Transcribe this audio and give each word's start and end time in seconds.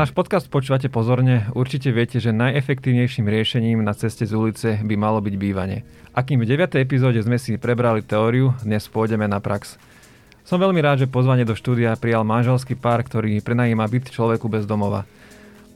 náš 0.00 0.16
podcast 0.16 0.48
počúvate 0.48 0.88
pozorne, 0.88 1.52
určite 1.52 1.92
viete, 1.92 2.24
že 2.24 2.32
najefektívnejším 2.32 3.28
riešením 3.28 3.84
na 3.84 3.92
ceste 3.92 4.24
z 4.24 4.32
ulice 4.32 4.80
by 4.80 4.96
malo 4.96 5.20
byť 5.20 5.34
bývanie. 5.36 5.84
Akým 6.16 6.40
v 6.40 6.48
9. 6.48 6.72
epizóde 6.80 7.20
sme 7.20 7.36
si 7.36 7.60
prebrali 7.60 8.00
teóriu, 8.00 8.56
dnes 8.64 8.88
pôjdeme 8.88 9.28
na 9.28 9.44
prax. 9.44 9.76
Som 10.48 10.56
veľmi 10.64 10.80
rád, 10.80 11.04
že 11.04 11.12
pozvanie 11.12 11.44
do 11.44 11.52
štúdia 11.52 12.00
prijal 12.00 12.24
manželský 12.24 12.80
pár, 12.80 13.04
ktorý 13.04 13.44
prenajíma 13.44 13.84
byt 13.84 14.08
človeku 14.08 14.48
bez 14.48 14.64
domova. 14.64 15.04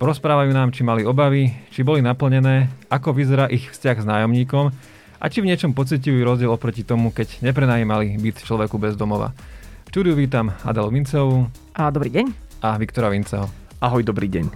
Porozprávajú 0.00 0.56
nám, 0.56 0.72
či 0.72 0.88
mali 0.88 1.04
obavy, 1.04 1.52
či 1.68 1.84
boli 1.84 2.00
naplnené, 2.00 2.72
ako 2.88 3.12
vyzerá 3.12 3.52
ich 3.52 3.68
vzťah 3.76 3.96
s 4.00 4.08
nájomníkom 4.08 4.72
a 5.20 5.24
či 5.28 5.44
v 5.44 5.52
niečom 5.52 5.76
pocitujú 5.76 6.24
rozdiel 6.24 6.48
oproti 6.48 6.80
tomu, 6.80 7.12
keď 7.12 7.44
neprenajímali 7.44 8.16
byt 8.16 8.40
človeku 8.40 8.80
bez 8.80 8.96
domova. 8.96 9.36
V 9.84 9.92
štúdiu 9.92 10.16
vítam 10.16 10.48
Adelu 10.64 10.88
Vincovú. 10.88 11.44
A 11.76 11.92
dobrý 11.92 12.08
deň. 12.08 12.26
A 12.64 12.80
Viktora 12.80 13.12
Vinceho. 13.12 13.63
Ahoj, 13.84 14.00
dobrý 14.00 14.32
deň. 14.32 14.48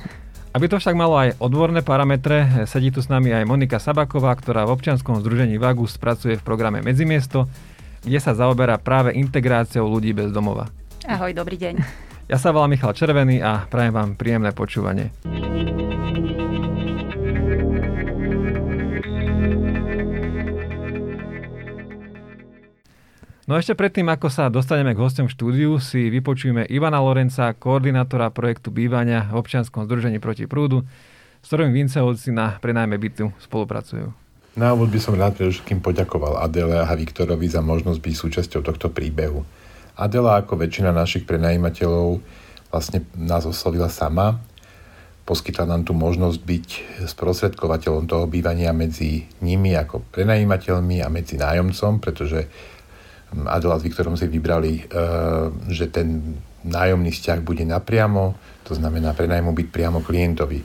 Aby 0.57 0.73
to 0.73 0.81
však 0.81 0.97
malo 0.97 1.21
aj 1.21 1.37
odborné 1.37 1.85
parametre, 1.85 2.65
sedí 2.65 2.89
tu 2.89 3.05
s 3.05 3.13
nami 3.13 3.29
aj 3.29 3.45
Monika 3.45 3.77
Sabaková, 3.77 4.33
ktorá 4.33 4.65
v 4.65 4.73
občianskom 4.73 5.21
združení 5.21 5.61
Vagus 5.61 6.01
pracuje 6.01 6.41
v 6.41 6.47
programe 6.49 6.81
Medzimiesto, 6.81 7.45
kde 8.01 8.25
sa 8.25 8.33
zaoberá 8.33 8.81
práve 8.81 9.13
integráciou 9.13 9.85
ľudí 9.85 10.17
bez 10.17 10.33
domova. 10.33 10.73
Ahoj, 11.05 11.37
dobrý 11.37 11.61
deň. 11.61 11.75
Ja 12.25 12.41
sa 12.41 12.57
volám 12.57 12.73
Michal 12.73 12.97
Červený 12.97 13.45
a 13.45 13.69
prajem 13.69 13.93
vám 13.93 14.17
príjemné 14.17 14.57
počúvanie. 14.57 15.13
No 23.49 23.57
ešte 23.57 23.73
predtým, 23.73 24.05
ako 24.13 24.29
sa 24.29 24.53
dostaneme 24.53 24.93
k 24.93 25.01
hostom 25.01 25.25
v 25.25 25.33
štúdiu, 25.33 25.81
si 25.81 26.13
vypočujeme 26.13 26.69
Ivana 26.69 27.01
Lorenca, 27.01 27.57
koordinátora 27.57 28.29
projektu 28.29 28.69
bývania 28.69 29.25
v 29.33 29.41
občianskom 29.41 29.89
združení 29.89 30.21
proti 30.21 30.45
prúdu, 30.45 30.85
s 31.41 31.49
ktorým 31.49 31.73
Vinceovci 31.73 32.29
na 32.29 32.61
prenajme 32.61 33.01
bytu 33.01 33.33
spolupracujú. 33.41 34.13
Na 34.53 34.77
úvod 34.77 34.93
by 34.93 35.01
som 35.01 35.17
rád 35.17 35.41
predovšetkým 35.41 35.81
poďakoval 35.81 36.45
Adele 36.45 36.77
a 36.77 36.93
Viktorovi 36.93 37.49
za 37.49 37.65
možnosť 37.65 37.97
byť 38.05 38.15
súčasťou 38.21 38.61
tohto 38.69 38.93
príbehu. 38.93 39.41
Adela 39.97 40.45
ako 40.45 40.53
väčšina 40.61 40.93
našich 40.93 41.25
prenajímateľov 41.25 42.21
vlastne 42.69 43.01
nás 43.17 43.49
oslovila 43.49 43.89
sama, 43.89 44.45
poskytla 45.25 45.65
nám 45.65 45.89
tu 45.89 45.97
možnosť 45.97 46.37
byť 46.45 46.69
sprostredkovateľom 47.09 48.13
toho 48.13 48.29
bývania 48.29 48.77
medzi 48.77 49.25
nimi 49.41 49.73
ako 49.73 50.05
prenajímateľmi 50.13 51.01
a 51.01 51.09
medzi 51.09 51.41
nájomcom, 51.41 51.97
pretože 51.97 52.45
Adela 53.35 53.77
s 53.77 53.85
Viktorom 53.85 54.17
si 54.17 54.25
vybrali, 54.25 54.85
eh, 54.85 54.87
že 55.69 55.93
ten 55.93 56.41
nájomný 56.65 57.13
vzťah 57.13 57.39
bude 57.45 57.65
napriamo, 57.65 58.35
to 58.65 58.73
znamená 58.75 59.13
prenajmu 59.15 59.53
byť 59.53 59.69
priamo 59.69 60.01
klientovi. 60.01 60.61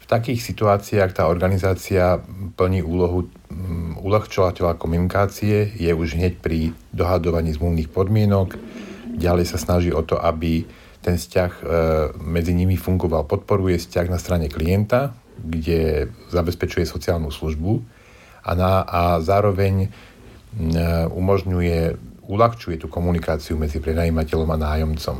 V 0.00 0.06
takých 0.06 0.42
situáciách 0.42 1.14
tá 1.14 1.30
organizácia 1.30 2.18
plní 2.58 2.82
úlohu 2.82 3.30
mm, 3.50 4.02
uľahčovateľa 4.02 4.74
komunikácie, 4.74 5.70
je 5.78 5.90
už 5.94 6.18
hneď 6.18 6.42
pri 6.42 6.74
dohadovaní 6.90 7.54
zmluvných 7.54 7.90
podmienok, 7.94 8.58
ďalej 9.14 9.46
sa 9.46 9.58
snaží 9.58 9.94
o 9.94 10.02
to, 10.02 10.18
aby 10.18 10.66
ten 11.00 11.14
vzťah 11.16 11.52
eh, 11.52 11.66
medzi 12.20 12.52
nimi 12.52 12.74
fungoval, 12.74 13.24
podporuje 13.30 13.78
vzťah 13.78 14.06
na 14.10 14.18
strane 14.18 14.50
klienta, 14.50 15.14
kde 15.40 16.10
zabezpečuje 16.28 16.84
sociálnu 16.84 17.32
službu 17.32 17.80
a, 18.44 18.50
na, 18.52 18.84
a 18.84 19.00
zároveň 19.24 19.88
umožňuje, 21.14 21.78
uľahčuje 22.26 22.76
tú 22.82 22.86
komunikáciu 22.90 23.54
medzi 23.54 23.78
prenajímateľom 23.78 24.50
a 24.50 24.58
nájomcom. 24.58 25.18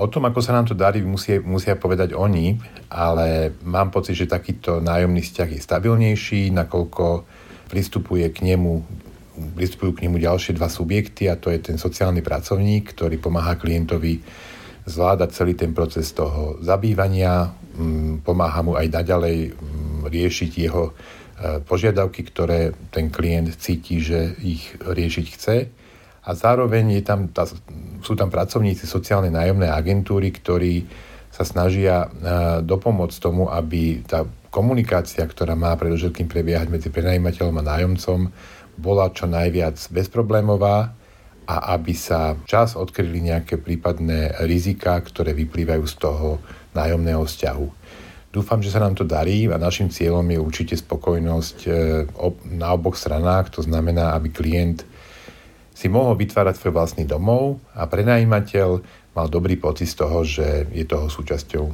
O 0.00 0.08
tom, 0.08 0.24
ako 0.24 0.40
sa 0.40 0.56
nám 0.56 0.72
to 0.72 0.74
darí, 0.76 1.04
musia, 1.04 1.40
musia 1.44 1.76
povedať 1.76 2.16
oni, 2.16 2.56
ale 2.88 3.52
mám 3.64 3.92
pocit, 3.92 4.16
že 4.16 4.28
takýto 4.28 4.80
nájomný 4.80 5.20
vzťah 5.20 5.48
je 5.52 5.60
stabilnejší, 5.60 6.48
nakoľko 6.48 7.28
pristupuje 7.68 8.24
k 8.32 8.52
nemu, 8.52 8.72
pristupujú 9.56 9.92
k 10.00 10.08
nemu 10.08 10.16
ďalšie 10.16 10.56
dva 10.56 10.72
subjekty 10.72 11.28
a 11.28 11.36
to 11.36 11.52
je 11.52 11.60
ten 11.60 11.76
sociálny 11.76 12.24
pracovník, 12.24 12.96
ktorý 12.96 13.20
pomáha 13.20 13.60
klientovi 13.60 14.20
zvládať 14.88 15.30
celý 15.36 15.54
ten 15.54 15.76
proces 15.76 16.08
toho 16.10 16.56
zabývania, 16.64 17.52
pomáha 18.24 18.60
mu 18.64 18.74
aj 18.74 18.88
naďalej 18.88 19.54
riešiť 20.08 20.52
jeho 20.56 20.92
E, 20.92 21.21
požiadavky, 21.66 22.22
ktoré 22.28 22.76
ten 22.94 23.10
klient 23.10 23.56
cíti, 23.58 23.98
že 23.98 24.36
ich 24.40 24.76
riešiť 24.78 25.26
chce. 25.26 25.56
A 26.22 26.30
zároveň 26.38 27.00
je 27.00 27.02
tam, 27.02 27.26
tá, 27.34 27.50
sú 28.00 28.14
tam 28.14 28.30
pracovníci 28.30 28.86
sociálnej 28.86 29.34
nájomnej 29.34 29.70
agentúry, 29.74 30.30
ktorí 30.30 30.86
sa 31.32 31.42
snažia 31.42 32.06
e, 32.06 32.08
dopomôcť 32.62 33.16
tomu, 33.18 33.50
aby 33.50 34.04
tá 34.06 34.22
komunikácia, 34.52 35.24
ktorá 35.24 35.56
má 35.58 35.74
predovšetkým 35.74 36.28
prebiehať 36.28 36.68
medzi 36.68 36.92
prenajímateľom 36.92 37.56
a 37.58 37.68
nájomcom, 37.74 38.20
bola 38.76 39.10
čo 39.10 39.26
najviac 39.26 39.80
bezproblémová 39.90 40.92
a 41.48 41.56
aby 41.74 41.96
sa 41.96 42.38
čas 42.46 42.78
odkryli 42.78 43.32
nejaké 43.32 43.58
prípadné 43.58 44.44
rizika, 44.46 45.00
ktoré 45.00 45.34
vyplývajú 45.34 45.84
z 45.88 45.94
toho 45.98 46.38
nájomného 46.76 47.24
vzťahu. 47.26 47.66
Dúfam, 48.32 48.64
že 48.64 48.72
sa 48.72 48.80
nám 48.80 48.96
to 48.96 49.04
darí 49.04 49.44
a 49.52 49.60
našim 49.60 49.92
cieľom 49.92 50.24
je 50.24 50.40
určite 50.40 50.74
spokojnosť 50.80 51.58
e, 51.68 51.70
na 52.56 52.72
oboch 52.72 52.96
stranách. 52.96 53.52
To 53.52 53.60
znamená, 53.60 54.16
aby 54.16 54.32
klient 54.32 54.88
si 55.76 55.92
mohol 55.92 56.16
vytvárať 56.16 56.56
svoj 56.56 56.72
vlastný 56.72 57.04
domov 57.04 57.60
a 57.76 57.84
prenajímateľ 57.84 58.80
mal 59.12 59.28
dobrý 59.28 59.60
pocit 59.60 59.92
z 59.92 59.96
toho, 60.00 60.24
že 60.24 60.64
je 60.72 60.84
toho 60.88 61.12
súčasťou. 61.12 61.64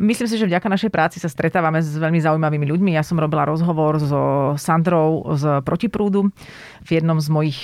myslím 0.00 0.26
si, 0.26 0.40
že 0.40 0.48
vďaka 0.48 0.66
našej 0.66 0.90
práci 0.90 1.16
sa 1.22 1.30
stretávame 1.30 1.78
s 1.78 1.94
veľmi 1.94 2.18
zaujímavými 2.18 2.66
ľuďmi. 2.66 2.90
Ja 2.96 3.04
som 3.06 3.20
robila 3.20 3.46
rozhovor 3.46 4.00
so 4.02 4.54
Sandrou 4.58 5.22
z 5.36 5.62
Protiprúdu 5.62 6.34
v 6.82 6.88
jednom 6.90 7.20
z 7.22 7.28
mojich 7.30 7.58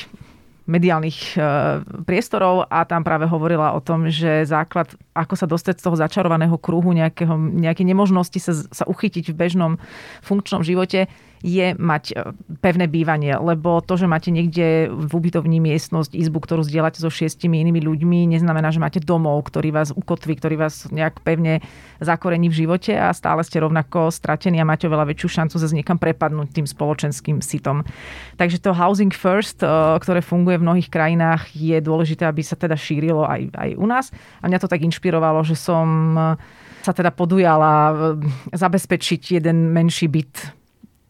mediálnych 0.67 1.35
e, 1.35 1.41
priestorov 2.05 2.67
a 2.67 2.83
tam 2.85 3.07
práve 3.07 3.27
hovorila 3.27 3.73
o 3.75 3.81
tom, 3.81 4.11
že 4.11 4.47
základ, 4.47 4.91
ako 5.17 5.35
sa 5.41 5.49
dostať 5.49 5.81
z 5.81 5.85
toho 5.89 5.97
začarovaného 5.97 6.61
kruhu 6.61 6.93
nejakého, 6.93 7.33
nejakej 7.37 7.87
nemožnosti 7.89 8.37
sa, 8.37 8.53
sa 8.53 8.85
uchytiť 8.85 9.33
v 9.33 9.39
bežnom 9.39 9.73
funkčnom 10.21 10.61
živote, 10.61 11.09
je 11.45 11.77
mať 11.77 12.05
e, 12.11 12.15
pevné 12.65 12.89
bývanie, 12.89 13.37
lebo 13.37 13.85
to, 13.85 13.95
že 14.01 14.09
máte 14.09 14.33
niekde 14.33 14.89
v 14.89 15.11
ubytovní 15.13 15.61
miestnosť, 15.61 16.17
izbu, 16.17 16.41
ktorú 16.41 16.65
zdieľate 16.65 16.99
so 16.99 17.13
šiestimi 17.13 17.61
inými 17.61 17.85
ľuďmi, 17.85 18.35
neznamená, 18.37 18.73
že 18.73 18.81
máte 18.81 19.01
domov, 19.03 19.45
ktorý 19.47 19.71
vás 19.71 19.93
ukotví, 19.93 20.37
ktorý 20.37 20.57
vás 20.57 20.89
nejak 20.89 21.21
pevne 21.21 21.61
zakorení 22.01 22.49
v 22.49 22.67
živote 22.67 22.97
a 22.97 23.13
stále 23.13 23.45
ste 23.45 23.61
rovnako 23.61 24.11
stratení 24.13 24.61
a 24.61 24.69
máte 24.69 24.89
oveľa 24.89 25.13
väčšiu 25.13 25.29
šancu 25.29 25.55
sa 25.57 25.69
niekam 25.71 26.01
prepadnúť 26.01 26.51
tým 26.53 26.67
spoločenským 26.67 27.39
sitom. 27.45 27.85
Takže 28.41 28.61
to 28.61 28.73
housing 28.73 29.13
first, 29.13 29.61
e, 29.61 29.69
ktoré 30.01 30.25
funguje 30.25 30.57
v 30.59 30.67
mnohých 30.67 30.89
krajinách, 30.89 31.53
je 31.53 31.77
dôležité, 31.79 32.25
aby 32.25 32.41
sa 32.41 32.57
teda 32.57 32.75
šírilo 32.75 33.23
aj, 33.23 33.53
aj 33.53 33.71
u 33.77 33.87
nás. 33.87 34.11
A 34.41 34.49
mňa 34.49 34.59
to 34.65 34.71
tak 34.71 34.83
inšpirovalo, 35.07 35.47
že 35.47 35.55
som 35.55 36.19
sa 36.83 36.91
teda 36.91 37.15
podujala 37.15 37.73
e, 37.91 37.95
zabezpečiť 38.51 39.39
jeden 39.39 39.71
menší 39.71 40.11
byt 40.11 40.35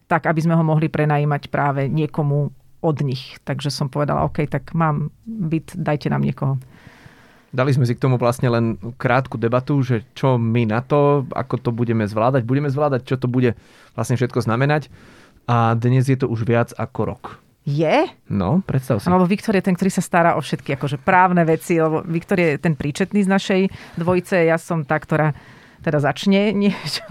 tak 0.07 0.23
aby 0.23 0.39
sme 0.39 0.55
ho 0.55 0.63
mohli 0.63 0.87
prenajímať 0.87 1.51
práve 1.51 1.91
niekomu 1.91 2.49
od 2.79 2.97
nich. 3.03 3.35
Takže 3.43 3.67
som 3.67 3.91
povedala, 3.91 4.23
OK, 4.23 4.47
tak 4.47 4.71
mám 4.71 5.11
byt, 5.27 5.75
dajte 5.75 6.07
nám 6.07 6.23
niekoho. 6.23 6.55
Dali 7.51 7.71
sme 7.75 7.87
si 7.87 7.95
k 7.95 8.03
tomu 8.03 8.19
vlastne 8.19 8.47
len 8.51 8.79
krátku 8.99 9.35
debatu, 9.39 9.79
že 9.83 10.03
čo 10.15 10.35
my 10.39 10.67
na 10.67 10.83
to, 10.83 11.27
ako 11.31 11.59
to 11.59 11.69
budeme 11.75 12.03
zvládať. 12.07 12.43
Budeme 12.43 12.71
zvládať, 12.71 13.07
čo 13.07 13.15
to 13.19 13.27
bude 13.27 13.55
vlastne 13.95 14.15
všetko 14.15 14.43
znamenať. 14.43 14.91
A 15.47 15.75
dnes 15.75 16.07
je 16.07 16.19
to 16.19 16.27
už 16.27 16.43
viac 16.43 16.75
ako 16.75 17.15
rok. 17.15 17.23
Je? 17.67 18.07
No, 18.31 18.63
predstav 18.63 19.03
si. 19.03 19.11
Lebo 19.11 19.27
Viktor 19.27 19.51
je 19.59 19.67
ten, 19.67 19.75
ktorý 19.75 19.91
sa 19.91 19.99
stará 19.99 20.39
o 20.39 20.41
všetky 20.41 20.79
akože 20.79 21.03
právne 21.03 21.43
veci, 21.43 21.75
lebo 21.75 21.99
Viktor 22.07 22.39
je 22.39 22.55
ten 22.55 22.79
príčetný 22.79 23.27
z 23.27 23.29
našej 23.29 23.61
dvojice, 23.99 24.47
ja 24.47 24.55
som 24.55 24.87
tá, 24.87 24.95
ktorá 24.95 25.35
teda 25.83 25.99
začne 25.99 26.51
niečo, 26.63 27.03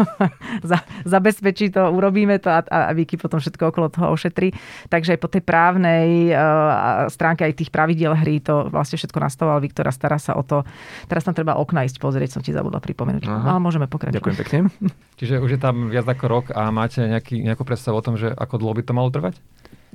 za, 0.64 0.80
zabezpečí 1.04 1.72
to, 1.72 1.92
urobíme 1.92 2.40
to 2.40 2.48
a, 2.48 2.64
a 2.64 2.92
Viki 2.96 3.20
potom 3.20 3.40
všetko 3.40 3.72
okolo 3.72 3.92
toho 3.92 4.12
ošetrí. 4.12 4.52
Takže 4.88 5.16
aj 5.16 5.20
po 5.20 5.28
tej 5.28 5.42
právnej 5.44 6.32
uh, 6.32 7.06
stránke 7.12 7.44
aj 7.44 7.56
tých 7.56 7.70
pravidiel 7.70 8.16
hry 8.16 8.40
to 8.40 8.72
vlastne 8.72 8.96
všetko 8.96 9.18
nastavoval 9.22 9.60
Viktor 9.60 9.86
a 9.88 9.92
stará 9.92 10.16
sa 10.16 10.36
o 10.36 10.42
to. 10.42 10.64
Teraz 11.04 11.24
tam 11.24 11.36
treba 11.36 11.56
okna 11.56 11.84
ísť 11.84 12.00
pozrieť, 12.00 12.36
som 12.36 12.42
ti 12.44 12.56
zabudla 12.56 12.80
pripomenúť. 12.80 13.28
Aha. 13.28 13.56
Ale 13.56 13.60
môžeme 13.60 13.88
pokračovať. 13.88 14.18
Ďakujem 14.20 14.38
pekne. 14.40 14.58
Čiže 15.20 15.40
už 15.40 15.50
je 15.56 15.60
tam 15.60 15.88
viac 15.88 16.08
ako 16.08 16.24
rok 16.28 16.46
a 16.52 16.68
máte 16.68 17.04
nejaký, 17.04 17.40
nejakú 17.44 17.64
predstavu 17.64 18.00
o 18.00 18.04
tom, 18.04 18.16
že 18.20 18.32
ako 18.32 18.60
dlho 18.60 18.74
by 18.76 18.82
to 18.84 18.92
malo 18.92 19.08
trvať? 19.08 19.36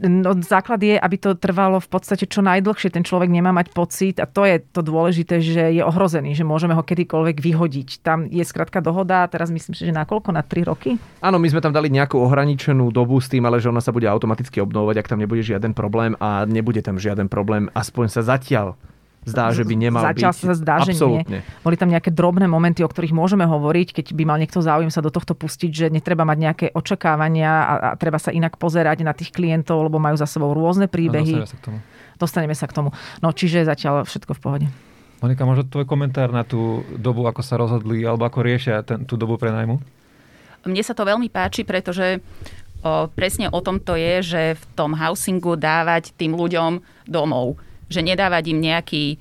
No, 0.01 0.33
základ 0.41 0.81
je, 0.81 0.97
aby 0.97 1.13
to 1.21 1.37
trvalo 1.37 1.77
v 1.77 1.85
podstate 1.85 2.25
čo 2.25 2.41
najdlhšie. 2.41 2.89
Ten 2.89 3.05
človek 3.05 3.29
nemá 3.29 3.53
mať 3.53 3.69
pocit, 3.69 4.17
a 4.17 4.25
to 4.25 4.49
je 4.49 4.57
to 4.57 4.81
dôležité, 4.81 5.37
že 5.37 5.77
je 5.77 5.81
ohrozený, 5.85 6.33
že 6.33 6.41
môžeme 6.41 6.73
ho 6.73 6.81
kedykoľvek 6.81 7.37
vyhodiť. 7.37 8.01
Tam 8.01 8.25
je 8.25 8.41
skratka 8.41 8.81
dohoda, 8.81 9.29
teraz 9.29 9.53
myslím 9.53 9.77
si, 9.77 9.85
že 9.85 9.93
na 9.93 10.09
koľko? 10.09 10.33
Na 10.33 10.41
3 10.41 10.65
roky? 10.65 10.97
Áno, 11.21 11.37
my 11.37 11.47
sme 11.53 11.61
tam 11.61 11.69
dali 11.69 11.93
nejakú 11.93 12.17
ohraničenú 12.17 12.89
dobu 12.89 13.21
s 13.21 13.29
tým, 13.29 13.45
ale 13.45 13.61
že 13.61 13.69
ona 13.69 13.77
sa 13.77 13.93
bude 13.93 14.09
automaticky 14.09 14.57
obnovovať, 14.57 15.05
ak 15.05 15.09
tam 15.13 15.21
nebude 15.21 15.45
žiaden 15.45 15.77
problém 15.77 16.17
a 16.17 16.49
nebude 16.49 16.81
tam 16.81 16.97
žiaden 16.97 17.29
problém, 17.29 17.69
aspoň 17.77 18.05
sa 18.09 18.25
zatiaľ 18.25 18.73
zdá, 19.25 19.53
že 19.53 19.61
by 19.61 19.73
nemal 19.77 20.01
Zatiaľ 20.01 20.33
byť. 20.33 20.41
sa 20.41 20.53
zdá, 20.57 20.75
že 20.81 20.93
nie. 20.97 21.21
Boli 21.61 21.75
tam 21.77 21.93
nejaké 21.93 22.09
drobné 22.09 22.49
momenty, 22.49 22.81
o 22.81 22.89
ktorých 22.89 23.13
môžeme 23.13 23.45
hovoriť, 23.45 24.01
keď 24.01 24.05
by 24.17 24.23
mal 24.25 24.37
niekto 24.41 24.59
záujem 24.65 24.89
sa 24.89 25.05
do 25.05 25.13
tohto 25.13 25.37
pustiť, 25.37 25.71
že 25.71 25.85
netreba 25.93 26.25
mať 26.25 26.37
nejaké 26.41 26.65
očakávania 26.73 27.51
a, 27.51 27.73
a 27.77 27.89
treba 27.97 28.17
sa 28.17 28.33
inak 28.33 28.57
pozerať 28.57 29.05
na 29.05 29.13
tých 29.13 29.29
klientov, 29.29 29.85
lebo 29.85 30.01
majú 30.01 30.17
za 30.17 30.25
sebou 30.25 30.51
rôzne 30.57 30.89
príbehy. 30.89 31.37
No, 31.37 31.45
dostaneme 31.45 31.53
sa 31.53 31.57
k 31.57 31.63
tomu. 31.63 31.77
Dostaneme 32.17 32.55
sa 32.57 32.65
k 32.65 32.73
tomu. 32.73 32.89
No 33.21 33.29
čiže 33.29 33.65
zatiaľ 33.65 34.05
všetko 34.09 34.33
v 34.37 34.41
pohode. 34.41 34.67
Monika, 35.21 35.45
možno 35.45 35.69
tvoj 35.69 35.85
komentár 35.85 36.33
na 36.33 36.41
tú 36.41 36.81
dobu, 36.97 37.29
ako 37.29 37.45
sa 37.45 37.53
rozhodli, 37.61 38.01
alebo 38.01 38.25
ako 38.25 38.41
riešia 38.41 38.81
ten, 38.81 39.05
tú 39.05 39.21
dobu 39.21 39.37
prenajmu? 39.37 39.77
Mne 40.65 40.81
sa 40.81 40.97
to 40.97 41.05
veľmi 41.05 41.29
páči, 41.29 41.61
pretože 41.61 42.21
o, 42.81 43.05
presne 43.13 43.49
o 43.53 43.61
tom 43.61 43.77
to 43.77 43.93
je, 43.93 44.25
že 44.25 44.41
v 44.57 44.63
tom 44.73 44.97
housingu 44.97 45.57
dávať 45.57 46.13
tým 46.17 46.33
ľuďom 46.33 46.81
domov 47.05 47.61
že 47.91 47.99
nedávať 47.99 48.55
im 48.55 48.63
nejaký 48.63 49.19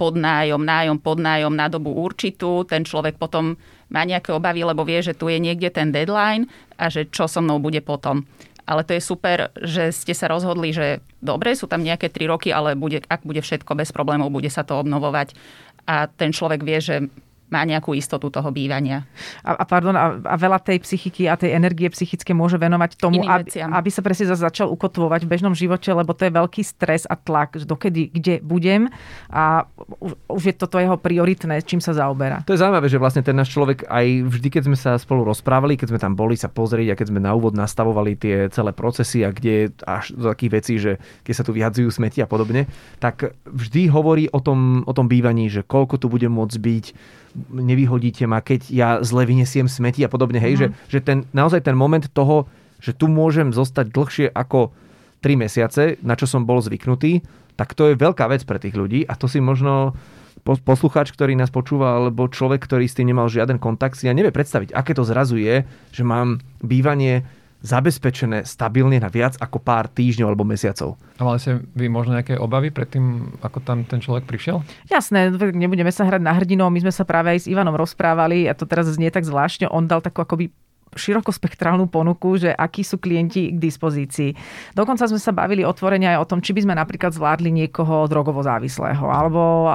podnájom, 0.00 0.64
nájom, 0.64 0.98
podnájom 1.04 1.52
na 1.52 1.68
dobu 1.68 1.92
určitú. 1.92 2.64
Ten 2.64 2.88
človek 2.88 3.20
potom 3.20 3.60
má 3.92 4.02
nejaké 4.02 4.32
obavy, 4.32 4.64
lebo 4.64 4.82
vie, 4.88 5.04
že 5.04 5.12
tu 5.12 5.28
je 5.28 5.36
niekde 5.36 5.68
ten 5.68 5.92
deadline 5.92 6.48
a 6.80 6.88
že 6.88 7.06
čo 7.12 7.28
so 7.28 7.44
mnou 7.44 7.60
bude 7.60 7.84
potom. 7.84 8.24
Ale 8.66 8.82
to 8.82 8.98
je 8.98 9.02
super, 9.04 9.54
že 9.62 9.94
ste 9.94 10.10
sa 10.10 10.26
rozhodli, 10.26 10.74
že 10.74 10.98
dobre, 11.22 11.54
sú 11.54 11.70
tam 11.70 11.86
nejaké 11.86 12.10
tri 12.10 12.26
roky, 12.26 12.50
ale 12.50 12.74
bude, 12.74 12.98
ak 13.06 13.22
bude 13.22 13.38
všetko 13.38 13.78
bez 13.78 13.94
problémov, 13.94 14.34
bude 14.34 14.50
sa 14.50 14.66
to 14.66 14.74
obnovovať. 14.82 15.38
A 15.86 16.10
ten 16.10 16.34
človek 16.34 16.66
vie, 16.66 16.82
že 16.82 16.96
má 17.46 17.62
nejakú 17.62 17.94
istotu 17.94 18.26
toho 18.26 18.50
bývania. 18.50 19.06
A, 19.46 19.54
a 19.54 19.64
pardon, 19.64 19.94
a, 19.94 20.18
a 20.18 20.34
veľa 20.34 20.58
tej 20.58 20.82
psychiky 20.82 21.30
a 21.30 21.38
tej 21.38 21.54
energie 21.54 21.86
psychické 21.94 22.34
môže 22.34 22.58
venovať 22.58 22.98
tomu, 22.98 23.22
aby, 23.22 23.62
aby 23.62 23.90
sa 23.90 24.02
presne 24.02 24.26
začal 24.34 24.66
ukotvovať 24.74 25.24
v 25.24 25.30
bežnom 25.30 25.54
živote, 25.54 25.86
lebo 25.94 26.10
to 26.10 26.26
je 26.26 26.32
veľký 26.34 26.62
stres 26.66 27.06
a 27.06 27.14
tlak, 27.14 27.62
dokedy, 27.62 28.10
kde 28.10 28.34
budem 28.42 28.90
a 29.30 29.66
už, 30.02 30.12
už 30.26 30.42
je 30.50 30.54
toto 30.58 30.82
jeho 30.82 30.98
prioritné, 30.98 31.62
čím 31.62 31.78
sa 31.78 31.94
zaoberá. 31.94 32.42
To 32.46 32.54
je 32.54 32.62
zaujímavé, 32.62 32.90
že 32.90 32.98
vlastne 32.98 33.22
ten 33.22 33.38
náš 33.38 33.54
človek 33.54 33.86
aj 33.86 34.06
vždy, 34.26 34.48
keď 34.50 34.62
sme 34.66 34.76
sa 34.78 34.98
spolu 34.98 35.22
rozprávali, 35.22 35.78
keď 35.78 35.94
sme 35.94 36.02
tam 36.02 36.12
boli 36.18 36.34
sa 36.34 36.50
pozrieť 36.50 36.92
a 36.92 36.98
keď 36.98 37.06
sme 37.14 37.20
na 37.22 37.32
úvod 37.32 37.54
nastavovali 37.54 38.18
tie 38.18 38.36
celé 38.50 38.74
procesy 38.74 39.22
a 39.22 39.30
kde 39.30 39.70
až 39.86 40.12
do 40.18 40.26
takých 40.26 40.52
vecí, 40.52 40.74
že 40.82 40.98
keď 41.22 41.34
sa 41.34 41.44
tu 41.46 41.54
vyhadzujú 41.54 41.88
smeti 41.94 42.18
a 42.20 42.28
podobne, 42.28 42.66
tak 42.98 43.36
vždy 43.46 43.86
hovorí 43.88 44.26
o 44.34 44.42
tom, 44.42 44.82
o 44.82 44.92
tom 44.92 45.06
bývaní, 45.06 45.46
že 45.46 45.62
koľko 45.62 46.02
tu 46.02 46.06
bude 46.10 46.26
môcť 46.26 46.56
byť, 46.58 46.84
nevyhodíte 47.52 48.24
ma, 48.24 48.40
keď 48.40 48.60
ja 48.72 48.88
zle 49.04 49.28
vyniesiem 49.28 49.68
smeti 49.68 50.02
a 50.02 50.10
podobne. 50.10 50.40
Hej, 50.40 50.54
mm. 50.54 50.60
že, 50.60 50.66
že 50.88 50.98
ten, 51.04 51.18
naozaj 51.36 51.64
ten 51.64 51.76
moment 51.76 52.04
toho, 52.10 52.48
že 52.80 52.92
tu 52.92 53.08
môžem 53.08 53.52
zostať 53.52 53.92
dlhšie 53.92 54.26
ako 54.32 54.72
3 55.24 55.42
mesiace, 55.42 55.82
na 56.04 56.14
čo 56.14 56.28
som 56.28 56.44
bol 56.44 56.60
zvyknutý, 56.60 57.24
tak 57.56 57.72
to 57.72 57.92
je 57.92 57.98
veľká 57.98 58.28
vec 58.28 58.44
pre 58.44 58.60
tých 58.60 58.76
ľudí 58.76 59.08
a 59.08 59.16
to 59.16 59.26
si 59.26 59.40
možno 59.40 59.96
poslucháč, 60.46 61.10
ktorý 61.10 61.34
nás 61.34 61.50
počúva, 61.50 61.98
alebo 61.98 62.30
človek, 62.30 62.62
ktorý 62.62 62.86
s 62.86 62.94
tým 62.94 63.10
nemal 63.10 63.26
žiaden 63.26 63.58
kontakt, 63.58 63.98
si 63.98 64.06
ja 64.06 64.14
nevie 64.14 64.30
predstaviť, 64.30 64.70
aké 64.70 64.94
to 64.94 65.02
zrazu 65.02 65.42
je, 65.42 65.66
že 65.90 66.02
mám 66.06 66.38
bývanie 66.62 67.26
zabezpečené 67.64 68.44
stabilne 68.44 69.00
na 69.00 69.08
viac 69.08 69.36
ako 69.40 69.58
pár 69.58 69.88
týždňov 69.90 70.28
alebo 70.28 70.44
mesiacov. 70.44 71.00
A 71.16 71.22
mali 71.24 71.40
ste 71.40 71.62
vy 71.72 71.88
možno 71.88 72.14
nejaké 72.14 72.36
obavy 72.36 72.68
pred 72.70 72.88
tým, 72.90 73.36
ako 73.40 73.58
tam 73.64 73.82
ten 73.88 73.98
človek 74.02 74.28
prišiel? 74.28 74.60
Jasné, 74.92 75.32
nebudeme 75.34 75.90
sa 75.90 76.04
hrať 76.04 76.22
na 76.22 76.36
hrdinov. 76.36 76.68
My 76.70 76.84
sme 76.84 76.92
sa 76.92 77.08
práve 77.08 77.32
aj 77.32 77.46
s 77.46 77.50
Ivanom 77.50 77.74
rozprávali 77.74 78.46
a 78.46 78.52
to 78.52 78.68
teraz 78.68 78.90
znie 78.92 79.08
tak 79.08 79.24
zvláštne. 79.24 79.72
On 79.72 79.88
dal 79.88 80.04
takú 80.04 80.20
akoby 80.20 80.52
širokospektrálnu 80.96 81.86
ponuku, 81.86 82.40
že 82.40 82.50
akí 82.50 82.82
sú 82.82 82.96
klienti 82.98 83.52
k 83.54 83.58
dispozícii. 83.60 84.32
Dokonca 84.72 85.06
sme 85.06 85.20
sa 85.20 85.30
bavili 85.30 85.62
otvorene 85.62 86.16
aj 86.16 86.18
o 86.24 86.28
tom, 86.28 86.40
či 86.40 86.56
by 86.56 86.66
sme 86.66 86.74
napríklad 86.74 87.12
zvládli 87.14 87.52
niekoho 87.52 88.08
drogovo 88.08 88.40
závislého 88.42 89.04
alebo 89.06 89.70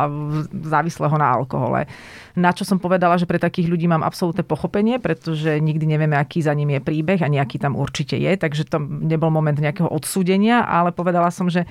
závislého 0.51 1.15
na 1.15 1.27
alkohole. 1.31 1.87
Na 2.35 2.51
čo 2.55 2.63
som 2.63 2.79
povedala, 2.79 3.19
že 3.19 3.27
pre 3.27 3.39
takých 3.39 3.67
ľudí 3.69 3.85
mám 3.87 4.03
absolútne 4.03 4.43
pochopenie, 4.43 4.97
pretože 4.97 5.59
nikdy 5.59 5.85
nevieme, 5.85 6.15
aký 6.15 6.41
za 6.41 6.55
ním 6.55 6.75
je 6.75 6.81
príbeh 6.81 7.19
a 7.21 7.31
nejaký 7.31 7.59
tam 7.59 7.75
určite 7.75 8.15
je, 8.15 8.31
takže 8.35 8.67
to 8.67 8.79
nebol 8.81 9.29
moment 9.29 9.55
nejakého 9.55 9.87
odsúdenia, 9.91 10.63
ale 10.63 10.95
povedala 10.95 11.29
som, 11.29 11.51
že 11.51 11.67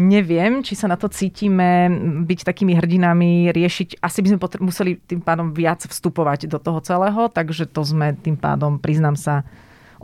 neviem, 0.00 0.62
či 0.62 0.74
sa 0.74 0.90
na 0.90 0.98
to 0.98 1.06
cítime 1.10 1.90
byť 2.24 2.40
takými 2.42 2.74
hrdinami, 2.74 3.50
riešiť. 3.54 4.02
Asi 4.02 4.18
by 4.20 4.28
sme 4.34 4.38
potr- 4.40 4.62
museli 4.62 4.98
tým 4.98 5.22
pádom 5.22 5.54
viac 5.54 5.86
vstupovať 5.86 6.50
do 6.50 6.58
toho 6.58 6.82
celého, 6.82 7.30
takže 7.30 7.70
to 7.70 7.82
sme 7.86 8.14
tým 8.18 8.34
pádom, 8.34 8.82
priznám 8.82 9.14
sa, 9.14 9.46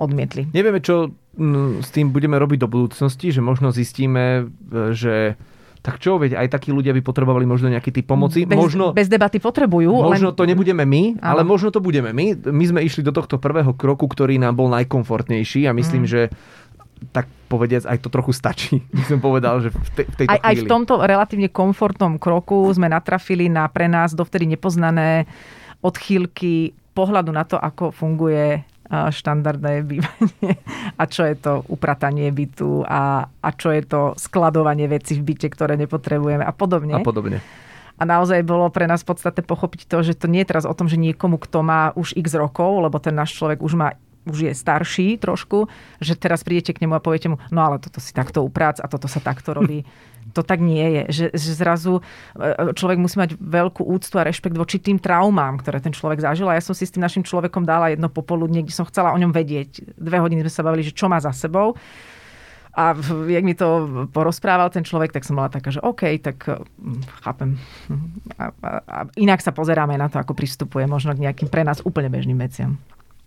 odmietli. 0.01 0.49
Nevieme, 0.57 0.81
čo 0.81 1.13
s 1.81 1.89
tým 1.93 2.11
budeme 2.11 2.41
robiť 2.41 2.59
do 2.65 2.69
budúcnosti, 2.73 3.31
že 3.31 3.45
možno 3.45 3.71
zistíme, 3.71 4.49
e, 4.49 4.97
že 4.97 5.37
tak 5.81 5.97
čo, 5.97 6.21
veď 6.21 6.37
aj 6.37 6.49
takí 6.53 6.77
ľudia 6.77 6.93
by 6.93 7.01
potrebovali 7.01 7.49
možno 7.49 7.73
nejaký 7.73 7.89
typ 7.89 8.05
pomoci. 8.05 8.45
Bez, 8.45 8.57
možno, 8.57 8.93
bez 8.93 9.09
debaty 9.09 9.41
potrebujú. 9.41 9.89
Možno 9.89 10.33
len... 10.33 10.37
to 10.37 10.45
nebudeme 10.45 10.85
my, 10.85 11.17
Áno. 11.17 11.25
ale 11.25 11.41
možno 11.41 11.73
to 11.73 11.81
budeme 11.81 12.13
my. 12.13 12.37
My 12.37 12.65
sme 12.69 12.81
išli 12.85 13.01
do 13.01 13.17
tohto 13.17 13.41
prvého 13.41 13.73
kroku, 13.73 14.05
ktorý 14.05 14.37
nám 14.37 14.61
bol 14.61 14.69
najkomfortnejší 14.69 15.65
a 15.65 15.73
myslím, 15.73 16.05
mm. 16.05 16.11
že 16.11 16.21
tak 17.11 17.27
povediac, 17.49 17.89
aj 17.89 17.99
to 18.05 18.09
trochu 18.13 18.33
stačí. 18.37 18.85
My 18.97 19.03
som 19.09 19.19
povedal, 19.19 19.65
že 19.65 19.69
v, 19.73 19.89
te, 19.97 20.03
v 20.05 20.15
tejto 20.25 20.31
aj, 20.31 20.41
aj 20.45 20.55
v 20.61 20.65
tomto 20.69 20.95
relatívne 21.01 21.49
komfortnom 21.49 22.21
kroku 22.21 22.69
sme 22.71 22.93
natrafili 22.93 23.49
na 23.49 23.67
pre 23.67 23.89
nás 23.89 24.13
dovtedy 24.13 24.45
nepoznané 24.45 25.25
odchýlky 25.81 26.77
pohľadu 26.93 27.31
na 27.33 27.49
to, 27.49 27.57
ako 27.57 27.95
funguje 27.95 28.63
štandardné 28.91 29.87
bývanie 29.87 30.59
a 31.01 31.03
čo 31.07 31.23
je 31.23 31.39
to 31.39 31.63
upratanie 31.71 32.27
bytu 32.35 32.83
a, 32.83 33.23
a 33.23 33.49
čo 33.55 33.71
je 33.71 33.87
to 33.87 34.01
skladovanie 34.19 34.91
veci 34.91 35.15
v 35.15 35.23
byte, 35.31 35.47
ktoré 35.47 35.79
nepotrebujeme 35.79 36.43
a 36.43 36.51
podobne. 36.51 36.99
A 36.99 37.01
podobne. 37.01 37.39
A 38.01 38.03
naozaj 38.09 38.43
bolo 38.43 38.67
pre 38.73 38.89
nás 38.89 39.05
podstatné 39.05 39.45
pochopiť 39.45 39.87
to, 39.87 40.01
že 40.03 40.17
to 40.19 40.27
nie 40.27 40.43
je 40.43 40.51
teraz 40.51 40.65
o 40.65 40.73
tom, 40.73 40.89
že 40.89 40.97
niekomu, 40.97 41.39
kto 41.39 41.61
má 41.63 41.93
už 41.95 42.17
x 42.17 42.33
rokov, 42.35 42.83
lebo 42.83 42.97
ten 42.99 43.13
náš 43.15 43.37
človek 43.37 43.61
už 43.63 43.77
má 43.77 43.95
už 44.29 44.39
je 44.51 44.53
starší 44.53 45.17
trošku, 45.17 45.71
že 46.01 46.13
teraz 46.17 46.45
prídete 46.45 46.77
k 46.77 46.85
nemu 46.85 46.97
a 46.97 47.05
poviete 47.05 47.33
mu, 47.33 47.41
no 47.49 47.61
ale 47.65 47.81
toto 47.81 48.03
si 48.03 48.13
takto 48.13 48.45
uprác 48.45 48.77
a 48.81 48.87
toto 48.91 49.09
sa 49.09 49.21
takto 49.21 49.57
robí. 49.57 49.85
To 50.31 50.47
tak 50.47 50.63
nie 50.63 50.87
je. 50.87 51.03
Že, 51.11 51.27
že 51.35 51.51
zrazu 51.59 51.93
e, 52.39 52.71
človek 52.79 53.03
musí 53.03 53.19
mať 53.19 53.35
veľkú 53.35 53.83
úctu 53.83 54.15
a 54.15 54.23
rešpekt 54.23 54.55
voči 54.55 54.79
tým 54.79 54.95
traumám, 55.03 55.59
ktoré 55.59 55.83
ten 55.83 55.91
človek 55.91 56.23
zažil. 56.23 56.47
A 56.47 56.55
ja 56.55 56.63
som 56.63 56.71
si 56.71 56.87
s 56.87 56.95
tým 56.95 57.03
našim 57.03 57.27
človekom 57.27 57.67
dala 57.67 57.91
jedno 57.91 58.07
popoludne, 58.07 58.63
kde 58.63 58.71
som 58.71 58.87
chcela 58.87 59.11
o 59.11 59.19
ňom 59.19 59.35
vedieť. 59.35 59.99
Dve 59.99 60.23
hodiny 60.23 60.47
sme 60.47 60.53
sa 60.55 60.63
bavili, 60.63 60.87
že 60.87 60.95
čo 60.95 61.11
má 61.11 61.19
za 61.19 61.35
sebou. 61.35 61.75
A 62.79 62.95
jak 63.27 63.43
mi 63.43 63.59
to 63.59 64.07
porozprával 64.15 64.71
ten 64.71 64.87
človek, 64.87 65.11
tak 65.11 65.27
som 65.27 65.35
bola 65.35 65.51
taká, 65.51 65.75
že 65.75 65.83
OK, 65.83 66.07
tak 66.23 66.47
hm, 66.47 67.03
chápem. 67.27 67.59
A, 68.39 68.55
a, 68.55 68.71
a 68.87 68.99
inak 69.19 69.43
sa 69.43 69.51
pozeráme 69.51 69.99
na 69.99 70.07
to, 70.07 70.23
ako 70.23 70.39
pristupuje 70.39 70.87
možno 70.87 71.11
k 71.19 71.27
nejakým 71.27 71.51
pre 71.51 71.67
nás 71.67 71.83
úplne 71.83 72.07
bežným 72.07 72.39
veciam. 72.39 72.79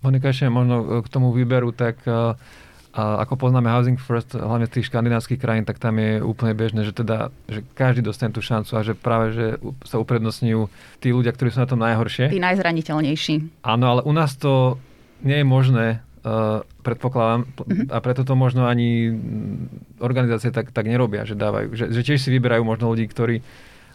Monika, 0.04 0.30
ešte 0.30 0.52
možno 0.52 0.76
e, 0.84 0.86
k 1.02 1.08
tomu 1.08 1.32
výberu, 1.32 1.72
tak 1.72 2.04
e, 2.04 2.36
a 2.94 3.26
ako 3.26 3.50
poznáme 3.50 3.74
Housing 3.74 3.98
First, 3.98 4.38
hlavne 4.38 4.70
z 4.70 4.78
tých 4.78 4.94
škandinávskych 4.94 5.42
krajín, 5.42 5.66
tak 5.66 5.82
tam 5.82 5.98
je 5.98 6.22
úplne 6.22 6.54
bežné, 6.54 6.86
že 6.86 6.94
teda, 6.94 7.34
že 7.50 7.66
každý 7.74 8.06
dostane 8.06 8.30
tú 8.30 8.38
šancu 8.38 8.70
a 8.78 8.86
že 8.86 8.94
práve, 8.94 9.34
že 9.34 9.46
sa 9.82 9.98
uprednostňujú 9.98 10.70
tí 11.02 11.10
ľudia, 11.10 11.34
ktorí 11.34 11.50
sú 11.50 11.58
na 11.58 11.66
tom 11.66 11.82
najhoršie. 11.82 12.30
Tí 12.30 12.38
najzraniteľnejší. 12.38 13.66
Áno, 13.66 13.86
ale 13.98 14.02
u 14.06 14.14
nás 14.14 14.38
to 14.38 14.78
nie 15.26 15.42
je 15.42 15.48
možné, 15.48 16.06
uh, 16.22 16.62
predpokladám, 16.86 17.50
mm-hmm. 17.50 17.90
a 17.90 17.98
preto 17.98 18.22
to 18.22 18.38
možno 18.38 18.70
ani 18.70 19.10
organizácie 19.98 20.54
tak, 20.54 20.70
tak 20.70 20.86
nerobia, 20.86 21.26
že 21.26 21.34
dávajú, 21.34 21.74
že, 21.74 21.90
že 21.90 22.02
tiež 22.06 22.22
si 22.22 22.30
vyberajú 22.30 22.62
možno 22.62 22.94
ľudí, 22.94 23.10
ktorí 23.10 23.42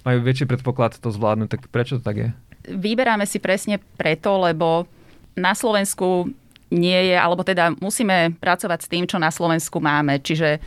majú 0.02 0.18
väčší 0.26 0.50
predpoklad 0.50 0.98
to 0.98 1.14
zvládnuť, 1.14 1.48
tak 1.54 1.60
prečo 1.70 2.00
to 2.00 2.02
tak 2.02 2.16
je? 2.18 2.28
Vyberáme 2.66 3.30
si 3.30 3.38
presne 3.38 3.78
preto, 3.94 4.42
lebo 4.42 4.90
na 5.36 5.52
Slovensku 5.52 6.30
nie 6.68 7.12
je, 7.12 7.16
alebo 7.16 7.44
teda 7.44 7.72
musíme 7.80 8.36
pracovať 8.36 8.78
s 8.84 8.90
tým, 8.92 9.04
čo 9.08 9.16
na 9.16 9.32
Slovensku 9.32 9.80
máme. 9.80 10.20
Čiže 10.20 10.60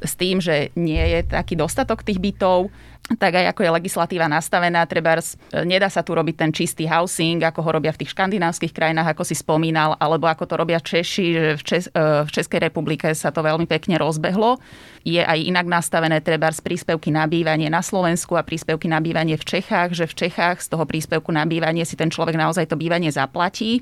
s 0.00 0.14
tým, 0.16 0.38
že 0.38 0.70
nie 0.78 1.02
je 1.02 1.20
taký 1.26 1.58
dostatok 1.58 2.06
tých 2.06 2.22
bytov, 2.22 2.70
tak 3.16 3.40
aj 3.40 3.56
ako 3.56 3.64
je 3.64 3.70
legislatíva 3.80 4.28
nastavená, 4.28 4.84
treba 4.84 5.16
nedá 5.64 5.88
sa 5.88 6.04
tu 6.04 6.12
robiť 6.12 6.34
ten 6.36 6.50
čistý 6.52 6.84
housing, 6.84 7.40
ako 7.40 7.64
ho 7.64 7.70
robia 7.80 7.88
v 7.96 8.04
tých 8.04 8.12
škandinávskych 8.12 8.76
krajinách, 8.76 9.16
ako 9.16 9.24
si 9.24 9.32
spomínal, 9.32 9.96
alebo 9.96 10.28
ako 10.28 10.44
to 10.44 10.54
robia 10.60 10.76
Češi, 10.76 11.56
v, 11.56 11.62
Čes- 11.64 11.88
e, 11.88 12.28
v 12.28 12.28
Českej 12.28 12.68
republike 12.68 13.08
sa 13.16 13.32
to 13.32 13.40
veľmi 13.40 13.64
pekne 13.64 13.96
rozbehlo. 13.96 14.60
Je 15.08 15.24
aj 15.24 15.40
inak 15.40 15.64
nastavené 15.64 16.20
treba 16.20 16.52
z 16.52 16.60
príspevky 16.60 17.08
na 17.08 17.24
bývanie 17.24 17.72
na 17.72 17.80
Slovensku 17.80 18.36
a 18.36 18.44
príspevky 18.44 18.92
na 18.92 19.00
bývanie 19.00 19.40
v 19.40 19.44
Čechách, 19.56 19.96
že 19.96 20.04
v 20.04 20.28
Čechách 20.28 20.60
z 20.60 20.68
toho 20.68 20.84
príspevku 20.84 21.32
na 21.32 21.48
bývanie 21.48 21.88
si 21.88 21.96
ten 21.96 22.12
človek 22.12 22.36
naozaj 22.36 22.68
to 22.68 22.76
bývanie 22.76 23.08
zaplatí. 23.08 23.80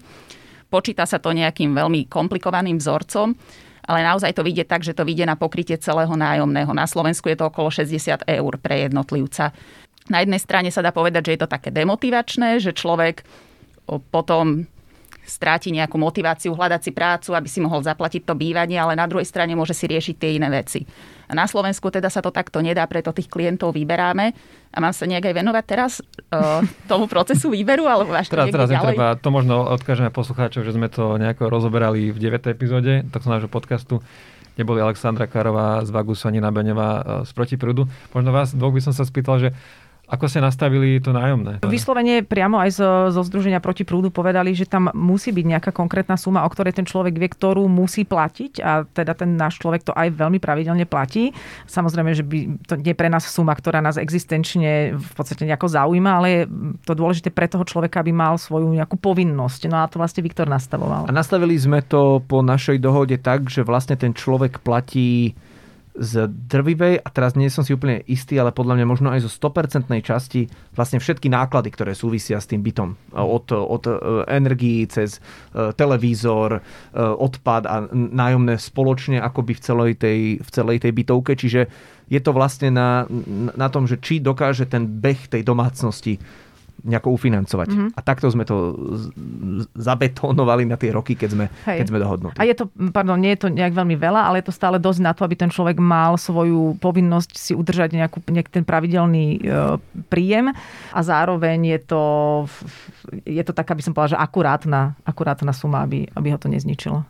Počíta 0.70 1.02
sa 1.02 1.18
to 1.18 1.35
nejakým 1.35 1.75
veľmi 1.75 2.06
komplikovaným 2.06 2.78
vzorcom 2.78 3.35
ale 3.87 4.02
naozaj 4.02 4.35
to 4.35 4.43
vidie 4.43 4.66
tak, 4.66 4.83
že 4.83 4.93
to 4.93 5.07
vidie 5.07 5.23
na 5.23 5.38
pokrytie 5.38 5.78
celého 5.78 6.11
nájomného. 6.12 6.75
Na 6.75 6.90
Slovensku 6.90 7.31
je 7.31 7.38
to 7.38 7.49
okolo 7.49 7.71
60 7.71 8.26
eur 8.26 8.52
pre 8.59 8.90
jednotlivca. 8.90 9.55
Na 10.11 10.23
jednej 10.23 10.38
strane 10.43 10.71
sa 10.71 10.83
dá 10.83 10.90
povedať, 10.90 11.31
že 11.31 11.35
je 11.35 11.40
to 11.47 11.50
také 11.50 11.71
demotivačné, 11.71 12.62
že 12.62 12.75
človek 12.75 13.23
potom 14.11 14.66
stráti 15.26 15.75
nejakú 15.75 15.99
motiváciu 15.99 16.55
hľadať 16.55 16.81
si 16.83 16.90
prácu, 16.95 17.35
aby 17.35 17.49
si 17.50 17.59
mohol 17.59 17.83
zaplatiť 17.83 18.23
to 18.23 18.38
bývanie, 18.38 18.78
ale 18.78 18.95
na 18.95 19.11
druhej 19.11 19.26
strane 19.26 19.59
môže 19.59 19.75
si 19.75 19.90
riešiť 19.90 20.14
tie 20.14 20.38
iné 20.38 20.47
veci. 20.50 20.87
A 21.26 21.33
na 21.35 21.47
Slovensku 21.50 21.90
teda 21.90 22.06
sa 22.06 22.23
to 22.23 22.30
takto 22.30 22.62
nedá, 22.62 22.87
preto 22.87 23.11
tých 23.11 23.26
klientov 23.26 23.75
vyberáme. 23.75 24.33
A 24.71 24.76
mám 24.78 24.95
sa 24.95 25.06
nejak 25.06 25.30
aj 25.30 25.35
venovať 25.35 25.64
teraz 25.66 25.92
uh, 26.30 26.62
tomu 26.90 27.11
procesu 27.11 27.50
výberu, 27.50 27.87
alebo 27.90 28.14
až 28.14 28.30
teraz, 28.30 28.50
teraz 28.50 28.71
ďalej? 28.71 28.95
netreba. 28.95 29.06
To 29.18 29.28
možno 29.35 29.66
odkážeme 29.66 30.11
poslucháčov, 30.14 30.62
že 30.62 30.73
sme 30.75 30.87
to 30.87 31.18
nejako 31.18 31.50
rozoberali 31.50 32.14
v 32.14 32.18
9. 32.18 32.52
epizóde 32.52 33.02
tohto 33.11 33.28
nášho 33.28 33.50
podcastu 33.50 34.02
kde 34.56 34.64
boli 34.64 34.80
Alexandra 34.80 35.28
Karová 35.28 35.85
z 35.85 35.92
Vagusu 35.92 36.33
ani 36.33 36.40
Nabeňová 36.40 37.21
z 37.28 37.30
Protiprúdu. 37.37 37.85
Možno 38.16 38.33
vás 38.33 38.56
dvoch 38.56 38.73
by 38.73 38.80
som 38.80 38.97
sa 38.97 39.04
spýtal, 39.04 39.37
že 39.37 39.49
ako 40.07 40.31
ste 40.31 40.39
nastavili 40.39 41.03
to 41.03 41.11
nájomné? 41.11 41.67
Vyslovene 41.67 42.23
priamo 42.23 42.63
aj 42.63 42.71
zo, 42.79 42.91
zo 43.11 43.23
Združenia 43.27 43.59
proti 43.59 43.83
prúdu 43.83 44.15
povedali, 44.15 44.55
že 44.55 44.63
tam 44.63 44.87
musí 44.95 45.35
byť 45.35 45.47
nejaká 45.51 45.71
konkrétna 45.75 46.15
suma, 46.15 46.47
o 46.47 46.51
ktorej 46.51 46.79
ten 46.79 46.87
človek 46.87 47.19
vie, 47.19 47.27
ktorú 47.27 47.67
musí 47.67 48.07
platiť 48.07 48.63
a 48.63 48.87
teda 48.87 49.19
ten 49.19 49.35
náš 49.35 49.59
človek 49.59 49.83
to 49.83 49.93
aj 49.99 50.15
veľmi 50.15 50.39
pravidelne 50.39 50.87
platí. 50.87 51.35
Samozrejme, 51.67 52.15
že 52.15 52.23
by 52.23 52.39
to 52.71 52.79
nie 52.79 52.95
pre 52.95 53.11
nás 53.11 53.27
suma, 53.27 53.51
ktorá 53.59 53.83
nás 53.83 53.99
existenčne 53.99 54.95
v 54.95 55.13
podstate 55.19 55.43
nejako 55.43 55.67
zaujíma, 55.75 56.11
ale 56.23 56.29
je 56.31 56.43
to 56.87 56.95
dôležité 56.95 57.35
pre 57.35 57.51
toho 57.51 57.67
človeka, 57.67 57.99
aby 57.99 58.15
mal 58.15 58.39
svoju 58.39 58.71
nejakú 58.71 58.95
povinnosť. 59.03 59.67
No 59.67 59.83
a 59.83 59.91
to 59.91 59.99
vlastne 59.99 60.23
Viktor 60.23 60.47
nastavoval. 60.47 61.11
A 61.11 61.13
nastavili 61.13 61.59
sme 61.59 61.83
to 61.83 62.23
po 62.23 62.47
našej 62.47 62.79
dohode 62.79 63.19
tak, 63.19 63.51
že 63.51 63.67
vlastne 63.67 63.99
ten 63.99 64.15
človek 64.15 64.63
platí 64.63 65.35
z 65.97 66.29
drvivej, 66.29 67.00
a 67.00 67.09
teraz 67.09 67.35
nie 67.35 67.49
som 67.49 67.65
si 67.65 67.73
úplne 67.73 68.05
istý, 68.05 68.37
ale 68.37 68.53
podľa 68.53 68.81
mňa 68.81 68.87
možno 68.87 69.09
aj 69.09 69.25
zo 69.25 69.31
100% 69.33 69.88
časti 70.05 70.47
vlastne 70.76 71.00
všetky 71.00 71.33
náklady, 71.33 71.73
ktoré 71.73 71.93
súvisia 71.97 72.37
s 72.37 72.49
tým 72.49 72.61
bytom. 72.61 73.17
Od, 73.17 73.47
od 73.53 73.85
e, 73.88 73.93
energií 74.29 74.85
cez 74.87 75.19
e, 75.19 75.73
televízor, 75.73 76.59
e, 76.59 76.61
odpad 77.00 77.62
a 77.65 77.76
nájomné 77.93 78.61
spoločne 78.61 79.19
akoby 79.25 79.57
v 79.57 79.61
celej 79.65 79.93
tej, 79.97 80.21
v 80.41 80.49
celej 80.53 80.85
tej 80.85 80.93
bytovke. 80.93 81.33
Čiže 81.33 81.61
je 82.07 82.21
to 82.23 82.31
vlastne 82.31 82.71
na, 82.71 83.09
na 83.57 83.69
tom, 83.73 83.88
že 83.88 83.99
či 83.99 84.23
dokáže 84.23 84.69
ten 84.69 84.87
beh 84.87 85.33
tej 85.33 85.43
domácnosti 85.43 86.21
nejako 86.87 87.19
ufinancovať. 87.19 87.69
Mm-hmm. 87.69 87.88
A 87.99 88.00
takto 88.00 88.31
sme 88.31 88.47
to 88.47 88.78
zabetónovali 89.75 90.64
na 90.64 90.78
tie 90.78 90.95
roky, 90.95 91.19
keď 91.19 91.28
sme, 91.35 91.47
keď 91.66 91.87
sme 91.90 91.99
dohodnutí. 91.99 92.38
A 92.38 92.47
je 92.47 92.55
to, 92.55 92.71
pardon, 92.95 93.19
nie 93.19 93.35
je 93.35 93.47
to 93.47 93.49
nejak 93.50 93.75
veľmi 93.75 93.99
veľa, 93.99 94.31
ale 94.31 94.40
je 94.40 94.47
to 94.49 94.55
stále 94.55 94.78
dosť 94.78 95.00
na 95.02 95.12
to, 95.12 95.26
aby 95.26 95.35
ten 95.35 95.50
človek 95.50 95.83
mal 95.83 96.14
svoju 96.14 96.78
povinnosť 96.78 97.31
si 97.35 97.52
udržať 97.52 97.99
nejakú, 97.99 98.23
nejak 98.31 98.49
ten 98.49 98.62
pravidelný 98.62 99.26
e, 99.37 99.38
príjem 100.07 100.55
a 100.95 101.00
zároveň 101.02 101.76
je 101.76 101.81
to, 101.83 102.05
je 103.26 103.43
to 103.43 103.52
taká, 103.52 103.75
by 103.75 103.83
som 103.83 103.93
povedala, 103.93 104.14
že 104.14 104.23
akurátna, 104.23 104.81
akurátna 105.02 105.50
suma, 105.50 105.83
aby, 105.83 106.07
aby 106.14 106.28
ho 106.31 106.38
to 106.38 106.47
nezničilo. 106.47 107.02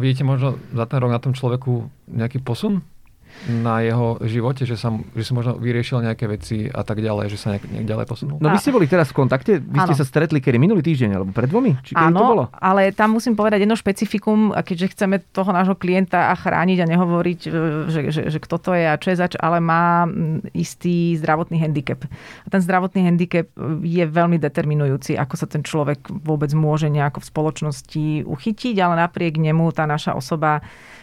Vidíte 0.00 0.24
možno 0.24 0.56
za 0.72 0.88
ten 0.88 0.98
rok 0.98 1.12
na 1.12 1.20
tom 1.20 1.36
človeku 1.36 1.92
nejaký 2.08 2.40
posun? 2.40 2.80
Na 3.48 3.80
jeho 3.80 4.20
živote, 4.20 4.68
že, 4.68 4.76
sa, 4.76 4.92
že 5.16 5.24
si 5.24 5.32
možno 5.32 5.56
vyriešil 5.56 6.04
nejaké 6.04 6.28
veci 6.28 6.68
a 6.68 6.84
tak 6.84 7.00
ďalej, 7.00 7.32
že 7.32 7.38
sa 7.40 7.56
nejak, 7.56 7.64
nejak 7.72 7.86
ďalej 7.88 8.06
posunul? 8.10 8.36
No 8.36 8.52
vy 8.52 8.60
ste 8.60 8.74
boli 8.74 8.84
teraz 8.84 9.08
v 9.14 9.24
kontakte, 9.24 9.56
vy 9.56 9.78
ste 9.88 9.96
sa 9.96 10.04
stretli 10.04 10.44
kedy 10.44 10.60
minulý 10.60 10.84
týždeň 10.84 11.10
alebo 11.16 11.30
pred 11.32 11.48
dvomi? 11.48 11.80
Či 11.80 11.96
Áno, 11.96 12.20
to 12.20 12.24
bolo? 12.26 12.44
ale 12.52 12.92
tam 12.92 13.16
musím 13.16 13.32
povedať 13.32 13.64
jedno 13.64 13.78
špecifikum, 13.78 14.52
keďže 14.52 14.92
chceme 14.92 15.24
toho 15.32 15.50
nášho 15.56 15.72
klienta 15.78 16.28
a 16.28 16.34
chrániť 16.36 16.78
a 16.84 16.90
nehovoriť, 16.90 17.40
e, 17.46 17.50
že, 17.88 18.00
že, 18.12 18.22
že 18.28 18.38
kto 18.42 18.56
to 18.60 18.70
je 18.76 18.84
a 18.84 19.00
čo 19.00 19.08
je 19.14 19.16
zač, 19.16 19.32
ale 19.40 19.62
má 19.62 20.04
istý 20.52 21.16
zdravotný 21.16 21.56
handicap. 21.64 22.04
A 22.44 22.48
ten 22.52 22.60
zdravotný 22.60 23.08
handicap 23.08 23.48
je 23.80 24.04
veľmi 24.04 24.36
determinujúci, 24.36 25.16
ako 25.16 25.34
sa 25.40 25.46
ten 25.48 25.64
človek 25.64 26.12
vôbec 26.12 26.52
môže 26.52 26.92
nejako 26.92 27.24
v 27.24 27.28
spoločnosti 27.30 28.06
uchytiť, 28.28 28.76
ale 28.84 29.00
napriek 29.00 29.40
nemu 29.40 29.72
tá 29.72 29.88
naša 29.88 30.12
osoba 30.12 30.60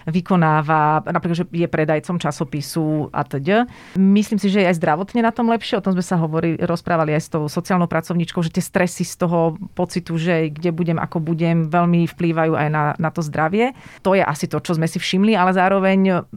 vykonáva, 0.07 1.03
napríklad, 1.03 1.43
že 1.43 1.45
je 1.51 1.67
predajcom 1.67 2.15
časopisu 2.27 3.07
a 3.15 3.23
teď. 3.23 3.71
Myslím 3.95 4.37
si, 4.37 4.51
že 4.51 4.59
je 4.61 4.69
aj 4.69 4.77
zdravotne 4.83 5.23
na 5.23 5.31
tom 5.31 5.47
lepšie. 5.47 5.79
O 5.79 5.83
tom 5.83 5.95
sme 5.95 6.03
sa 6.03 6.19
hovorili, 6.19 6.59
rozprávali 6.59 7.15
aj 7.15 7.21
s 7.23 7.29
tou 7.31 7.47
sociálnou 7.47 7.87
pracovníčkou, 7.87 8.43
že 8.43 8.51
tie 8.51 8.63
stresy 8.63 9.07
z 9.07 9.15
toho 9.23 9.55
pocitu, 9.73 10.19
že 10.19 10.51
kde 10.51 10.75
budem, 10.75 10.99
ako 10.99 11.23
budem, 11.23 11.71
veľmi 11.71 12.03
vplývajú 12.11 12.53
aj 12.59 12.67
na, 12.67 12.83
na 12.99 13.09
to 13.09 13.23
zdravie. 13.23 13.71
To 14.03 14.11
je 14.11 14.21
asi 14.21 14.51
to, 14.51 14.59
čo 14.59 14.75
sme 14.75 14.85
si 14.85 14.99
všimli, 14.99 15.33
ale 15.33 15.55
zároveň 15.55 16.27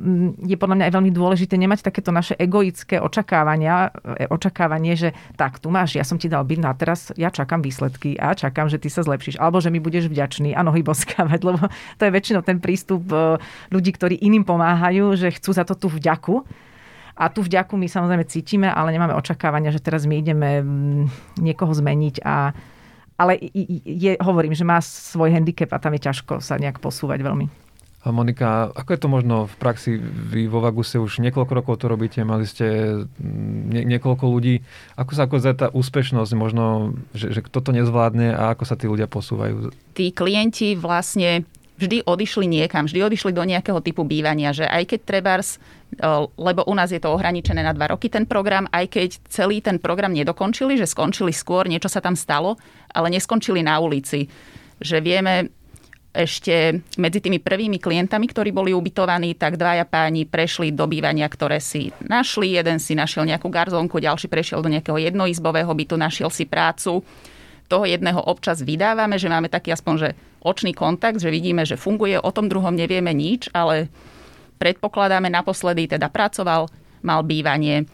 je 0.47 0.57
podľa 0.57 0.77
mňa 0.79 0.85
aj 0.87 0.95
veľmi 0.95 1.11
dôležité 1.11 1.55
nemať 1.59 1.91
takéto 1.91 2.15
naše 2.15 2.39
egoické 2.39 3.03
očakávania, 3.03 3.91
e, 4.21 4.31
očakávanie, 4.31 4.95
že 4.95 5.09
tak, 5.35 5.59
tu 5.59 5.73
máš, 5.73 5.99
ja 5.99 6.07
som 6.07 6.21
ti 6.21 6.31
dal 6.31 6.47
byt 6.47 6.61
na 6.63 6.73
teraz, 6.77 7.11
ja 7.19 7.33
čakám 7.33 7.65
výsledky 7.65 8.15
a 8.21 8.37
čakám, 8.37 8.71
že 8.71 8.79
ty 8.79 8.93
sa 8.93 9.03
zlepšíš, 9.03 9.41
alebo 9.41 9.59
že 9.59 9.73
mi 9.73 9.83
budeš 9.83 10.07
vďačný 10.07 10.55
a 10.55 10.61
nohy 10.63 10.85
boskávať, 10.85 11.41
lebo 11.49 11.67
to 11.97 12.03
je 12.07 12.13
väčšinou 12.13 12.43
ten 12.45 12.61
prístup 12.61 13.09
e, 13.11 13.41
ľudí, 13.73 13.91
ktorí 13.97 14.21
iným 14.21 14.45
pomáhajú, 14.45 15.17
že 15.17 15.33
chcú 15.33 15.51
za 15.57 15.65
to 15.65 15.75
tú 15.81 15.89
vďaku. 15.89 16.45
A 17.21 17.29
tú 17.29 17.45
vďaku 17.45 17.77
my 17.77 17.89
samozrejme 17.89 18.25
cítime, 18.29 18.69
ale 18.69 18.93
nemáme 18.93 19.17
očakávania, 19.17 19.73
že 19.73 19.81
teraz 19.81 20.09
my 20.09 20.21
ideme 20.21 20.61
mm, 20.61 21.05
niekoho 21.41 21.73
zmeniť 21.73 22.25
a 22.25 22.53
ale 23.21 23.37
je, 23.85 24.17
hovorím, 24.17 24.57
že 24.57 24.65
má 24.65 24.81
svoj 24.81 25.37
handicap 25.37 25.77
a 25.77 25.83
tam 25.83 25.93
je 25.93 26.09
ťažko 26.09 26.41
sa 26.41 26.57
nejak 26.57 26.81
posúvať 26.81 27.21
veľmi. 27.21 27.53
A 28.01 28.17
Monika, 28.17 28.73
ako 28.73 28.97
je 28.97 29.01
to 29.05 29.09
možno 29.13 29.37
v 29.45 29.55
praxi? 29.61 29.91
Vy 30.01 30.49
vo 30.49 30.65
Vaguse 30.65 30.97
už 30.97 31.21
niekoľko 31.21 31.53
rokov 31.53 31.85
to 31.85 31.93
robíte, 31.93 32.25
mali 32.25 32.49
ste 32.49 32.65
mm, 33.05 33.77
nie, 33.77 33.83
niekoľko 33.85 34.25
ľudí. 34.25 34.65
Ako 34.97 35.13
sa 35.13 35.29
ako 35.29 35.37
tá 35.53 35.69
úspešnosť, 35.69 36.33
možno, 36.33 36.97
že, 37.13 37.29
že 37.29 37.45
kto 37.45 37.61
to 37.61 37.77
nezvládne 37.77 38.33
a 38.33 38.57
ako 38.57 38.65
sa 38.65 38.81
tí 38.81 38.89
ľudia 38.89 39.05
posúvajú? 39.05 39.69
Tí 39.93 40.17
klienti 40.17 40.81
vlastne 40.81 41.45
vždy 41.81 42.05
odišli 42.05 42.45
niekam, 42.45 42.85
vždy 42.85 43.01
odišli 43.01 43.33
do 43.33 43.41
nejakého 43.41 43.81
typu 43.81 44.05
bývania, 44.05 44.53
že 44.53 44.69
aj 44.69 44.93
keď 44.93 45.01
trebárs, 45.09 45.57
lebo 46.37 46.61
u 46.69 46.75
nás 46.77 46.93
je 46.93 47.01
to 47.01 47.17
ohraničené 47.17 47.65
na 47.65 47.73
dva 47.73 47.97
roky 47.97 48.13
ten 48.13 48.29
program, 48.29 48.69
aj 48.69 48.93
keď 48.93 49.09
celý 49.33 49.65
ten 49.65 49.81
program 49.81 50.13
nedokončili, 50.13 50.77
že 50.77 50.85
skončili 50.85 51.33
skôr, 51.33 51.65
niečo 51.65 51.89
sa 51.89 52.05
tam 52.05 52.13
stalo, 52.13 52.61
ale 52.93 53.09
neskončili 53.09 53.65
na 53.65 53.81
ulici. 53.81 54.29
Že 54.81 54.97
vieme, 55.01 55.35
ešte 56.11 56.83
medzi 56.99 57.23
tými 57.23 57.39
prvými 57.39 57.79
klientami, 57.79 58.27
ktorí 58.27 58.51
boli 58.51 58.75
ubytovaní, 58.75 59.39
tak 59.39 59.55
dvaja 59.55 59.87
páni 59.87 60.27
prešli 60.27 60.75
do 60.75 60.91
bývania, 60.91 61.31
ktoré 61.31 61.63
si 61.63 61.95
našli. 62.03 62.59
Jeden 62.59 62.83
si 62.83 62.99
našiel 62.99 63.31
nejakú 63.31 63.47
garzónku, 63.47 64.03
ďalší 64.03 64.27
prešiel 64.27 64.59
do 64.59 64.73
nejakého 64.75 64.99
jednoizbového 64.99 65.71
bytu, 65.71 65.95
našiel 65.95 66.29
si 66.35 66.51
prácu 66.51 67.07
toho 67.71 67.87
jedného 67.87 68.19
občas 68.19 68.67
vydávame, 68.67 69.15
že 69.15 69.31
máme 69.31 69.47
taký 69.47 69.71
aspoň 69.71 69.95
že 69.95 70.09
očný 70.43 70.75
kontakt, 70.75 71.23
že 71.23 71.31
vidíme, 71.31 71.63
že 71.63 71.79
funguje, 71.79 72.19
o 72.19 72.35
tom 72.35 72.51
druhom 72.51 72.75
nevieme 72.75 73.15
nič, 73.15 73.47
ale 73.55 73.87
predpokladáme 74.59 75.31
naposledy, 75.31 75.87
teda 75.87 76.11
pracoval, 76.11 76.67
mal 77.07 77.23
bývanie. 77.23 77.87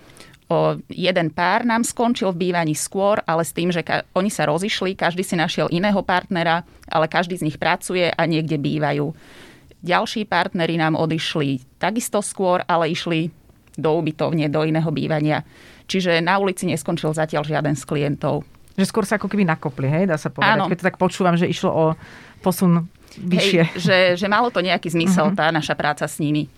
O, 0.47 0.79
jeden 0.89 1.29
pár 1.35 1.67
nám 1.67 1.83
skončil 1.83 2.33
v 2.33 2.49
bývaní 2.49 2.73
skôr, 2.73 3.19
ale 3.27 3.43
s 3.43 3.53
tým, 3.53 3.75
že 3.75 3.83
ka- 3.83 4.07
oni 4.15 4.31
sa 4.31 4.47
rozišli, 4.47 4.95
každý 4.95 5.27
si 5.27 5.35
našiel 5.35 5.67
iného 5.75 6.01
partnera, 6.07 6.63
ale 6.87 7.11
každý 7.11 7.37
z 7.37 7.51
nich 7.51 7.59
pracuje 7.59 8.09
a 8.09 8.23
niekde 8.25 8.57
bývajú. 8.57 9.11
Ďalší 9.83 10.25
partneri 10.27 10.79
nám 10.79 10.97
odišli 10.97 11.79
takisto 11.83 12.23
skôr, 12.23 12.63
ale 12.65 12.95
išli 12.95 13.31
do 13.77 13.91
ubytovne, 13.99 14.49
do 14.49 14.63
iného 14.65 14.89
bývania. 14.89 15.43
Čiže 15.87 16.23
na 16.23 16.39
ulici 16.41 16.67
neskončil 16.67 17.13
zatiaľ 17.15 17.47
žiaden 17.47 17.77
z 17.79 17.85
klientov. 17.87 18.47
Že 18.77 18.85
skôr 18.85 19.05
sa 19.09 19.17
ako 19.17 19.33
keby 19.33 19.49
nakopli, 19.49 19.89
hej, 19.89 20.05
dá 20.05 20.21
sa 20.21 20.29
povedať. 20.29 20.53
Áno. 20.53 20.65
Keď 20.69 20.77
to 20.79 20.89
tak 20.93 21.01
počúvam, 21.01 21.35
že 21.37 21.49
išlo 21.49 21.71
o 21.73 21.85
posun 22.45 22.89
vyššie. 23.17 23.63
Hej, 23.73 23.81
že, 23.81 23.99
že 24.21 24.27
malo 24.29 24.53
to 24.53 24.61
nejaký 24.61 24.93
zmysel, 24.93 25.33
uh-huh. 25.33 25.39
tá 25.39 25.49
naša 25.49 25.73
práca 25.73 26.05
s 26.05 26.21
nimi. 26.21 26.53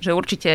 Že 0.00 0.16
určite 0.16 0.50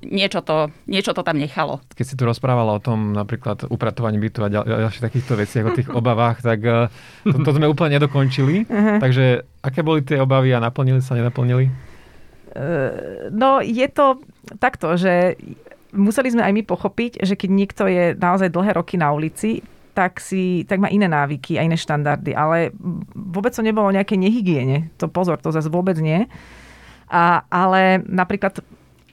niečo 0.00 0.40
to, 0.40 0.72
niečo 0.88 1.12
to 1.12 1.20
tam 1.20 1.36
nechalo. 1.36 1.84
Keď 1.92 2.06
si 2.08 2.14
tu 2.16 2.24
rozprávala 2.24 2.72
o 2.72 2.80
tom 2.80 3.12
napríklad 3.12 3.68
upratovaní 3.68 4.16
bytu 4.16 4.40
a 4.40 4.48
ďalších 4.48 5.04
takýchto 5.04 5.36
veciach, 5.36 5.64
o 5.68 5.76
tých 5.76 5.88
obavách, 6.00 6.40
tak 6.40 6.60
eh, 6.64 6.88
to, 7.28 7.36
to 7.44 7.50
sme 7.52 7.68
úplne 7.68 8.00
nedokončili. 8.00 8.64
Uh-huh. 8.64 8.96
Takže 8.96 9.44
aké 9.60 9.84
boli 9.84 10.00
tie 10.00 10.16
obavy 10.16 10.56
a 10.56 10.64
naplnili 10.64 11.04
sa, 11.04 11.16
nenaplnili? 11.16 11.68
Uh, 12.50 13.30
no 13.30 13.62
je 13.62 13.86
to 13.86 14.18
takto, 14.58 14.98
že 14.98 15.38
museli 15.94 16.34
sme 16.34 16.42
aj 16.42 16.52
my 16.54 16.62
pochopiť, 16.66 17.22
že 17.22 17.38
keď 17.38 17.50
niekto 17.50 17.82
je 17.86 18.04
naozaj 18.18 18.50
dlhé 18.50 18.74
roky 18.74 18.98
na 18.98 19.14
ulici, 19.14 19.62
tak, 19.92 20.22
si, 20.22 20.64
tak 20.64 20.78
má 20.78 20.88
iné 20.88 21.10
návyky 21.10 21.58
a 21.58 21.66
iné 21.66 21.76
štandardy. 21.76 22.32
Ale 22.32 22.74
vôbec 23.14 23.50
to 23.54 23.62
nebolo 23.64 23.90
nejaké 23.90 24.14
nehygiene. 24.14 24.90
To 25.02 25.10
pozor, 25.10 25.38
to 25.42 25.52
zase 25.52 25.68
vôbec 25.68 25.98
nie. 25.98 26.26
A, 27.10 27.42
ale 27.50 28.02
napríklad 28.06 28.62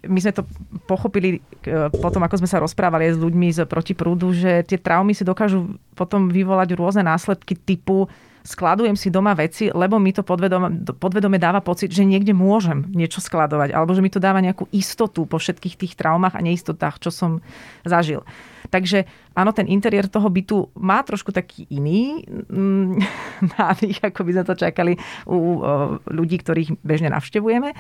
my 0.06 0.20
sme 0.22 0.34
to 0.34 0.46
pochopili 0.86 1.42
e, 1.66 1.90
potom, 1.90 2.22
ako 2.24 2.40
sme 2.40 2.50
sa 2.50 2.62
rozprávali 2.62 3.10
s 3.10 3.18
ľuďmi 3.18 3.50
z 3.50 3.66
protiprúdu, 3.66 4.32
že 4.32 4.62
tie 4.64 4.78
traumy 4.78 5.18
si 5.18 5.26
dokážu 5.26 5.76
potom 5.98 6.30
vyvolať 6.30 6.78
rôzne 6.78 7.04
následky 7.04 7.58
typu 7.58 8.06
skladujem 8.48 8.96
si 8.96 9.12
doma 9.12 9.36
veci, 9.36 9.68
lebo 9.68 10.00
mi 10.00 10.16
to 10.16 10.24
podvedome, 10.24 10.72
podvedome 10.96 11.36
dáva 11.36 11.60
pocit, 11.60 11.92
že 11.92 12.08
niekde 12.08 12.32
môžem 12.32 12.88
niečo 12.96 13.20
skladovať, 13.20 13.76
alebo 13.76 13.92
že 13.92 14.00
mi 14.00 14.08
to 14.08 14.24
dáva 14.24 14.40
nejakú 14.40 14.72
istotu 14.72 15.28
po 15.28 15.36
všetkých 15.36 15.76
tých 15.76 15.94
traumách 16.00 16.40
a 16.40 16.46
neistotách, 16.46 17.04
čo 17.04 17.12
som 17.12 17.44
zažil. 17.84 18.24
Takže 18.72 19.04
áno, 19.36 19.52
ten 19.52 19.68
interiér 19.68 20.08
toho 20.08 20.32
bytu 20.32 20.72
má 20.80 21.04
trošku 21.04 21.36
taký 21.36 21.68
iný 21.68 22.24
mm, 22.48 23.04
nádych, 23.60 24.00
ako 24.00 24.24
by 24.24 24.32
sme 24.32 24.46
to 24.48 24.56
čakali 24.56 24.94
u 25.28 25.60
ľudí, 26.08 26.40
ktorých 26.40 26.80
bežne 26.80 27.12
navštevujeme 27.12 27.76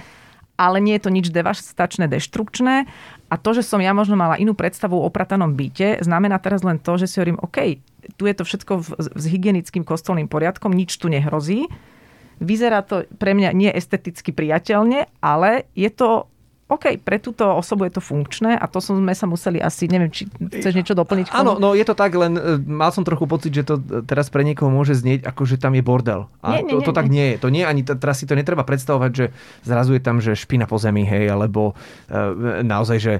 ale 0.57 0.81
nie 0.81 0.97
je 0.97 1.05
to 1.05 1.13
nič 1.13 1.29
devastačné, 1.29 2.09
deštrukčné. 2.09 2.89
A 3.27 3.35
to, 3.35 3.51
že 3.51 3.67
som 3.67 3.83
ja 3.83 3.91
možno 3.91 4.15
mala 4.15 4.39
inú 4.39 4.55
predstavu 4.55 4.95
o 4.95 5.03
opratanom 5.03 5.51
byte, 5.51 5.99
znamená 5.99 6.39
teraz 6.39 6.63
len 6.63 6.79
to, 6.79 6.95
že 6.95 7.11
si 7.11 7.19
hovorím, 7.19 7.39
OK, 7.43 7.83
tu 8.15 8.23
je 8.23 8.35
to 8.35 8.47
všetko 8.47 8.73
v, 8.79 8.87
s 9.03 9.23
hygienickým 9.27 9.83
kostolným 9.83 10.31
poriadkom, 10.31 10.71
nič 10.71 10.95
tu 10.95 11.11
nehrozí. 11.11 11.67
Vyzerá 12.39 12.85
to 12.87 13.03
pre 13.19 13.35
mňa 13.35 13.51
nie 13.51 13.67
esteticky 13.67 14.31
priateľne, 14.31 15.11
ale 15.19 15.67
je 15.75 15.91
to 15.91 16.31
OK, 16.67 16.99
pre 16.99 17.15
túto 17.15 17.47
osobu 17.47 17.87
je 17.87 17.95
to 17.95 18.03
funkčné 18.03 18.59
a 18.59 18.67
to 18.67 18.83
sme 18.83 19.15
sa 19.15 19.23
museli 19.23 19.63
asi, 19.63 19.87
neviem, 19.87 20.11
či 20.11 20.27
chceš 20.27 20.75
niečo 20.75 20.99
doplniť? 20.99 21.31
Áno, 21.31 21.55
no 21.55 21.71
je 21.71 21.87
to 21.87 21.95
tak, 21.95 22.11
len 22.11 22.35
e, 22.35 22.59
mal 22.59 22.91
som 22.91 23.07
trochu 23.07 23.23
pocit, 23.23 23.55
že 23.55 23.63
to 23.63 23.79
teraz 24.03 24.27
pre 24.27 24.43
niekoho 24.43 24.67
môže 24.67 24.99
znieť, 24.99 25.23
ako 25.23 25.47
že 25.47 25.55
tam 25.55 25.79
je 25.79 25.83
bordel. 25.83 26.27
A 26.43 26.59
nie, 26.59 26.67
nie, 26.67 26.71
to, 26.75 26.83
to 26.83 26.91
nie, 26.91 26.97
tak 26.99 27.07
nie 27.07 27.25
je. 27.31 27.35
To 27.39 27.47
nie, 27.47 27.63
ani 27.63 27.87
teraz 27.87 28.19
si 28.19 28.27
to 28.27 28.35
netreba 28.35 28.67
predstavovať, 28.67 29.11
že 29.15 29.25
zrazu 29.63 29.95
je 29.95 30.01
tam, 30.03 30.19
že 30.19 30.35
špina 30.35 30.67
po 30.67 30.75
zemi, 30.75 31.07
hej, 31.07 31.31
alebo 31.31 31.71
e, 32.11 32.67
naozaj, 32.67 32.97
že 32.99 33.13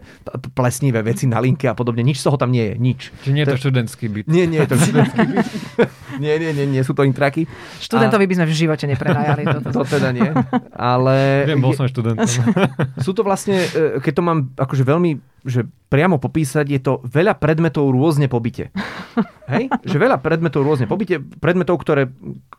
plesnivé 0.52 1.00
veci 1.00 1.24
na 1.24 1.40
linke 1.40 1.72
a 1.72 1.76
podobne. 1.78 2.04
Nič 2.04 2.20
z 2.20 2.28
toho 2.28 2.36
tam 2.36 2.52
nie 2.52 2.74
je, 2.74 2.76
nič. 2.76 3.00
Čiže 3.24 3.32
nie 3.32 3.44
je 3.44 3.48
to, 3.48 3.56
to 3.56 3.64
študentský 3.64 4.06
byt. 4.12 4.26
Nie, 4.28 4.44
nie 4.44 4.60
je 4.60 4.68
to 4.68 4.76
študentský 4.76 5.24
byt. 5.24 5.48
nie, 6.24 6.36
nie, 6.36 6.52
nie, 6.52 6.66
nie, 6.68 6.82
sú 6.84 6.92
to 6.92 7.08
intraky. 7.08 7.48
Študentovi 7.80 8.26
a... 8.26 8.30
by 8.30 8.36
sme 8.44 8.48
v 8.50 8.54
živote 8.58 8.86
neprenajali. 8.92 9.44
Toto. 9.56 9.70
to 9.72 9.82
teda 9.88 10.12
nie. 10.12 10.30
Ale... 10.76 11.48
Viem, 11.48 11.64
bol 11.64 11.72
som 11.72 11.88
študentom. 11.88 12.28
sú 13.06 13.14
to 13.14 13.22
vlastne, 13.22 13.37
e, 13.46 14.02
keď 14.02 14.14
to 14.18 14.24
mám 14.26 14.50
akože 14.58 14.82
veľmi 14.82 15.12
že 15.46 15.68
priamo 15.88 16.20
popísať, 16.20 16.66
je 16.68 16.82
to 16.84 16.94
veľa 17.08 17.40
predmetov 17.40 17.88
rôzne 17.88 18.28
pobyte. 18.28 18.70
Hej? 19.54 19.72
Že 19.88 19.98
veľa 20.04 20.18
predmetov 20.20 20.68
rôzne 20.68 20.84
pobyte, 20.84 21.24
predmetov, 21.40 21.80
ktoré 21.80 22.12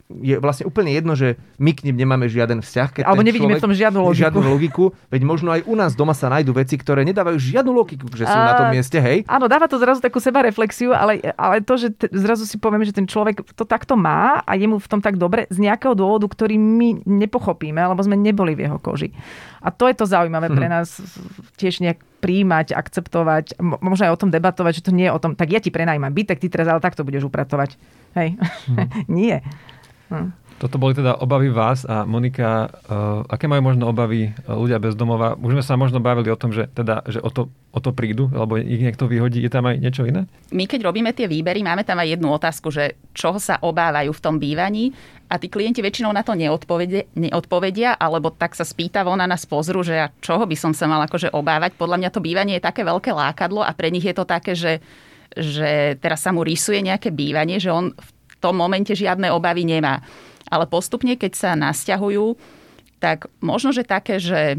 je 0.08 0.40
vlastne 0.40 0.64
úplne 0.64 0.96
jedno, 0.96 1.12
že 1.12 1.36
my 1.60 1.76
k 1.76 1.84
nim 1.84 2.00
nemáme 2.00 2.24
žiaden 2.32 2.64
vzťah. 2.64 2.88
Keď 2.96 3.02
Alebo 3.04 3.20
nevidíme 3.20 3.60
v 3.60 3.64
tom 3.68 3.76
žiadnu 3.76 4.00
logiku. 4.00 4.20
Žiadnu 4.24 4.40
logiku, 4.40 4.84
veď 5.12 5.22
možno 5.28 5.52
aj 5.52 5.68
u 5.68 5.74
nás 5.76 5.92
doma 5.92 6.16
sa 6.16 6.32
nájdú 6.32 6.56
veci, 6.56 6.80
ktoré 6.80 7.04
nedávajú 7.04 7.36
žiadnu 7.36 7.68
logiku, 7.76 8.08
že 8.16 8.24
sú 8.24 8.32
A, 8.32 8.48
na 8.48 8.54
tom 8.56 8.72
mieste, 8.72 8.96
hej? 8.96 9.28
Áno, 9.28 9.44
dáva 9.44 9.68
to 9.68 9.76
zrazu 9.76 10.00
takú 10.00 10.16
seba 10.16 10.40
reflexiu, 10.40 10.96
ale, 10.96 11.20
ale 11.36 11.60
to, 11.60 11.76
že 11.76 11.92
t- 11.92 12.08
zrazu 12.16 12.48
si 12.48 12.56
povieme, 12.56 12.88
že 12.88 12.96
ten 12.96 13.04
človek 13.04 13.44
to 13.52 13.68
takto 13.68 13.92
má 13.92 14.40
a 14.48 14.56
je 14.56 14.64
mu 14.64 14.80
v 14.80 14.88
tom 14.88 15.04
tak 15.04 15.20
dobre 15.20 15.44
z 15.52 15.60
nejakého 15.60 15.92
dôvodu, 15.92 16.24
ktorý 16.24 16.56
my 16.56 17.04
nepochopíme, 17.04 17.76
lebo 17.76 18.00
sme 18.00 18.16
neboli 18.16 18.56
v 18.56 18.64
jeho 18.64 18.80
koži. 18.80 19.12
A 19.60 19.68
to 19.68 19.90
je 19.90 19.96
to 19.98 20.08
zaujímavé 20.08 20.48
pre 20.48 20.66
mhm. 20.70 20.72
nás 20.72 20.88
tiež 21.60 21.84
nejak 21.84 22.00
príjmať, 22.18 22.74
akceptovať, 22.74 23.62
možno 23.62 24.10
aj 24.10 24.14
o 24.14 24.20
tom 24.20 24.30
debatovať, 24.34 24.82
že 24.82 24.86
to 24.90 24.92
nie 24.94 25.06
je 25.06 25.14
o 25.14 25.22
tom, 25.22 25.38
tak 25.38 25.54
ja 25.54 25.62
ti 25.62 25.70
prenajímam 25.70 26.10
byt, 26.10 26.34
tak 26.34 26.42
ty 26.42 26.50
teraz 26.50 26.66
ale 26.66 26.82
takto 26.82 27.06
budeš 27.06 27.30
upratovať. 27.30 27.78
Hej. 28.18 28.34
Hmm. 28.66 28.88
nie. 29.18 29.38
Hm. 30.10 30.34
Toto 30.58 30.74
boli 30.74 30.90
teda 30.90 31.22
obavy 31.22 31.54
vás 31.54 31.86
a 31.86 32.02
Monika, 32.02 32.66
uh, 32.66 33.22
aké 33.30 33.46
majú 33.46 33.70
možno 33.70 33.94
obavy 33.94 34.34
ľudia 34.42 34.82
bez 34.82 34.98
domova? 34.98 35.38
Už 35.38 35.54
sme 35.54 35.62
sa 35.62 35.78
možno 35.78 36.02
bavili 36.02 36.34
o 36.34 36.38
tom, 36.38 36.50
že, 36.50 36.66
teda, 36.74 37.06
že 37.06 37.22
o, 37.22 37.30
to, 37.30 37.46
o 37.70 37.78
to 37.78 37.94
prídu, 37.94 38.26
alebo 38.34 38.58
ich 38.58 38.82
niekto 38.82 39.06
vyhodí. 39.06 39.38
Je 39.38 39.54
tam 39.54 39.70
aj 39.70 39.78
niečo 39.78 40.02
iné? 40.02 40.26
My 40.50 40.66
keď 40.66 40.90
robíme 40.90 41.14
tie 41.14 41.30
výbery, 41.30 41.62
máme 41.62 41.86
tam 41.86 42.02
aj 42.02 42.18
jednu 42.18 42.34
otázku, 42.34 42.74
že 42.74 42.98
čoho 43.14 43.38
sa 43.38 43.62
obávajú 43.62 44.10
v 44.10 44.18
tom 44.18 44.42
bývaní 44.42 44.90
a 45.30 45.38
tí 45.38 45.46
klienti 45.46 45.78
väčšinou 45.78 46.10
na 46.10 46.26
to 46.26 46.34
neodpovedia, 46.34 47.06
neodpovedia 47.14 47.94
alebo 47.94 48.34
tak 48.34 48.58
sa 48.58 48.66
spýta 48.66 49.06
ona 49.06 49.30
nás 49.30 49.46
pozru, 49.46 49.86
že 49.86 49.94
ja 49.94 50.10
čoho 50.18 50.42
by 50.42 50.58
som 50.58 50.74
sa 50.74 50.90
mal 50.90 51.06
akože 51.06 51.30
obávať. 51.30 51.78
Podľa 51.78 52.02
mňa 52.02 52.10
to 52.10 52.18
bývanie 52.18 52.58
je 52.58 52.66
také 52.66 52.82
veľké 52.82 53.14
lákadlo 53.14 53.62
a 53.62 53.70
pre 53.78 53.94
nich 53.94 54.02
je 54.02 54.16
to 54.16 54.26
také, 54.26 54.58
že, 54.58 54.82
že 55.38 55.94
teraz 56.02 56.18
sa 56.26 56.34
mu 56.34 56.42
rysuje 56.42 56.82
nejaké 56.82 57.14
bývanie, 57.14 57.62
že 57.62 57.70
on 57.70 57.94
v 57.94 58.10
tom 58.42 58.58
momente 58.58 58.90
žiadne 58.90 59.30
obavy 59.30 59.62
nemá 59.62 60.02
ale 60.48 60.64
postupne, 60.68 61.14
keď 61.14 61.32
sa 61.36 61.50
nasťahujú, 61.54 62.36
tak 62.98 63.30
možno, 63.38 63.70
že 63.70 63.86
také, 63.86 64.18
že 64.18 64.58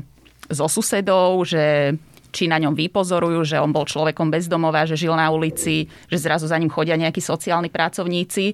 zo 0.49 0.65
susedov, 0.65 1.43
že 1.45 1.93
či 2.30 2.45
na 2.45 2.62
ňom 2.62 2.78
vypozorujú, 2.78 3.41
že 3.41 3.58
on 3.58 3.73
bol 3.73 3.89
človekom 3.89 4.30
bezdomová, 4.30 4.86
že 4.86 4.97
žil 4.97 5.17
na 5.17 5.34
ulici, 5.34 5.89
že 6.10 6.21
zrazu 6.21 6.45
za 6.45 6.58
ním 6.62 6.69
chodia 6.69 6.93
nejakí 6.93 7.19
sociálni 7.21 7.73
pracovníci. 7.73 8.54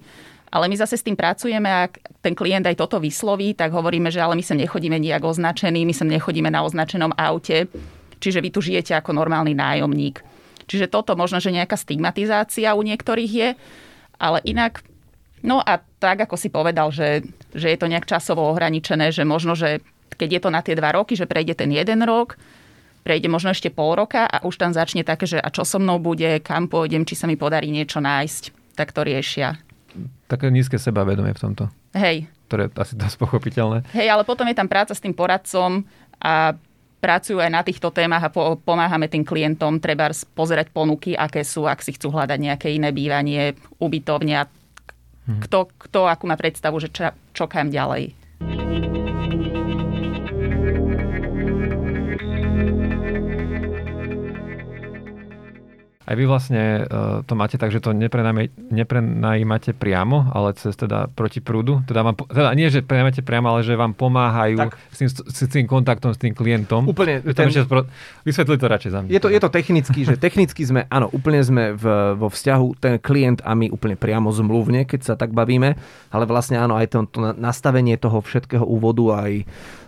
Ale 0.56 0.72
my 0.72 0.76
zase 0.80 0.96
s 0.96 1.04
tým 1.04 1.20
pracujeme 1.20 1.68
a 1.68 1.92
ten 2.24 2.32
klient 2.32 2.64
aj 2.64 2.80
toto 2.80 2.96
vysloví, 3.04 3.52
tak 3.60 3.76
hovoríme, 3.76 4.08
že 4.08 4.24
ale 4.24 4.40
my 4.40 4.44
sa 4.46 4.56
nechodíme 4.56 4.96
nejak 4.96 5.28
označení, 5.28 5.84
my 5.84 5.92
sa 5.92 6.08
nechodíme 6.08 6.48
na 6.48 6.64
označenom 6.64 7.12
aute, 7.20 7.68
čiže 8.24 8.40
vy 8.40 8.50
tu 8.56 8.64
žijete 8.64 8.96
ako 8.96 9.12
normálny 9.12 9.52
nájomník. 9.52 10.24
Čiže 10.66 10.88
toto 10.88 11.20
možno, 11.20 11.44
že 11.44 11.52
nejaká 11.52 11.76
stigmatizácia 11.76 12.72
u 12.72 12.82
niektorých 12.82 13.32
je, 13.32 13.50
ale 14.16 14.40
inak 14.48 14.82
No 15.46 15.62
a 15.62 15.78
tak, 16.02 16.26
ako 16.26 16.36
si 16.36 16.50
povedal, 16.50 16.90
že, 16.90 17.22
že 17.54 17.70
je 17.70 17.78
to 17.78 17.86
nejak 17.86 18.10
časovo 18.10 18.50
ohraničené, 18.50 19.14
že 19.14 19.22
možno, 19.22 19.54
že 19.54 19.86
keď 20.18 20.30
je 20.34 20.42
to 20.42 20.50
na 20.50 20.66
tie 20.66 20.74
dva 20.74 20.98
roky, 20.98 21.14
že 21.14 21.30
prejde 21.30 21.54
ten 21.54 21.70
jeden 21.70 22.02
rok, 22.02 22.34
prejde 23.06 23.30
možno 23.30 23.54
ešte 23.54 23.70
pol 23.70 23.94
roka 23.94 24.26
a 24.26 24.42
už 24.42 24.58
tam 24.58 24.74
začne 24.74 25.06
také, 25.06 25.30
že 25.30 25.38
a 25.38 25.54
čo 25.54 25.62
so 25.62 25.78
mnou 25.78 26.02
bude, 26.02 26.42
kam 26.42 26.66
pôjdem, 26.66 27.06
či 27.06 27.14
sa 27.14 27.30
mi 27.30 27.38
podarí 27.38 27.70
niečo 27.70 28.02
nájsť, 28.02 28.74
tak 28.74 28.90
to 28.90 29.06
riešia. 29.06 29.62
Také 30.26 30.50
nízke 30.50 30.82
sebavedomie 30.82 31.38
v 31.38 31.40
tomto. 31.40 31.64
Hej. 31.94 32.26
Ktoré 32.50 32.68
je 32.68 32.82
asi 32.82 32.94
dosť 32.98 33.18
pochopiteľné. 33.22 33.86
Hej, 33.94 34.10
ale 34.10 34.26
potom 34.26 34.50
je 34.50 34.58
tam 34.58 34.66
práca 34.66 34.98
s 34.98 35.00
tým 35.00 35.14
poradcom 35.14 35.86
a 36.18 36.58
pracujú 37.00 37.38
aj 37.38 37.52
na 37.54 37.62
týchto 37.62 37.94
témach 37.94 38.26
a 38.26 38.34
po, 38.34 38.58
pomáhame 38.58 39.06
tým 39.06 39.22
klientom 39.22 39.78
treba 39.78 40.10
pozerať 40.34 40.74
ponuky, 40.74 41.14
aké 41.14 41.46
sú, 41.46 41.70
ak 41.70 41.86
si 41.86 41.94
chcú 41.94 42.10
hľadať 42.10 42.40
nejaké 42.42 42.74
iné 42.74 42.90
bývanie, 42.90 43.54
ubytovne 43.78 44.42
a. 44.42 44.50
Kto, 45.26 45.70
kto 45.78 46.06
akú 46.06 46.30
má 46.30 46.38
predstavu, 46.38 46.78
že 46.78 46.94
čo, 46.94 47.10
čo 47.34 47.50
kam 47.50 47.74
ďalej. 47.74 48.14
Aj 56.06 56.14
vy 56.14 56.30
vlastne 56.30 56.86
uh, 56.86 57.26
to 57.26 57.34
máte 57.34 57.58
tak, 57.58 57.74
že 57.74 57.82
to 57.82 57.90
neprenajímate 57.92 59.74
priamo, 59.74 60.30
ale 60.30 60.54
cez 60.54 60.78
teda 60.78 61.10
proti 61.10 61.42
prúdu. 61.42 61.82
Teda, 61.90 62.06
vám, 62.06 62.14
teda 62.30 62.54
nie, 62.54 62.70
že 62.70 62.86
prenajímate 62.86 63.26
priamo, 63.26 63.50
ale 63.50 63.66
že 63.66 63.74
vám 63.74 63.98
pomáhajú 63.98 64.70
s 64.94 64.98
tým, 65.02 65.10
s 65.10 65.40
tým 65.50 65.66
kontaktom 65.66 66.14
s 66.14 66.22
tým 66.22 66.38
klientom. 66.38 66.86
Úplne. 66.86 67.26
Ten, 67.34 67.50
spro... 67.50 67.90
Vysvetli 68.22 68.56
to 68.62 68.70
radšej 68.70 68.92
za 68.94 69.00
mňa. 69.02 69.10
Je 69.10 69.22
to, 69.22 69.34
je 69.34 69.40
to 69.42 69.50
technicky, 69.50 70.00
že 70.06 70.14
technicky 70.22 70.62
sme, 70.62 70.86
áno, 70.94 71.10
úplne 71.10 71.42
sme 71.42 71.74
v, 71.74 72.14
vo 72.14 72.30
vzťahu, 72.30 72.68
ten 72.78 73.02
klient 73.02 73.42
a 73.42 73.58
my 73.58 73.74
úplne 73.74 73.98
priamo 73.98 74.30
zmluvne, 74.30 74.86
keď 74.86 75.02
sa 75.02 75.14
tak 75.18 75.34
bavíme, 75.34 75.74
ale 76.14 76.24
vlastne 76.30 76.62
áno, 76.62 76.78
aj 76.78 76.94
to, 76.94 77.10
to 77.10 77.34
nastavenie 77.34 77.98
toho 77.98 78.22
všetkého 78.22 78.62
úvodu, 78.62 79.26
aj, 79.26 79.42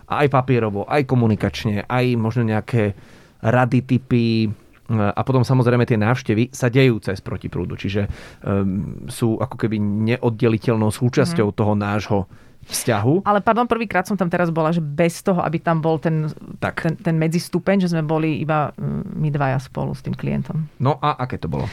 aj 0.09 0.27
papierovo, 0.33 0.89
aj 0.89 1.05
komunikačne, 1.05 1.85
aj 1.85 2.05
možno 2.17 2.41
nejaké 2.41 2.97
rady, 3.37 3.85
typy, 3.85 4.49
a 4.87 5.21
potom 5.27 5.43
samozrejme 5.43 5.83
tie 5.83 5.99
návštevy 5.99 6.55
sa 6.55 6.71
dejú 6.71 7.03
cez 7.03 7.19
protiprúdu, 7.19 7.75
čiže 7.75 8.07
um, 8.39 9.03
sú 9.11 9.35
ako 9.35 9.59
keby 9.59 9.75
neoddeliteľnou 9.79 10.87
súčasťou 10.95 11.51
mm. 11.51 11.55
toho 11.55 11.73
nášho 11.75 12.19
vzťahu. 12.67 13.23
Ale 13.23 13.39
pardon, 13.39 13.67
prvýkrát 13.67 14.03
som 14.07 14.19
tam 14.19 14.27
teraz 14.27 14.51
bola, 14.51 14.75
že 14.75 14.83
bez 14.83 15.23
toho, 15.23 15.39
aby 15.39 15.59
tam 15.59 15.79
bol 15.79 15.99
ten, 15.99 16.27
tak. 16.59 16.83
ten, 16.83 16.95
ten 16.99 17.15
medzistupeň, 17.15 17.83
že 17.83 17.91
sme 17.91 18.03
boli 18.03 18.43
iba 18.43 18.75
mm, 18.75 19.15
my 19.15 19.29
dvaja 19.31 19.59
spolu 19.59 19.95
s 19.95 20.03
tým 20.03 20.15
klientom. 20.15 20.67
No 20.79 20.99
a 20.99 21.15
aké 21.19 21.39
to 21.39 21.47
bolo? 21.47 21.67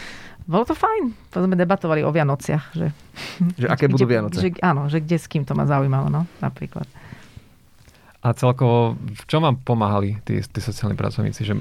Bolo 0.44 0.68
to 0.68 0.77
fajn. 0.77 1.16
To 1.33 1.46
sme 1.48 1.57
debatovali 1.57 2.05
o 2.05 2.11
Vianociach. 2.14 2.77
Že, 2.77 2.87
že 3.62 3.66
aké 3.66 3.90
budú 3.90 4.07
Vianoce? 4.07 4.38
Že, 4.38 4.48
áno, 4.62 4.87
že 4.87 5.03
kde 5.03 5.16
s 5.18 5.27
kým 5.27 5.42
to 5.42 5.57
ma 5.59 5.66
zaujímalo, 5.66 6.11
no, 6.11 6.27
napríklad. 6.38 6.87
A 8.24 8.33
celkovo, 8.33 8.96
v 8.96 9.24
čom 9.29 9.44
vám 9.44 9.61
pomáhali 9.61 10.16
tí, 10.24 10.40
tí 10.40 10.61
sociálni 10.61 10.96
pracovníci? 10.96 11.44
Že 11.44 11.61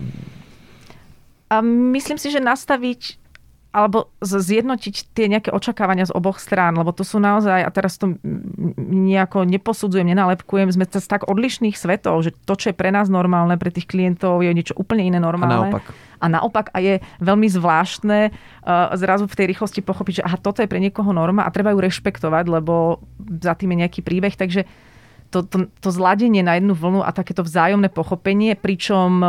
a 1.53 1.61
myslím 1.61 2.17
si, 2.17 2.33
že 2.33 2.41
nastaviť 2.41 3.21
alebo 3.73 4.13
zjednotiť 4.21 5.17
tie 5.17 5.25
nejaké 5.25 5.49
očakávania 5.49 6.05
z 6.05 6.13
oboch 6.13 6.37
strán, 6.37 6.77
lebo 6.77 6.93
to 6.93 7.01
sú 7.01 7.17
naozaj, 7.17 7.65
a 7.65 7.69
teraz 7.73 7.97
to 7.97 8.21
nejako 8.77 9.49
neposudzujem, 9.49 10.13
nenalepkujem, 10.13 10.69
sme 10.69 10.85
z 10.85 11.01
tak 11.01 11.25
odlišných 11.25 11.73
svetov, 11.73 12.21
že 12.21 12.37
to, 12.45 12.53
čo 12.53 12.69
je 12.69 12.77
pre 12.77 12.93
nás 12.93 13.09
normálne, 13.09 13.57
pre 13.57 13.73
tých 13.73 13.89
klientov 13.89 14.45
je 14.45 14.53
niečo 14.53 14.77
úplne 14.77 15.09
iné 15.09 15.17
normálne. 15.17 15.73
A 15.73 15.73
naopak. 15.73 15.83
A 16.21 16.25
naopak 16.29 16.65
a 16.69 16.77
je 16.85 17.01
veľmi 17.17 17.49
zvláštne 17.49 18.29
uh, 18.29 18.93
zrazu 18.93 19.25
v 19.25 19.37
tej 19.41 19.45
rýchlosti 19.49 19.81
pochopiť, 19.81 20.21
že 20.21 20.25
aha, 20.29 20.37
toto 20.37 20.61
je 20.61 20.69
pre 20.69 20.77
niekoho 20.77 21.09
norma 21.09 21.41
a 21.41 21.49
treba 21.49 21.73
ju 21.73 21.81
rešpektovať, 21.81 22.45
lebo 22.45 23.01
za 23.41 23.57
tým 23.57 23.73
je 23.73 23.81
nejaký 23.81 24.05
príbeh. 24.05 24.37
Takže 24.37 24.69
to, 25.33 25.41
to, 25.41 25.57
to 25.81 25.89
zladenie 25.89 26.45
na 26.45 26.61
jednu 26.61 26.77
vlnu 26.77 27.01
a 27.01 27.09
takéto 27.09 27.41
vzájomné 27.41 27.89
pochopenie, 27.89 28.53
pričom 28.53 29.09
e, 29.19 29.27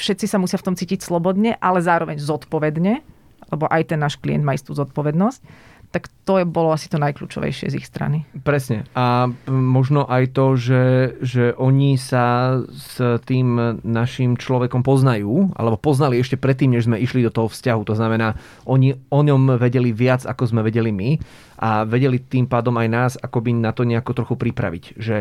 všetci 0.00 0.24
sa 0.24 0.40
musia 0.40 0.56
v 0.56 0.72
tom 0.72 0.74
cítiť 0.80 1.04
slobodne, 1.04 1.60
ale 1.60 1.84
zároveň 1.84 2.16
zodpovedne, 2.16 3.04
lebo 3.52 3.68
aj 3.68 3.92
ten 3.92 4.00
náš 4.00 4.16
klient 4.16 4.40
má 4.40 4.56
istú 4.56 4.72
zodpovednosť 4.72 5.68
tak 5.90 6.06
to 6.22 6.38
je, 6.38 6.46
bolo 6.46 6.70
asi 6.70 6.86
to 6.86 7.02
najkľúčovejšie 7.02 7.74
z 7.74 7.78
ich 7.82 7.86
strany. 7.90 8.22
Presne. 8.46 8.86
A 8.94 9.26
možno 9.50 10.06
aj 10.06 10.38
to, 10.38 10.54
že, 10.54 10.84
že 11.18 11.44
oni 11.58 11.98
sa 11.98 12.58
s 12.62 13.02
tým 13.26 13.82
našim 13.82 14.38
človekom 14.38 14.86
poznajú, 14.86 15.50
alebo 15.58 15.74
poznali 15.74 16.22
ešte 16.22 16.38
predtým, 16.38 16.78
než 16.78 16.86
sme 16.86 17.02
išli 17.02 17.26
do 17.26 17.34
toho 17.34 17.50
vzťahu. 17.50 17.82
To 17.90 17.98
znamená, 17.98 18.38
oni 18.70 18.94
o 19.10 19.20
ňom 19.26 19.58
vedeli 19.58 19.90
viac, 19.90 20.22
ako 20.22 20.54
sme 20.54 20.62
vedeli 20.62 20.94
my 20.94 21.18
a 21.58 21.82
vedeli 21.82 22.22
tým 22.22 22.46
pádom 22.46 22.78
aj 22.78 22.88
nás 22.88 23.12
akoby 23.18 23.50
na 23.58 23.74
to 23.74 23.82
nejako 23.82 24.22
trochu 24.22 24.34
pripraviť. 24.38 24.84
Že 24.94 25.16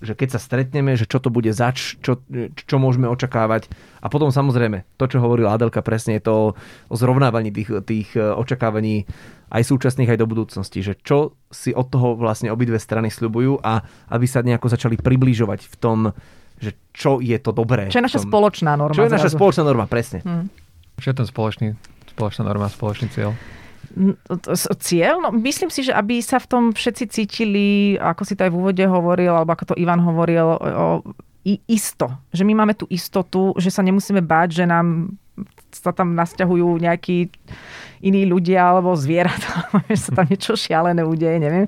že 0.00 0.16
keď 0.16 0.28
sa 0.32 0.40
stretneme, 0.40 0.96
že 0.96 1.04
čo 1.04 1.20
to 1.20 1.28
bude 1.28 1.52
zač, 1.52 2.00
čo, 2.00 2.24
čo 2.56 2.76
môžeme 2.80 3.04
očakávať. 3.04 3.68
A 4.00 4.08
potom 4.08 4.32
samozrejme, 4.32 4.88
to, 4.96 5.04
čo 5.04 5.20
hovorila 5.20 5.52
Adelka 5.52 5.84
presne, 5.84 6.16
je 6.16 6.24
to 6.24 6.56
o 6.88 6.94
zrovnávaní 6.96 7.52
tých, 7.52 7.68
tých 7.84 8.08
e, 8.16 8.24
očakávaní 8.24 9.04
aj 9.50 9.62
súčasných, 9.66 10.14
aj 10.14 10.18
do 10.22 10.30
budúcnosti. 10.30 10.80
Že 10.80 10.94
čo 11.02 11.18
si 11.50 11.74
od 11.74 11.90
toho 11.90 12.14
vlastne 12.14 12.48
obidve 12.54 12.78
strany 12.78 13.10
sľubujú 13.10 13.60
a 13.60 13.82
aby 14.14 14.26
sa 14.30 14.46
nejako 14.46 14.70
začali 14.70 14.96
približovať 14.96 15.66
v 15.66 15.74
tom, 15.76 15.98
že 16.60 16.76
čo 16.94 17.18
je 17.18 17.36
to 17.42 17.50
dobré. 17.50 17.90
Čo 17.90 18.00
je 18.00 18.06
naša 18.06 18.22
spoločná 18.22 18.78
norma. 18.78 18.96
Čo 18.96 19.04
je 19.08 19.12
naša 19.12 19.30
spoločná 19.32 19.62
norma, 19.66 19.84
presne. 19.90 20.22
Hmm. 20.22 20.46
Čo 21.00 21.12
je 21.12 21.16
ten 21.16 21.26
spoločný, 21.26 21.68
spoločná 22.14 22.42
norma, 22.44 22.68
spoločný 22.68 23.08
cieľ? 23.10 23.32
cieľ? 24.78 25.14
No, 25.18 25.34
myslím 25.34 25.70
si, 25.72 25.82
že 25.82 25.92
aby 25.96 26.22
sa 26.22 26.38
v 26.38 26.46
tom 26.46 26.62
všetci 26.70 27.04
cítili, 27.10 27.98
ako 27.98 28.22
si 28.22 28.38
to 28.38 28.46
aj 28.46 28.52
v 28.52 28.58
úvode 28.60 28.84
hovoril, 28.86 29.34
alebo 29.34 29.50
ako 29.56 29.74
to 29.74 29.78
Ivan 29.80 29.98
hovoril, 30.04 30.46
o, 30.46 31.02
isto. 31.66 32.06
Že 32.30 32.44
my 32.46 32.54
máme 32.62 32.74
tú 32.76 32.84
istotu, 32.92 33.56
že 33.56 33.72
sa 33.72 33.82
nemusíme 33.82 34.20
báť, 34.20 34.62
že 34.62 34.64
nám 34.68 35.16
sa 35.72 35.94
tam 35.94 36.14
nasťahujú 36.18 36.82
nejakí 36.82 37.30
iní 38.00 38.22
ľudia 38.24 38.74
alebo 38.74 38.96
zvieratá, 38.96 39.68
že 39.90 40.10
sa 40.10 40.10
tam 40.20 40.26
niečo 40.28 40.58
šialené 40.58 41.02
udeje, 41.06 41.38
neviem 41.38 41.66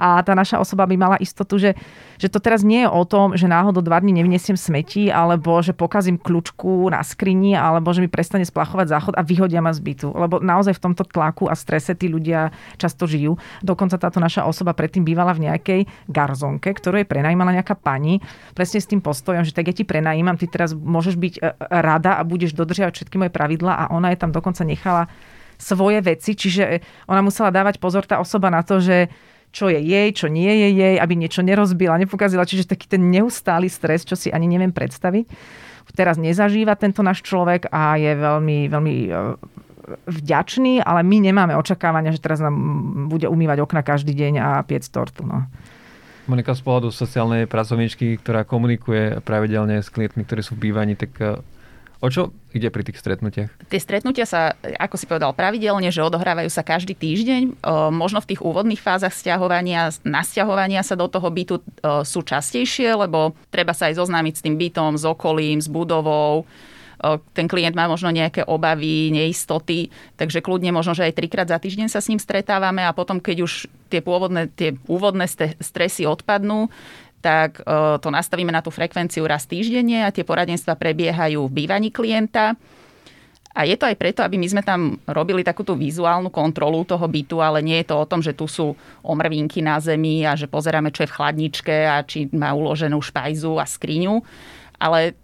a 0.00 0.24
tá 0.24 0.32
naša 0.32 0.56
osoba 0.56 0.88
by 0.88 0.96
mala 0.96 1.16
istotu, 1.20 1.60
že, 1.60 1.76
že 2.16 2.32
to 2.32 2.40
teraz 2.40 2.64
nie 2.64 2.82
je 2.82 2.88
o 2.88 3.04
tom, 3.04 3.36
že 3.36 3.44
náhodou 3.44 3.84
dva 3.84 4.00
dní 4.00 4.16
nevnesiem 4.16 4.56
smeti, 4.56 5.12
alebo 5.12 5.60
že 5.60 5.76
pokazím 5.76 6.16
kľúčku 6.16 6.88
na 6.88 7.04
skrini, 7.04 7.52
alebo 7.52 7.92
že 7.92 8.00
mi 8.00 8.08
prestane 8.08 8.48
splachovať 8.48 8.86
záchod 8.88 9.14
a 9.20 9.22
vyhodia 9.22 9.60
ma 9.60 9.76
z 9.76 9.84
bytu. 9.84 10.08
Lebo 10.16 10.40
naozaj 10.40 10.80
v 10.80 10.84
tomto 10.88 11.04
tlaku 11.04 11.52
a 11.52 11.54
strese 11.54 11.92
tí 11.92 12.08
ľudia 12.08 12.48
často 12.80 13.04
žijú. 13.04 13.36
Dokonca 13.60 14.00
táto 14.00 14.16
naša 14.16 14.48
osoba 14.48 14.72
predtým 14.72 15.04
bývala 15.04 15.36
v 15.36 15.52
nejakej 15.52 15.80
garzonke, 16.08 16.72
ktorú 16.72 17.04
je 17.04 17.06
prenajímala 17.06 17.60
nejaká 17.60 17.76
pani, 17.76 18.24
presne 18.56 18.80
s 18.80 18.88
tým 18.88 19.04
postojom, 19.04 19.44
že 19.44 19.52
tak 19.52 19.68
ja 19.68 19.74
ti 19.76 19.84
prenajímam, 19.84 20.40
ty 20.40 20.48
teraz 20.48 20.72
môžeš 20.72 21.20
byť 21.20 21.34
e, 21.36 21.40
rada 21.60 22.16
a 22.16 22.24
budeš 22.24 22.56
dodržiavať 22.56 22.96
všetky 22.96 23.20
moje 23.20 23.32
pravidlá 23.34 23.72
a 23.76 23.84
ona 23.92 24.16
je 24.16 24.18
tam 24.24 24.32
dokonca 24.32 24.64
nechala 24.64 25.12
svoje 25.60 26.00
veci, 26.00 26.32
čiže 26.32 26.80
ona 27.04 27.20
musela 27.20 27.52
dávať 27.52 27.76
pozor 27.76 28.08
tá 28.08 28.16
osoba 28.16 28.48
na 28.48 28.64
to, 28.64 28.80
že 28.80 29.12
čo 29.50 29.66
je 29.66 29.78
jej, 29.82 30.08
čo 30.14 30.30
nie 30.30 30.50
je 30.50 30.68
jej, 30.78 30.94
aby 30.98 31.14
niečo 31.18 31.42
nerozbila, 31.42 31.98
nepokazila. 31.98 32.46
Čiže 32.46 32.70
taký 32.70 32.86
ten 32.86 33.10
neustály 33.10 33.66
stres, 33.66 34.06
čo 34.06 34.14
si 34.14 34.30
ani 34.30 34.46
neviem 34.46 34.70
predstaviť. 34.70 35.26
Teraz 35.90 36.22
nezažíva 36.22 36.78
tento 36.78 37.02
náš 37.02 37.26
človek 37.26 37.66
a 37.74 37.98
je 37.98 38.14
veľmi, 38.14 38.70
veľmi 38.70 38.94
e, 39.10 39.12
vďačný, 40.06 40.86
ale 40.86 41.02
my 41.02 41.16
nemáme 41.18 41.58
očakávania, 41.58 42.14
že 42.14 42.22
teraz 42.22 42.38
nám 42.38 42.54
bude 43.10 43.26
umývať 43.26 43.58
okna 43.58 43.82
každý 43.82 44.14
deň 44.14 44.34
a 44.38 44.48
piec 44.62 44.86
tortu. 44.86 45.26
No. 45.26 45.50
Monika, 46.30 46.54
z 46.54 46.62
pohľadu 46.62 46.94
sociálnej 46.94 47.50
pracovníčky, 47.50 48.22
ktorá 48.22 48.46
komunikuje 48.46 49.18
pravidelne 49.26 49.82
s 49.82 49.90
klientmi, 49.90 50.22
ktorí 50.22 50.46
sú 50.46 50.54
v 50.54 50.70
bývaní, 50.70 50.94
tak 50.94 51.10
e, 51.18 51.42
O 52.00 52.08
čo 52.08 52.32
ide 52.56 52.72
pri 52.72 52.80
tých 52.80 52.96
stretnutiach? 52.96 53.68
Tie 53.68 53.76
stretnutia 53.76 54.24
sa, 54.24 54.56
ako 54.80 54.96
si 54.96 55.04
povedal, 55.04 55.36
pravidelne, 55.36 55.92
že 55.92 56.00
odohrávajú 56.00 56.48
sa 56.48 56.64
každý 56.64 56.96
týždeň. 56.96 57.60
Možno 57.92 58.24
v 58.24 58.32
tých 58.32 58.40
úvodných 58.40 58.80
fázach 58.80 59.12
stiahovania, 59.12 59.92
nasťahovania 60.00 60.80
sa 60.80 60.96
do 60.96 61.12
toho 61.12 61.28
bytu 61.28 61.60
sú 62.08 62.24
častejšie, 62.24 62.96
lebo 62.96 63.36
treba 63.52 63.76
sa 63.76 63.92
aj 63.92 64.00
zoznámiť 64.00 64.32
s 64.32 64.44
tým 64.48 64.56
bytom, 64.56 64.96
s 64.96 65.04
okolím, 65.04 65.60
s 65.60 65.68
budovou 65.68 66.48
ten 67.32 67.48
klient 67.48 67.72
má 67.72 67.88
možno 67.88 68.12
nejaké 68.12 68.44
obavy, 68.44 69.08
neistoty, 69.08 69.88
takže 70.20 70.44
kľudne 70.44 70.68
možno, 70.68 70.92
že 70.92 71.08
aj 71.08 71.16
trikrát 71.16 71.48
za 71.48 71.56
týždeň 71.56 71.88
sa 71.88 72.04
s 72.04 72.12
ním 72.12 72.20
stretávame 72.20 72.84
a 72.84 72.92
potom, 72.92 73.24
keď 73.24 73.48
už 73.48 73.72
tie 73.88 74.04
pôvodné, 74.04 74.52
tie 74.52 74.76
úvodné 74.84 75.24
stresy 75.64 76.04
odpadnú, 76.04 76.68
tak 77.20 77.60
e, 77.60 77.62
to 78.00 78.08
nastavíme 78.08 78.50
na 78.50 78.64
tú 78.64 78.72
frekvenciu 78.72 79.28
raz 79.28 79.44
týždenne 79.44 80.04
a 80.04 80.12
tie 80.12 80.24
poradenstva 80.24 80.76
prebiehajú 80.76 81.46
v 81.46 81.54
bývaní 81.64 81.92
klienta. 81.92 82.56
A 83.50 83.66
je 83.66 83.74
to 83.74 83.84
aj 83.84 83.98
preto, 83.98 84.22
aby 84.22 84.38
my 84.38 84.46
sme 84.46 84.62
tam 84.62 84.94
robili 85.10 85.42
takúto 85.42 85.74
vizuálnu 85.74 86.30
kontrolu 86.30 86.86
toho 86.86 87.02
bytu, 87.04 87.42
ale 87.42 87.58
nie 87.60 87.82
je 87.82 87.90
to 87.90 87.96
o 87.98 88.08
tom, 88.08 88.22
že 88.22 88.32
tu 88.32 88.46
sú 88.46 88.78
omrvinky 89.02 89.58
na 89.58 89.76
zemi 89.82 90.22
a 90.22 90.38
že 90.38 90.46
pozeráme, 90.46 90.94
čo 90.94 91.02
je 91.02 91.10
v 91.10 91.16
chladničke 91.18 91.76
a 91.84 92.06
či 92.06 92.30
má 92.30 92.54
uloženú 92.54 93.02
špajzu 93.02 93.58
a 93.58 93.66
skriňu. 93.66 94.22
Ale 94.78 95.18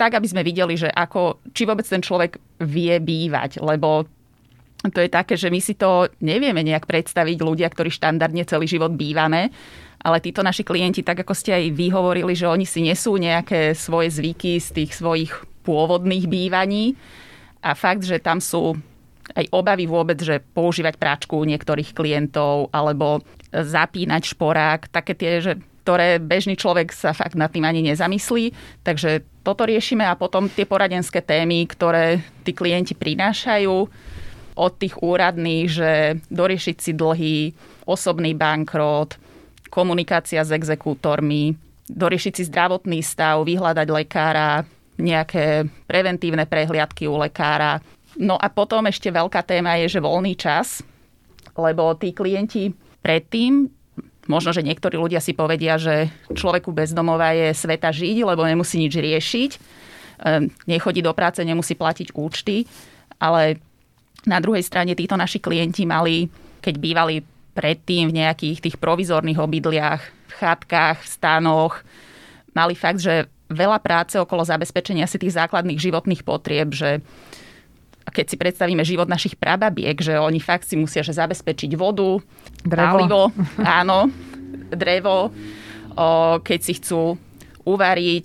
tak, 0.00 0.16
aby 0.16 0.24
sme 0.24 0.40
videli, 0.40 0.80
že 0.80 0.88
ako, 0.88 1.44
či 1.52 1.68
vôbec 1.68 1.84
ten 1.84 2.00
človek 2.00 2.40
vie 2.64 2.96
bývať, 2.96 3.60
lebo 3.60 4.08
to 4.88 5.04
je 5.04 5.12
také, 5.12 5.36
že 5.36 5.52
my 5.52 5.60
si 5.60 5.76
to 5.76 6.08
nevieme 6.24 6.64
nejak 6.64 6.88
predstaviť 6.88 7.38
ľudia, 7.44 7.68
ktorí 7.68 7.92
štandardne 7.92 8.48
celý 8.48 8.64
život 8.64 8.96
bývame 8.96 9.52
ale 10.00 10.24
títo 10.24 10.40
naši 10.40 10.64
klienti, 10.64 11.04
tak 11.04 11.24
ako 11.24 11.36
ste 11.36 11.52
aj 11.52 11.64
vy 11.76 11.92
hovorili, 11.92 12.32
že 12.32 12.48
oni 12.48 12.64
si 12.64 12.80
nesú 12.80 13.20
nejaké 13.20 13.76
svoje 13.76 14.08
zvyky 14.16 14.56
z 14.56 14.68
tých 14.72 14.96
svojich 14.96 15.32
pôvodných 15.60 16.24
bývaní 16.24 16.96
a 17.60 17.76
fakt, 17.76 18.08
že 18.08 18.16
tam 18.16 18.40
sú 18.40 18.80
aj 19.36 19.46
obavy 19.52 19.84
vôbec, 19.84 20.18
že 20.18 20.40
používať 20.40 20.96
práčku 20.96 21.36
niektorých 21.44 21.92
klientov 21.92 22.72
alebo 22.72 23.20
zapínať 23.52 24.22
šporák, 24.34 24.88
také 24.90 25.12
tie, 25.14 25.38
že 25.44 25.52
ktoré 25.84 26.20
bežný 26.20 26.56
človek 26.56 26.92
sa 26.92 27.12
fakt 27.12 27.36
nad 27.36 27.52
tým 27.52 27.64
ani 27.64 27.84
nezamyslí. 27.92 28.52
Takže 28.84 29.24
toto 29.44 29.64
riešime 29.64 30.04
a 30.04 30.16
potom 30.16 30.48
tie 30.48 30.68
poradenské 30.68 31.24
témy, 31.24 31.64
ktoré 31.68 32.20
tí 32.44 32.52
klienti 32.52 32.92
prinášajú 32.96 33.88
od 34.56 34.72
tých 34.76 34.98
úradných, 34.98 35.66
že 35.70 35.90
doriešiť 36.30 36.76
si 36.80 36.92
dlhy, 36.94 37.38
osobný 37.86 38.34
bankrot, 38.34 39.16
komunikácia 39.70 40.42
s 40.42 40.50
exekútormi, 40.50 41.54
doriešiť 41.90 42.32
si 42.34 42.42
zdravotný 42.46 43.02
stav, 43.02 43.42
vyhľadať 43.46 43.88
lekára, 43.90 44.62
nejaké 45.00 45.66
preventívne 45.88 46.44
prehliadky 46.44 47.08
u 47.08 47.16
lekára. 47.18 47.80
No 48.20 48.36
a 48.36 48.50
potom 48.52 48.86
ešte 48.86 49.08
veľká 49.08 49.40
téma 49.46 49.80
je, 49.80 49.98
že 49.98 50.04
voľný 50.04 50.34
čas, 50.36 50.84
lebo 51.56 51.94
tí 51.96 52.12
klienti 52.12 52.70
predtým, 53.00 53.70
možno, 54.28 54.52
že 54.52 54.66
niektorí 54.66 55.00
ľudia 55.00 55.18
si 55.18 55.32
povedia, 55.32 55.80
že 55.80 56.12
človeku 56.30 56.70
bezdomova 56.70 57.32
je 57.32 57.56
sveta 57.56 57.90
žiť, 57.90 58.16
lebo 58.22 58.44
nemusí 58.44 58.76
nič 58.76 58.94
riešiť, 58.94 59.50
ehm, 60.22 60.52
nechodí 60.68 61.00
do 61.00 61.16
práce, 61.16 61.40
nemusí 61.42 61.74
platiť 61.74 62.12
účty, 62.12 62.68
ale 63.16 63.58
na 64.28 64.38
druhej 64.40 64.64
strane 64.64 64.92
títo 64.92 65.16
naši 65.16 65.40
klienti 65.40 65.88
mali, 65.88 66.28
keď 66.60 66.74
bývali 66.76 67.24
predtým 67.56 68.12
v 68.12 68.16
nejakých 68.24 68.58
tých 68.60 68.76
provizorných 68.76 69.40
obydliach, 69.40 70.02
v 70.02 70.32
chatkách, 70.38 71.02
v 71.02 71.08
stanoch. 71.08 71.74
Mali 72.54 72.74
fakt, 72.78 73.02
že 73.02 73.26
veľa 73.50 73.82
práce 73.82 74.14
okolo 74.16 74.46
zabezpečenia 74.46 75.10
si 75.10 75.18
tých 75.18 75.34
základných 75.34 75.80
životných 75.82 76.22
potrieb, 76.22 76.70
že 76.70 77.02
keď 78.10 78.26
si 78.26 78.36
predstavíme 78.38 78.82
život 78.82 79.06
našich 79.06 79.38
prababiek, 79.38 79.94
že 79.98 80.18
oni 80.18 80.40
fakt 80.42 80.66
si 80.66 80.74
musia 80.74 81.04
že 81.04 81.14
zabezpečiť 81.14 81.74
vodu, 81.78 82.18
drevo. 82.64 82.96
palivo, 82.96 83.22
áno, 83.62 84.10
drevo, 84.70 85.30
o, 85.94 86.08
keď 86.42 86.60
si 86.60 86.72
chcú 86.80 87.14
uvariť, 87.66 88.24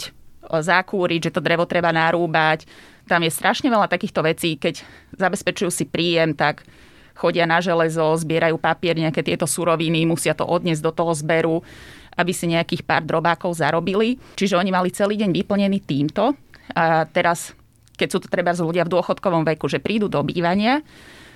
o, 0.49 0.61
zakúriť, 0.61 1.29
že 1.29 1.33
to 1.33 1.43
drevo 1.43 1.69
treba 1.69 1.93
narúbať. 1.93 2.65
Tam 3.05 3.21
je 3.21 3.29
strašne 3.29 3.69
veľa 3.69 3.85
takýchto 3.85 4.25
vecí, 4.25 4.57
keď 4.57 4.81
zabezpečujú 5.13 5.69
si 5.69 5.85
príjem, 5.85 6.33
tak 6.33 6.65
chodia 7.13 7.45
na 7.45 7.61
železo, 7.61 8.17
zbierajú 8.17 8.57
papier, 8.59 8.97
nejaké 8.97 9.21
tieto 9.21 9.45
suroviny, 9.47 10.03
musia 10.09 10.33
to 10.35 10.43
odniesť 10.43 10.83
do 10.83 10.91
toho 10.91 11.13
zberu, 11.15 11.57
aby 12.17 12.31
si 12.33 12.49
nejakých 12.49 12.83
pár 12.83 13.05
drobákov 13.05 13.55
zarobili. 13.55 14.19
Čiže 14.35 14.59
oni 14.59 14.71
mali 14.73 14.89
celý 14.91 15.15
deň 15.21 15.31
vyplnený 15.31 15.79
týmto. 15.85 16.35
A 16.73 17.05
teraz, 17.05 17.53
keď 17.95 18.07
sú 18.09 18.17
to 18.19 18.27
treba 18.27 18.51
ľudia 18.51 18.83
v 18.83 18.93
dôchodkovom 18.97 19.45
veku, 19.47 19.69
že 19.69 19.79
prídu 19.79 20.09
do 20.09 20.19
bývania, 20.25 20.81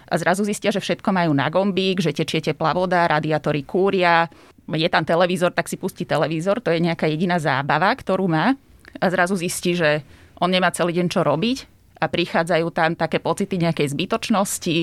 a 0.09 0.17
zrazu 0.17 0.41
zistia, 0.41 0.73
že 0.73 0.81
všetko 0.81 1.13
majú 1.13 1.37
na 1.37 1.53
gombík, 1.53 2.01
že 2.01 2.09
tečie 2.09 2.41
teplá 2.41 2.73
voda, 2.73 3.05
radiátory 3.05 3.61
kúria, 3.61 4.25
je 4.65 4.89
tam 4.89 5.05
televízor, 5.05 5.53
tak 5.53 5.69
si 5.69 5.77
pustí 5.77 6.01
televízor, 6.01 6.65
to 6.65 6.73
je 6.73 6.81
nejaká 6.81 7.05
jediná 7.05 7.37
zábava, 7.37 7.93
ktorú 7.93 8.25
má. 8.25 8.57
A 8.97 9.05
zrazu 9.13 9.37
zistí, 9.37 9.77
že 9.77 10.01
on 10.39 10.49
nemá 10.51 10.71
celý 10.71 10.95
deň 10.99 11.07
čo 11.11 11.21
robiť 11.23 11.57
a 11.99 12.07
prichádzajú 12.07 12.67
tam 12.71 12.95
také 12.95 13.19
pocity 13.19 13.59
nejakej 13.59 13.91
zbytočnosti, 13.91 14.79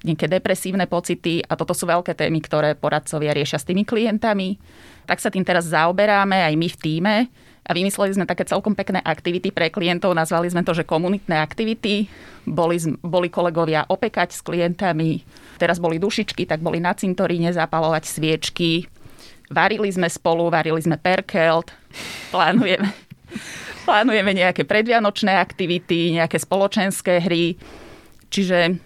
nejaké 0.00 0.26
depresívne 0.26 0.88
pocity 0.90 1.44
a 1.44 1.54
toto 1.54 1.76
sú 1.76 1.86
veľké 1.86 2.16
témy, 2.16 2.40
ktoré 2.42 2.74
poradcovia 2.74 3.36
riešia 3.36 3.60
s 3.60 3.68
tými 3.68 3.86
klientami. 3.86 4.58
Tak 5.06 5.20
sa 5.22 5.30
tým 5.30 5.44
teraz 5.44 5.70
zaoberáme 5.70 6.40
aj 6.40 6.54
my 6.56 6.68
v 6.68 6.76
týme 6.80 7.16
a 7.60 7.70
vymysleli 7.70 8.16
sme 8.16 8.26
také 8.26 8.48
celkom 8.48 8.72
pekné 8.72 8.98
aktivity 9.04 9.52
pre 9.52 9.68
klientov. 9.68 10.16
Nazvali 10.16 10.48
sme 10.48 10.64
to, 10.64 10.72
že 10.72 10.88
komunitné 10.88 11.38
aktivity. 11.38 12.08
Boli, 12.48 12.80
boli 13.04 13.28
kolegovia 13.28 13.84
opekať 13.86 14.32
s 14.32 14.40
klientami, 14.40 15.22
teraz 15.60 15.76
boli 15.76 16.00
dušičky, 16.00 16.48
tak 16.48 16.64
boli 16.64 16.80
na 16.80 16.96
cintoríne 16.96 17.52
zapalovať 17.52 18.08
sviečky. 18.08 18.88
Varili 19.52 19.92
sme 19.92 20.08
spolu, 20.08 20.48
varili 20.48 20.80
sme 20.80 20.96
perkelt, 20.96 21.70
plánujeme, 22.32 22.88
plánujeme 23.90 24.30
nejaké 24.38 24.62
predvianočné 24.62 25.34
aktivity, 25.34 26.14
nejaké 26.14 26.38
spoločenské 26.38 27.18
hry. 27.18 27.58
Čiže 28.30 28.78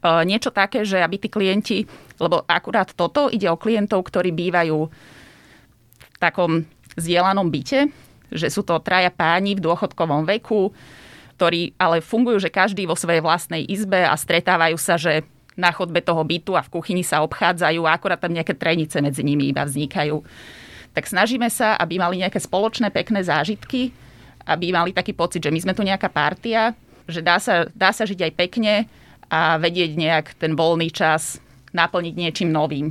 niečo 0.00 0.48
také, 0.48 0.88
že 0.88 1.04
aby 1.04 1.20
tí 1.20 1.28
klienti, 1.28 1.84
lebo 2.16 2.48
akurát 2.48 2.88
toto 2.96 3.28
ide 3.28 3.52
o 3.52 3.60
klientov, 3.60 4.08
ktorí 4.08 4.32
bývajú 4.32 4.88
v 6.00 6.16
takom 6.16 6.64
zdieľanom 6.96 7.52
byte, 7.52 7.92
že 8.32 8.48
sú 8.48 8.64
to 8.64 8.80
traja 8.80 9.12
páni 9.12 9.52
v 9.52 9.64
dôchodkovom 9.68 10.24
veku, 10.24 10.72
ktorí 11.36 11.76
ale 11.76 12.00
fungujú, 12.00 12.40
že 12.40 12.48
každý 12.48 12.88
vo 12.88 12.96
svojej 12.96 13.20
vlastnej 13.20 13.68
izbe 13.68 14.00
a 14.00 14.16
stretávajú 14.16 14.80
sa, 14.80 14.96
že 14.96 15.28
na 15.60 15.76
chodbe 15.76 16.00
toho 16.00 16.24
bytu 16.24 16.56
a 16.56 16.64
v 16.64 16.72
kuchyni 16.72 17.04
sa 17.04 17.20
obchádzajú 17.20 17.84
a 17.84 17.92
akorát 17.92 18.16
tam 18.16 18.32
nejaké 18.32 18.56
trenice 18.56 18.96
medzi 19.04 19.20
nimi 19.20 19.52
iba 19.52 19.68
vznikajú. 19.68 20.24
Tak 20.90 21.06
snažíme 21.06 21.46
sa, 21.48 21.78
aby 21.78 22.02
mali 22.02 22.22
nejaké 22.22 22.42
spoločné 22.42 22.90
pekné 22.90 23.22
zážitky, 23.22 23.94
aby 24.46 24.74
mali 24.74 24.90
taký 24.90 25.14
pocit, 25.14 25.42
že 25.42 25.52
my 25.54 25.60
sme 25.62 25.76
tu 25.76 25.86
nejaká 25.86 26.10
partia, 26.10 26.74
že 27.06 27.22
dá 27.22 27.38
sa, 27.38 27.70
dá 27.70 27.94
sa 27.94 28.02
žiť 28.02 28.20
aj 28.26 28.32
pekne 28.34 28.74
a 29.30 29.58
vedieť 29.62 29.90
nejak 29.94 30.26
ten 30.34 30.58
voľný 30.58 30.90
čas 30.90 31.38
naplniť 31.70 32.14
niečím 32.18 32.50
novým. 32.50 32.90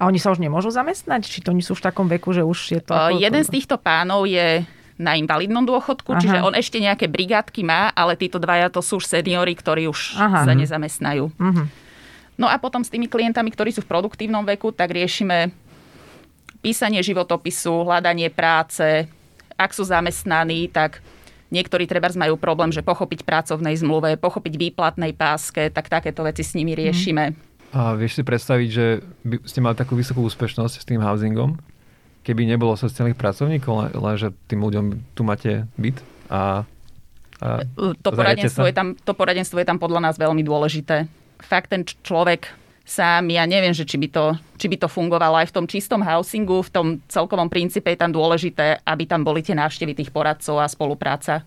A 0.00 0.08
oni 0.08 0.18
sa 0.18 0.32
už 0.32 0.42
nemôžu 0.42 0.72
zamestnať? 0.72 1.28
Či 1.28 1.44
to 1.44 1.52
nie 1.52 1.62
sú 1.62 1.76
v 1.76 1.84
takom 1.84 2.08
veku, 2.08 2.32
že 2.32 2.42
už 2.42 2.58
je 2.74 2.80
to... 2.82 2.96
Ako... 2.96 3.20
Jeden 3.20 3.42
z 3.44 3.50
týchto 3.52 3.76
pánov 3.78 4.26
je 4.26 4.64
na 4.96 5.12
invalidnom 5.14 5.62
dôchodku, 5.68 6.16
Aha. 6.16 6.20
čiže 6.24 6.40
on 6.40 6.56
ešte 6.56 6.80
nejaké 6.80 7.06
brigádky 7.06 7.60
má, 7.62 7.92
ale 7.92 8.16
títo 8.16 8.40
dvaja 8.40 8.72
to 8.72 8.80
sú 8.80 8.96
už 8.96 9.04
seniory, 9.04 9.52
ktorí 9.52 9.84
už 9.86 10.16
Aha. 10.16 10.48
sa 10.48 10.52
nezamestnajú. 10.56 11.28
Uh-huh. 11.28 11.66
No 12.40 12.48
a 12.48 12.56
potom 12.56 12.80
s 12.80 12.88
tými 12.88 13.04
klientami, 13.04 13.52
ktorí 13.52 13.76
sú 13.76 13.84
v 13.84 13.92
produktívnom 13.92 14.44
veku, 14.48 14.72
tak 14.72 14.96
riešime 14.96 15.52
písanie 16.66 16.98
životopisu, 17.06 17.86
hľadanie 17.86 18.26
práce. 18.34 19.06
Ak 19.54 19.70
sú 19.70 19.86
zamestnaní, 19.86 20.66
tak 20.66 20.98
Niektorí 21.46 21.86
treba 21.86 22.10
majú 22.18 22.34
problém, 22.34 22.74
že 22.74 22.82
pochopiť 22.82 23.22
pracovnej 23.22 23.78
zmluve, 23.78 24.18
pochopiť 24.18 24.58
výplatnej 24.58 25.14
páske, 25.14 25.70
tak 25.70 25.86
takéto 25.86 26.26
veci 26.26 26.42
s 26.42 26.58
nimi 26.58 26.74
mhm. 26.74 26.78
riešime. 26.82 27.24
A 27.70 27.94
vieš 27.94 28.18
si 28.18 28.22
predstaviť, 28.26 28.68
že 28.70 28.86
by 29.26 29.36
ste 29.46 29.60
mali 29.62 29.76
takú 29.78 29.94
vysokú 29.98 30.24
úspešnosť 30.26 30.74
s 30.80 30.86
tým 30.86 31.02
housingom, 31.02 31.60
keby 32.26 32.48
nebolo 32.48 32.74
sociálnych 32.74 33.18
pracovníkov, 33.18 33.94
lenže 33.94 34.34
tým 34.50 34.64
ľuďom 34.64 34.84
tu 35.14 35.22
máte 35.22 35.70
byt 35.76 36.02
a, 36.32 36.66
a 37.42 37.46
to, 38.00 38.10
poradenstvo 38.10 38.64
je 38.64 38.74
tam, 38.74 38.96
to 38.96 39.12
poradenstvo 39.12 39.60
je 39.60 39.66
tam 39.68 39.78
podľa 39.78 40.10
nás 40.10 40.16
veľmi 40.16 40.40
dôležité. 40.42 41.06
Fakt 41.42 41.70
ten 41.70 41.84
človek 41.84 42.48
sám, 42.86 43.26
ja 43.34 43.42
neviem, 43.44 43.74
že 43.74 43.82
či 43.82 43.98
by, 43.98 44.08
to, 44.14 44.24
či 44.54 44.70
by 44.70 44.76
to 44.78 44.88
fungovalo 44.88 45.42
aj 45.42 45.50
v 45.50 45.54
tom 45.58 45.66
čistom 45.66 46.00
housingu, 46.06 46.62
v 46.62 46.70
tom 46.70 46.86
celkovom 47.10 47.50
princípe 47.50 47.90
je 47.90 47.98
tam 47.98 48.14
dôležité, 48.14 48.80
aby 48.86 49.04
tam 49.10 49.26
boli 49.26 49.42
tie 49.42 49.58
návštevy 49.58 49.98
tých 49.98 50.14
poradcov 50.14 50.62
a 50.62 50.70
spolupráca. 50.70 51.42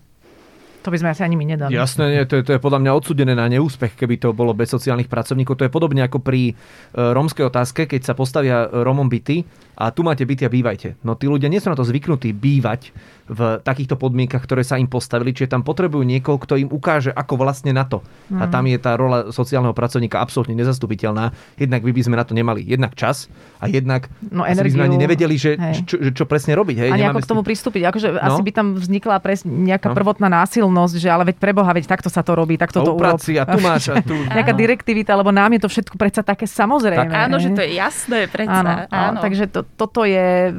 To 0.80 0.88
by 0.88 0.96
sme 0.96 1.12
asi 1.12 1.22
ani 1.22 1.36
my 1.36 1.44
nedali. 1.44 1.76
Jasné, 1.76 2.04
nie, 2.08 2.22
to, 2.24 2.40
je, 2.40 2.42
to 2.48 2.52
je 2.56 2.60
podľa 2.60 2.80
mňa 2.80 2.92
odsudené 2.96 3.32
na 3.36 3.46
neúspech, 3.52 4.00
keby 4.00 4.16
to 4.16 4.32
bolo 4.32 4.56
bez 4.56 4.72
sociálnych 4.72 5.12
pracovníkov. 5.12 5.60
To 5.60 5.66
je 5.68 5.72
podobne 5.72 6.00
ako 6.00 6.24
pri 6.24 6.52
e, 6.52 6.54
rómskej 6.96 7.44
otázke, 7.52 7.84
keď 7.84 8.00
sa 8.00 8.14
postavia 8.16 8.64
Rómom 8.64 9.12
byty 9.12 9.44
a 9.80 9.88
tu 9.92 10.04
máte 10.04 10.28
byty 10.28 10.44
a 10.44 10.52
bývajte. 10.52 11.00
No 11.00 11.16
tí 11.16 11.24
ľudia 11.24 11.48
nie 11.48 11.56
sú 11.56 11.72
na 11.72 11.76
to 11.76 11.88
zvyknutí 11.88 12.36
bývať 12.36 12.92
v 13.30 13.62
takýchto 13.64 13.96
podmienkach, 13.96 14.44
ktoré 14.44 14.60
sa 14.60 14.76
im 14.76 14.84
postavili, 14.84 15.32
čiže 15.32 15.56
tam 15.56 15.64
potrebujú 15.64 16.04
niekoho, 16.04 16.36
kto 16.36 16.60
im 16.60 16.68
ukáže, 16.68 17.14
ako 17.14 17.40
vlastne 17.40 17.72
na 17.72 17.88
to. 17.88 18.04
Mm. 18.28 18.42
A 18.42 18.44
tam 18.50 18.68
je 18.68 18.76
tá 18.76 18.92
rola 18.98 19.32
sociálneho 19.32 19.72
pracovníka 19.72 20.20
absolútne 20.20 20.52
nezastupiteľná. 20.58 21.32
Jednak 21.56 21.80
by, 21.80 21.96
by 21.96 22.02
sme 22.04 22.18
na 22.20 22.24
to 22.28 22.36
nemali 22.36 22.60
jednak 22.66 22.92
čas 22.92 23.32
a 23.62 23.72
jednak 23.72 24.12
no, 24.20 24.44
energiu, 24.44 24.76
by 24.76 24.84
sme 24.84 24.86
ani 24.90 24.98
nevedeli, 24.98 25.36
že 25.40 25.56
čo, 25.56 25.96
čo, 25.96 25.96
čo 26.12 26.24
presne 26.28 26.58
robiť. 26.58 26.76
Hej, 26.76 26.90
a 26.90 26.96
nejako 27.00 27.22
k 27.24 27.30
tomu 27.30 27.42
pristúpiť. 27.46 27.82
Akože 27.88 28.08
no? 28.12 28.20
asi 28.20 28.40
by 28.44 28.50
tam 28.52 28.66
vznikla 28.76 29.16
pres, 29.22 29.46
nejaká 29.46 29.94
no? 29.94 29.96
prvotná 29.96 30.28
násilnosť, 30.70 30.94
že 30.96 31.08
ale 31.10 31.24
veď 31.28 31.36
preboha, 31.36 31.70
veď 31.74 31.84
takto 31.90 32.08
sa 32.08 32.24
to 32.24 32.32
robí, 32.32 32.56
takto 32.56 32.80
to 32.80 32.96
urob. 32.96 33.18
a 33.18 33.44
tu 33.44 33.58
máš. 33.68 33.92
A 33.92 34.00
tu... 34.00 34.14
Nejaká 34.16 34.56
direktivita, 34.56 35.12
lebo 35.18 35.34
nám 35.34 35.52
je 35.58 35.60
to 35.66 35.68
všetko 35.68 35.94
predsa 36.00 36.22
také 36.24 36.48
samozrejme. 36.48 37.10
Tak, 37.10 37.28
áno, 37.28 37.36
že 37.36 37.52
to 37.52 37.60
je 37.60 37.76
jasné, 37.76 38.30
predsa. 38.30 38.62
Áno, 38.64 38.72
áno. 38.88 39.18
Takže 39.20 39.44
to, 39.50 39.60
toto 39.76 40.06
je 40.06 40.54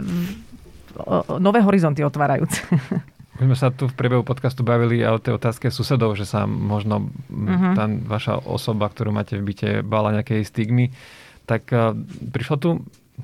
nové 1.40 1.60
horizonty 1.64 2.06
otvárajúce. 2.06 2.62
My 3.42 3.50
sme 3.50 3.58
sa 3.58 3.74
tu 3.74 3.90
v 3.90 3.98
priebehu 3.98 4.22
podcastu 4.22 4.62
bavili 4.62 5.02
aj 5.02 5.14
o 5.18 5.24
tej 5.24 5.34
otázke 5.34 5.74
susedov, 5.74 6.14
že 6.14 6.30
sa 6.30 6.46
možno 6.46 7.10
uh-huh. 7.10 7.74
tá 7.74 7.90
vaša 7.90 8.38
osoba, 8.46 8.86
ktorú 8.86 9.10
máte 9.10 9.34
v 9.34 9.50
byte, 9.50 9.70
bála 9.82 10.14
nejakej 10.22 10.46
stigmy. 10.46 10.94
Tak 11.50 11.74
uh, 11.74 11.98
prišlo 12.30 12.56
tu 12.62 12.70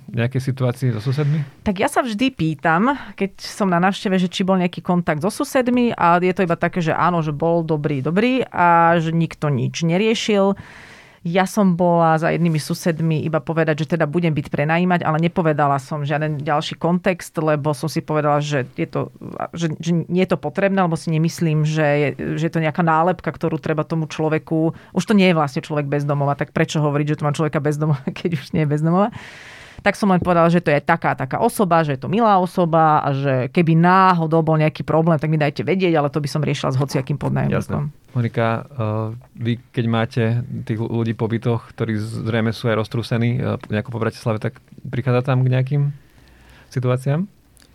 nejaké 0.09 0.37
situácie 0.37 0.93
so 0.93 1.01
susedmi? 1.01 1.41
Tak 1.65 1.81
ja 1.81 1.89
sa 1.89 2.05
vždy 2.05 2.31
pýtam, 2.33 2.93
keď 3.17 3.41
som 3.41 3.67
na 3.67 3.81
návšteve, 3.81 4.15
že 4.21 4.31
či 4.31 4.45
bol 4.45 4.57
nejaký 4.61 4.79
kontakt 4.85 5.21
so 5.21 5.29
susedmi 5.29 5.93
a 5.97 6.21
je 6.21 6.33
to 6.33 6.45
iba 6.45 6.55
také, 6.55 6.79
že 6.79 6.93
áno, 6.93 7.25
že 7.25 7.33
bol 7.33 7.65
dobrý, 7.65 7.99
dobrý 8.05 8.45
a 8.47 8.97
že 9.01 9.11
nikto 9.11 9.49
nič 9.49 9.81
neriešil. 9.83 10.55
Ja 11.27 11.43
som 11.43 11.75
bola 11.75 12.15
za 12.15 12.31
jednými 12.31 12.55
susedmi 12.55 13.19
iba 13.27 13.43
povedať, 13.43 13.83
že 13.83 13.97
teda 13.97 14.07
budem 14.07 14.31
byť 14.31 14.47
prenajímať, 14.47 15.03
ale 15.03 15.19
nepovedala 15.19 15.75
som 15.75 16.07
žiaden 16.07 16.39
ďalší 16.39 16.79
kontext, 16.79 17.35
lebo 17.43 17.75
som 17.75 17.91
si 17.91 17.99
povedala, 17.99 18.39
že, 18.39 18.63
je 18.79 18.87
to, 18.87 19.11
že, 19.51 19.75
že 19.75 20.07
nie 20.07 20.23
je 20.23 20.31
to 20.31 20.39
potrebné, 20.39 20.79
lebo 20.79 20.95
si 20.95 21.11
nemyslím, 21.11 21.67
že 21.67 21.83
je, 21.83 22.09
že 22.39 22.43
je 22.47 22.53
to 22.53 22.63
nejaká 22.63 22.79
nálepka, 22.79 23.27
ktorú 23.27 23.59
treba 23.59 23.83
tomu 23.83 24.07
človeku... 24.07 24.71
Už 24.95 25.03
to 25.03 25.17
nie 25.17 25.27
je 25.27 25.35
vlastne 25.35 25.59
človek 25.59 25.91
bezdomova, 25.91 26.39
tak 26.39 26.55
prečo 26.55 26.79
hovoriť, 26.79 27.05
že 27.11 27.17
to 27.19 27.25
má 27.27 27.35
človeka 27.35 27.59
bezdomova, 27.59 28.07
keď 28.19 28.39
už 28.39 28.55
nie 28.55 28.63
je 28.63 28.71
bezdomova? 28.71 29.11
Tak 29.87 29.95
som 29.95 30.11
len 30.11 30.19
povedala, 30.19 30.51
že 30.51 30.59
to 30.59 30.67
je 30.67 30.83
taká 30.83 31.15
taká 31.15 31.39
osoba, 31.39 31.79
že 31.79 31.95
je 31.95 32.03
to 32.03 32.11
milá 32.11 32.35
osoba 32.43 32.99
a 32.99 33.15
že 33.15 33.47
keby 33.55 33.71
náhodou 33.79 34.43
bol 34.43 34.59
nejaký 34.59 34.83
problém, 34.83 35.15
tak 35.15 35.31
mi 35.31 35.39
dajte 35.39 35.63
vedieť, 35.63 35.95
ale 35.95 36.11
to 36.11 36.19
by 36.19 36.27
som 36.27 36.43
riešila 36.43 36.75
s 36.75 36.79
hociakým 36.83 37.15
podnajomníkom. 37.15 37.87
Monika, 38.11 38.67
uh, 38.67 39.15
vy 39.39 39.55
keď 39.71 39.85
máte 39.87 40.23
tých 40.67 40.75
ľudí 40.75 41.15
po 41.15 41.31
bytoch, 41.31 41.71
ktorí 41.71 41.95
zrejme 41.95 42.51
sú 42.51 42.67
aj 42.67 42.83
roztrúsení 42.83 43.39
uh, 43.39 43.55
nejako 43.71 43.95
po 43.95 44.03
Bratislave, 44.03 44.43
tak 44.43 44.59
prichádza 44.83 45.31
tam 45.31 45.47
k 45.47 45.55
nejakým 45.55 45.95
situáciám? 46.67 47.23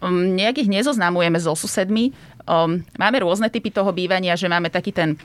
Um, 0.05 0.37
nejakých 0.37 0.69
nezoznamujeme 0.69 1.41
so 1.41 1.57
susedmi. 1.57 2.13
Um, 2.45 2.85
máme 3.01 3.25
rôzne 3.25 3.49
typy 3.49 3.73
toho 3.73 3.89
bývania, 3.89 4.37
že 4.37 4.53
máme 4.53 4.69
taký 4.69 4.93
ten 4.93 5.17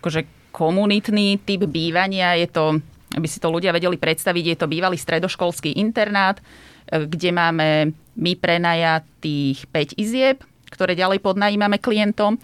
akože 0.00 0.24
komunitný 0.56 1.36
typ 1.44 1.68
bývania. 1.68 2.32
Je 2.40 2.48
to 2.48 2.80
aby 3.14 3.28
si 3.30 3.38
to 3.38 3.48
ľudia 3.48 3.70
vedeli 3.70 3.94
predstaviť, 3.96 4.44
je 4.44 4.56
to 4.58 4.66
bývalý 4.70 4.98
stredoškolský 4.98 5.78
internát, 5.78 6.38
e, 6.38 7.06
kde 7.06 7.30
máme 7.30 7.68
my 8.18 8.32
prenajatých 8.38 9.70
5 9.70 10.02
izieb, 10.02 10.42
ktoré 10.70 10.98
ďalej 10.98 11.22
podnajímame 11.22 11.78
klientom. 11.78 12.38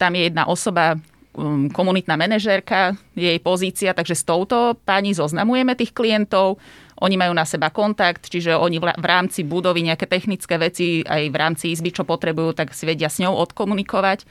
Tam 0.00 0.12
je 0.16 0.26
jedna 0.26 0.48
osoba, 0.48 0.96
um, 1.36 1.68
komunitná 1.70 2.16
manažérka, 2.16 2.96
jej 3.12 3.36
pozícia, 3.44 3.92
takže 3.92 4.16
s 4.16 4.24
touto 4.24 4.74
pani 4.82 5.12
zoznamujeme 5.12 5.76
tých 5.76 5.92
klientov. 5.92 6.58
Oni 7.04 7.18
majú 7.18 7.34
na 7.36 7.44
seba 7.44 7.68
kontakt, 7.74 8.30
čiže 8.30 8.54
oni 8.56 8.78
v 8.80 9.06
rámci 9.06 9.42
budovy 9.44 9.84
nejaké 9.84 10.06
technické 10.06 10.56
veci 10.56 11.02
aj 11.04 11.22
v 11.28 11.36
rámci 11.36 11.74
izby, 11.74 11.90
čo 11.90 12.06
potrebujú, 12.06 12.54
tak 12.54 12.72
si 12.72 12.86
vedia 12.86 13.10
s 13.10 13.20
ňou 13.20 13.34
odkomunikovať 13.44 14.24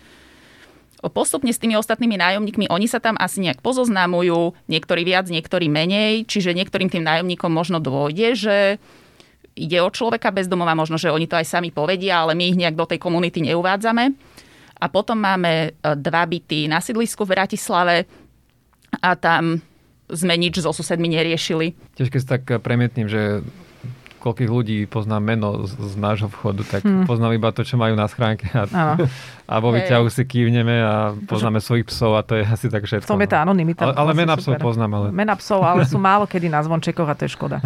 postupne 1.11 1.51
s 1.51 1.59
tými 1.59 1.75
ostatnými 1.75 2.15
nájomníkmi, 2.15 2.71
oni 2.71 2.87
sa 2.87 3.03
tam 3.03 3.19
asi 3.19 3.43
nejak 3.43 3.59
pozoznamujú, 3.59 4.55
niektorí 4.71 5.03
viac, 5.03 5.27
niektorí 5.27 5.67
menej, 5.67 6.23
čiže 6.23 6.55
niektorým 6.55 6.87
tým 6.87 7.03
nájomníkom 7.03 7.51
možno 7.51 7.83
dôjde, 7.83 8.29
že 8.37 8.57
ide 9.53 9.79
o 9.83 9.89
človeka 9.91 10.33
bezdomova, 10.33 10.73
možno, 10.77 10.97
že 10.97 11.13
oni 11.13 11.29
to 11.29 11.37
aj 11.37 11.45
sami 11.45 11.69
povedia, 11.69 12.23
ale 12.23 12.33
my 12.33 12.43
ich 12.53 12.59
nejak 12.59 12.77
do 12.77 12.85
tej 12.87 12.99
komunity 13.01 13.43
neuvádzame. 13.43 14.15
A 14.83 14.85
potom 14.91 15.15
máme 15.15 15.51
e, 15.53 15.95
dva 15.95 16.23
byty 16.27 16.67
na 16.67 16.83
sídlisku 16.83 17.23
v 17.23 17.33
Bratislave 17.39 17.95
a 18.99 19.15
tam 19.15 19.61
sme 20.11 20.35
nič 20.35 20.59
so 20.59 20.75
susedmi 20.75 21.07
neriešili. 21.07 21.95
Tiež 21.95 22.11
keď 22.11 22.21
tak 22.27 22.43
premietním, 22.59 23.07
že 23.07 23.41
koľkých 24.23 24.47
ľudí 24.47 24.77
poznám 24.88 25.36
meno 25.36 25.67
z, 25.67 25.75
z 25.75 25.95
nášho 25.99 26.31
vchodu, 26.31 26.63
tak 26.63 26.88
hmm. 26.88 27.03
poznám 27.03 27.36
iba 27.36 27.51
to, 27.51 27.67
čo 27.67 27.75
majú 27.75 27.91
na 27.99 28.07
schránke 28.07 28.47
a, 28.55 28.63
a 29.51 29.55
vo 29.59 29.75
výťahu 29.75 30.07
si 30.07 30.23
kývneme 30.23 30.79
a 30.79 31.12
poznáme 31.27 31.59
svojich 31.59 31.91
psov 31.91 32.15
a 32.15 32.23
to 32.23 32.39
je 32.39 32.47
asi 32.47 32.71
tak 32.71 32.88
všetko. 32.88 33.03
V 33.03 33.12
tom 33.12 33.19
je 33.19 33.27
tá 33.27 33.43
anonimita. 33.43 33.91
Ale, 33.91 33.99
ale 33.99 34.12
mena 34.15 34.39
psov 34.39 34.55
poznám. 34.63 34.91
Ale... 34.95 35.07
Mena 35.12 35.36
psov, 35.36 35.59
ale 35.67 35.83
sú 35.83 35.99
málo 35.99 36.23
kedy 36.23 36.47
na 36.47 36.63
zvončekoch 36.63 37.12
a 37.12 37.15
to 37.19 37.27
je 37.27 37.31
škoda. 37.36 37.59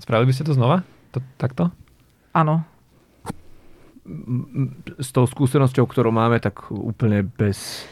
Spravili 0.00 0.32
by 0.32 0.34
ste 0.34 0.48
to 0.48 0.56
znova? 0.56 0.82
To, 1.12 1.20
takto? 1.36 1.68
Áno. 2.32 2.71
S 4.98 5.08
tou 5.14 5.24
skúsenosťou, 5.26 5.86
ktorú 5.86 6.10
máme, 6.10 6.42
tak 6.42 6.70
úplne 6.74 7.22
bez, 7.22 7.86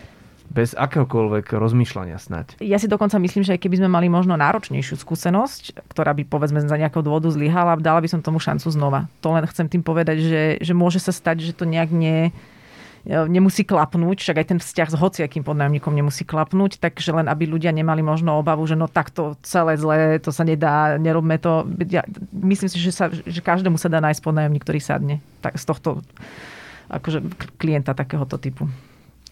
bez 0.50 0.74
akéhokoľvek 0.74 1.54
rozmýšľania 1.54 2.18
snať. 2.18 2.58
Ja 2.58 2.82
si 2.82 2.90
dokonca 2.90 3.22
myslím, 3.22 3.46
že 3.46 3.54
aj 3.54 3.62
keby 3.62 3.78
sme 3.78 3.90
mali 3.90 4.10
možno 4.10 4.34
náročnejšiu 4.34 4.98
skúsenosť, 4.98 5.86
ktorá 5.86 6.10
by 6.18 6.26
povedzme 6.26 6.58
za 6.66 6.74
nejakého 6.74 7.06
dôvodu 7.06 7.30
zlyhala, 7.30 7.78
dala 7.78 8.02
by 8.02 8.10
som 8.10 8.20
tomu 8.26 8.42
šancu 8.42 8.66
znova. 8.74 9.06
To 9.22 9.30
len 9.30 9.46
chcem 9.46 9.70
tým 9.70 9.86
povedať, 9.86 10.18
že, 10.18 10.42
že 10.58 10.74
môže 10.74 10.98
sa 10.98 11.14
stať, 11.14 11.46
že 11.46 11.54
to 11.54 11.62
nejak 11.62 11.94
nie, 11.94 12.34
nemusí 13.06 13.64
klapnúť, 13.64 14.20
však 14.20 14.36
aj 14.44 14.46
ten 14.52 14.58
vzťah 14.60 14.88
s 14.92 14.96
hociakým 14.96 15.40
podnájomníkom 15.40 15.96
nemusí 15.96 16.28
klapnúť, 16.28 16.76
takže 16.76 17.16
len 17.16 17.26
aby 17.32 17.48
ľudia 17.48 17.72
nemali 17.72 18.04
možno 18.04 18.36
obavu, 18.36 18.64
že 18.68 18.76
no 18.76 18.90
takto 18.90 19.40
celé 19.40 19.80
zlé, 19.80 20.20
to 20.20 20.28
sa 20.30 20.44
nedá, 20.44 21.00
nerobme 21.00 21.40
to. 21.40 21.64
Ja 21.88 22.04
myslím 22.32 22.68
si, 22.68 22.76
že, 22.76 22.92
sa, 22.92 23.08
že 23.08 23.40
každému 23.40 23.80
sa 23.80 23.88
dá 23.88 24.04
nájsť 24.04 24.20
podnájomník, 24.20 24.64
ktorý 24.64 24.80
sadne 24.84 25.24
tak 25.40 25.56
z 25.56 25.64
tohto 25.64 26.04
akože 26.90 27.22
klienta 27.56 27.96
takéhoto 27.96 28.36
typu. 28.36 28.68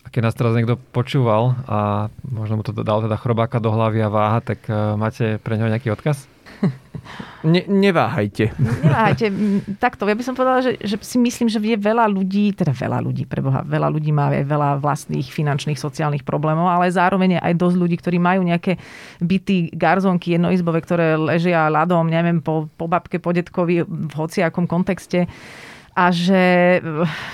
A 0.07 0.09
keď 0.09 0.31
nás 0.31 0.38
teraz 0.38 0.57
niekto 0.57 0.81
počúval 0.96 1.52
a 1.68 2.09
možno 2.24 2.57
mu 2.57 2.62
to 2.64 2.72
dal 2.72 3.04
teda 3.04 3.20
chrobáka 3.20 3.61
do 3.61 3.68
hlavy 3.68 4.00
a 4.00 4.09
váha, 4.09 4.40
tak 4.40 4.64
uh, 4.64 4.96
máte 4.96 5.37
pre 5.44 5.61
neho 5.61 5.68
nejaký 5.68 5.92
odkaz? 5.92 6.24
Ne, 7.47 7.62
neváhajte. 7.64 8.51
Neváhajte. 8.59 9.31
Takto, 9.79 10.05
ja 10.05 10.18
by 10.18 10.25
som 10.27 10.35
povedala, 10.35 10.61
že, 10.61 10.75
že 10.83 10.99
si 11.01 11.16
myslím, 11.23 11.47
že 11.47 11.62
je 11.62 11.79
veľa 11.79 12.11
ľudí, 12.11 12.51
teda 12.53 12.75
veľa 12.75 12.99
ľudí, 12.99 13.25
preboha, 13.25 13.62
veľa 13.62 13.88
ľudí 13.94 14.11
má 14.11 14.29
aj 14.35 14.44
veľa 14.44 14.71
vlastných 14.83 15.31
finančných, 15.31 15.79
sociálnych 15.79 16.27
problémov, 16.27 16.66
ale 16.66 16.90
zároveň 16.90 17.38
aj 17.38 17.55
dosť 17.55 17.77
ľudí, 17.79 17.97
ktorí 17.97 18.18
majú 18.18 18.42
nejaké 18.42 18.77
byty, 19.23 19.71
garzonky, 19.71 20.35
jednoizbové, 20.35 20.83
ktoré 20.83 21.14
ležia 21.14 21.71
ľadom, 21.71 22.11
neviem, 22.11 22.42
po, 22.42 22.66
po 22.75 22.90
babke, 22.90 23.23
po 23.23 23.31
detkovi, 23.31 23.87
v 23.87 24.12
hociakom 24.18 24.66
kontexte 24.66 25.31
a 25.99 26.14
že, 26.14 26.79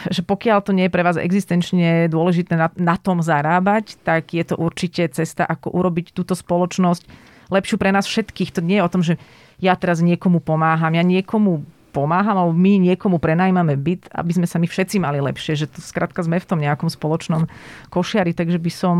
že 0.08 0.24
pokiaľ 0.24 0.58
to 0.64 0.72
nie 0.72 0.88
je 0.88 0.94
pre 0.94 1.04
vás 1.04 1.20
existenčne 1.20 2.08
dôležité 2.08 2.56
na, 2.56 2.72
na 2.80 2.96
tom 2.96 3.20
zarábať, 3.20 4.00
tak 4.00 4.32
je 4.32 4.40
to 4.40 4.56
určite 4.56 5.12
cesta, 5.12 5.44
ako 5.44 5.68
urobiť 5.72 6.16
túto 6.16 6.32
spoločnosť 6.32 7.33
lepšiu 7.50 7.76
pre 7.76 7.90
nás 7.92 8.08
všetkých. 8.08 8.54
To 8.56 8.60
nie 8.64 8.80
je 8.80 8.86
o 8.86 8.92
tom, 8.92 9.02
že 9.04 9.20
ja 9.60 9.74
teraz 9.74 10.04
niekomu 10.04 10.40
pomáham, 10.44 10.92
ja 10.92 11.04
niekomu 11.04 11.64
pomáham, 11.94 12.34
alebo 12.34 12.54
my 12.54 12.90
niekomu 12.90 13.22
prenajmame 13.22 13.78
byt, 13.78 14.10
aby 14.10 14.32
sme 14.34 14.46
sa 14.50 14.58
my 14.58 14.66
všetci 14.66 14.98
mali 14.98 15.22
lepšie, 15.22 15.54
že 15.54 15.70
to 15.70 15.78
skrátka 15.78 16.26
sme 16.26 16.42
v 16.42 16.48
tom 16.48 16.58
nejakom 16.58 16.90
spoločnom 16.90 17.46
košiari, 17.94 18.34
takže 18.34 18.58
by 18.58 18.72
som 18.74 18.96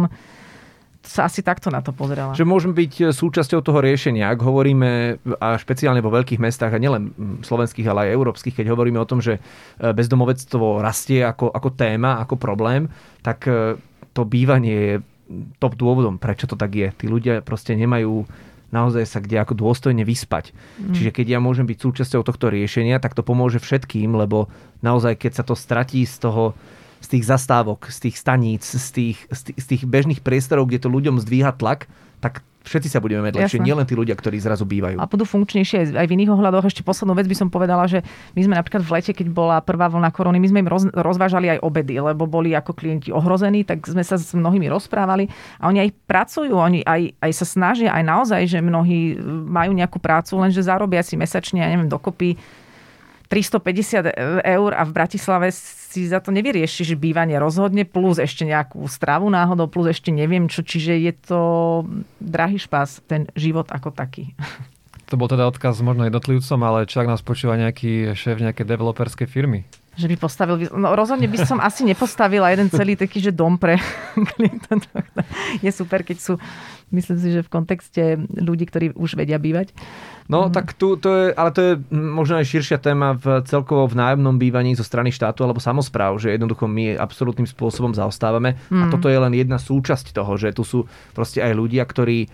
sa 1.04 1.28
asi 1.28 1.44
takto 1.44 1.68
na 1.68 1.84
to 1.84 1.92
pozerala. 1.92 2.32
Že 2.32 2.48
môžeme 2.48 2.72
byť 2.72 2.92
e, 2.96 3.04
súčasťou 3.12 3.60
toho 3.60 3.84
riešenia, 3.84 4.32
ak 4.32 4.40
hovoríme 4.40 5.20
a 5.36 5.60
špeciálne 5.60 6.00
vo 6.00 6.08
veľkých 6.08 6.40
mestách 6.40 6.72
a 6.72 6.80
nielen 6.80 7.12
slovenských, 7.44 7.84
ale 7.84 8.08
aj 8.08 8.16
európskych, 8.16 8.56
keď 8.56 8.72
hovoríme 8.72 8.96
o 8.96 9.04
tom, 9.04 9.20
že 9.20 9.36
e, 9.36 9.40
bezdomovectvo 9.92 10.80
rastie 10.80 11.20
ako, 11.20 11.52
ako 11.52 11.76
téma, 11.76 12.24
ako 12.24 12.40
problém, 12.40 12.88
tak 13.20 13.44
e, 13.44 13.76
to 14.16 14.24
bývanie 14.24 14.72
je 14.72 14.94
top 15.58 15.74
dôvodom, 15.74 16.20
prečo 16.20 16.44
to 16.44 16.56
tak 16.56 16.74
je. 16.76 16.88
Tí 16.92 17.06
ľudia 17.08 17.40
proste 17.40 17.72
nemajú 17.74 18.28
naozaj 18.74 19.06
sa 19.06 19.22
kde 19.22 19.38
ako 19.38 19.54
dôstojne 19.54 20.02
vyspať. 20.02 20.50
Mm. 20.82 20.98
Čiže 20.98 21.10
keď 21.14 21.26
ja 21.36 21.38
môžem 21.38 21.62
byť 21.62 21.78
súčasťou 21.78 22.26
tohto 22.26 22.50
riešenia, 22.50 22.98
tak 22.98 23.14
to 23.14 23.22
pomôže 23.22 23.62
všetkým, 23.62 24.18
lebo 24.18 24.50
naozaj 24.82 25.14
keď 25.14 25.32
sa 25.38 25.44
to 25.46 25.54
stratí 25.54 26.02
z 26.02 26.18
toho 26.18 26.58
z 27.04 27.20
tých 27.20 27.28
zastávok, 27.28 27.92
z 27.92 28.08
tých 28.08 28.16
staníc, 28.16 28.64
z 28.64 28.88
tých, 28.88 29.18
z 29.28 29.40
tých, 29.44 29.58
z 29.60 29.66
tých 29.76 29.82
bežných 29.84 30.24
priestorov, 30.24 30.72
kde 30.72 30.80
to 30.80 30.88
ľuďom 30.88 31.20
zdvíha 31.20 31.52
tlak, 31.52 31.84
tak 32.24 32.40
všetci 32.64 32.88
sa 32.88 32.98
budeme 32.98 33.28
mať 33.28 33.36
lepšie, 33.36 33.60
nielen 33.60 33.84
tí 33.84 33.92
ľudia, 33.92 34.16
ktorí 34.16 34.40
zrazu 34.40 34.64
bývajú. 34.64 34.96
A 34.96 35.04
budú 35.04 35.28
funkčnejšie 35.28 35.92
aj 35.94 36.06
v 36.08 36.14
iných 36.16 36.32
ohľadoch. 36.32 36.64
Ešte 36.64 36.80
poslednú 36.80 37.12
vec 37.12 37.28
by 37.28 37.36
som 37.36 37.48
povedala, 37.52 37.84
že 37.84 38.00
my 38.32 38.40
sme 38.40 38.54
napríklad 38.56 38.80
v 38.80 38.90
lete, 38.96 39.12
keď 39.12 39.28
bola 39.28 39.60
prvá 39.60 39.92
vlna 39.92 40.08
korony, 40.10 40.40
my 40.40 40.48
sme 40.48 40.58
im 40.64 40.68
roz, 40.72 40.88
rozvážali 40.90 41.52
aj 41.54 41.62
obedy, 41.62 42.00
lebo 42.00 42.24
boli 42.24 42.56
ako 42.56 42.72
klienti 42.72 43.12
ohrození, 43.12 43.68
tak 43.68 43.84
sme 43.84 44.00
sa 44.00 44.16
s 44.16 44.32
mnohými 44.32 44.66
rozprávali 44.72 45.28
a 45.60 45.68
oni 45.68 45.84
aj 45.84 45.90
pracujú, 46.08 46.56
oni 46.56 46.80
aj, 46.82 47.20
aj 47.20 47.32
sa 47.36 47.46
snažia, 47.46 47.92
aj 47.92 48.04
naozaj, 48.04 48.42
že 48.48 48.58
mnohí 48.64 49.20
majú 49.44 49.76
nejakú 49.76 50.00
prácu, 50.00 50.40
lenže 50.40 50.64
zarobia 50.64 51.04
si 51.04 51.20
mesačne, 51.20 51.60
ja 51.60 51.68
neviem, 51.68 51.92
dokopy 51.92 52.40
350 53.34 54.14
eur 54.46 54.70
a 54.78 54.82
v 54.86 54.92
Bratislave 54.94 55.50
si 55.50 56.06
za 56.06 56.22
to 56.22 56.30
nevyriešiš 56.30 56.94
bývanie 56.94 57.34
rozhodne, 57.34 57.82
plus 57.82 58.22
ešte 58.22 58.46
nejakú 58.46 58.86
stravu 58.86 59.26
náhodou, 59.26 59.66
plus 59.66 59.90
ešte 59.90 60.14
neviem 60.14 60.46
čo, 60.46 60.62
čiže 60.62 60.94
je 61.02 61.12
to 61.18 61.40
drahý 62.22 62.62
špás, 62.62 63.02
ten 63.10 63.26
život 63.34 63.66
ako 63.74 63.90
taký. 63.90 64.30
To 65.12 65.20
bol 65.20 65.28
teda 65.28 65.44
odkaz 65.44 65.84
možno 65.84 66.08
jednotlivcom, 66.08 66.58
ale 66.64 66.88
čo 66.88 67.04
ak 67.04 67.12
nás 67.12 67.20
počúva 67.20 67.60
nejaký 67.60 68.16
šéf 68.16 68.40
nejakej 68.40 68.64
developerskej 68.64 69.28
firmy? 69.28 69.68
Že 70.00 70.10
by 70.10 70.16
postavil... 70.16 70.56
No 70.72 70.96
rozhodne 70.96 71.28
by 71.28 71.44
som 71.44 71.60
asi 71.60 71.84
nepostavila 71.84 72.48
jeden 72.48 72.72
celý 72.72 72.96
taký, 72.96 73.20
že 73.20 73.28
dom 73.28 73.60
pre 73.60 73.76
klienta. 74.32 74.80
Je 75.60 75.68
super, 75.68 76.08
keď 76.08 76.18
sú, 76.18 76.32
myslím 76.90 77.16
si, 77.20 77.28
že 77.32 77.46
v 77.46 77.52
kontexte 77.52 78.02
ľudí, 78.34 78.68
ktorí 78.68 78.86
už 78.98 79.16
vedia 79.16 79.40
bývať. 79.40 79.72
No, 80.24 80.48
mm. 80.48 80.52
tak 80.56 80.72
tu, 80.76 80.96
to 80.96 81.08
je, 81.12 81.26
ale 81.36 81.50
to 81.52 81.60
je 81.60 81.72
možno 81.92 82.40
aj 82.40 82.48
širšia 82.48 82.80
téma 82.80 83.16
v 83.20 83.44
celkovo 83.44 83.84
v 83.84 83.98
nájomnom 84.00 84.40
bývaní 84.40 84.72
zo 84.72 84.84
strany 84.84 85.12
štátu 85.12 85.44
alebo 85.44 85.60
samozpráv, 85.60 86.16
že 86.16 86.32
jednoducho 86.32 86.64
my 86.64 86.96
absolútnym 86.96 87.44
spôsobom 87.44 87.92
zaostávame. 87.92 88.56
Mm. 88.72 88.82
A 88.82 88.84
toto 88.88 89.12
je 89.12 89.20
len 89.20 89.36
jedna 89.36 89.60
súčasť 89.60 90.16
toho, 90.16 90.40
že 90.40 90.56
tu 90.56 90.64
sú 90.64 90.88
proste 91.12 91.44
aj 91.44 91.52
ľudia, 91.52 91.84
ktorí 91.84 92.28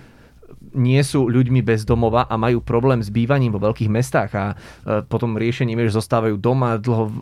nie 0.74 1.02
sú 1.02 1.26
ľuďmi 1.26 1.60
bez 1.60 1.82
domova 1.82 2.26
a 2.30 2.34
majú 2.38 2.62
problém 2.62 3.02
s 3.02 3.10
bývaním 3.10 3.54
vo 3.54 3.60
veľkých 3.60 3.90
mestách 3.90 4.30
a 4.34 4.44
e, 4.52 4.54
potom 5.06 5.34
riešením 5.34 5.82
je, 5.82 5.88
že 5.90 5.98
zostávajú 5.98 6.38
doma 6.38 6.78
dlho 6.78 7.04
v, 7.10 7.14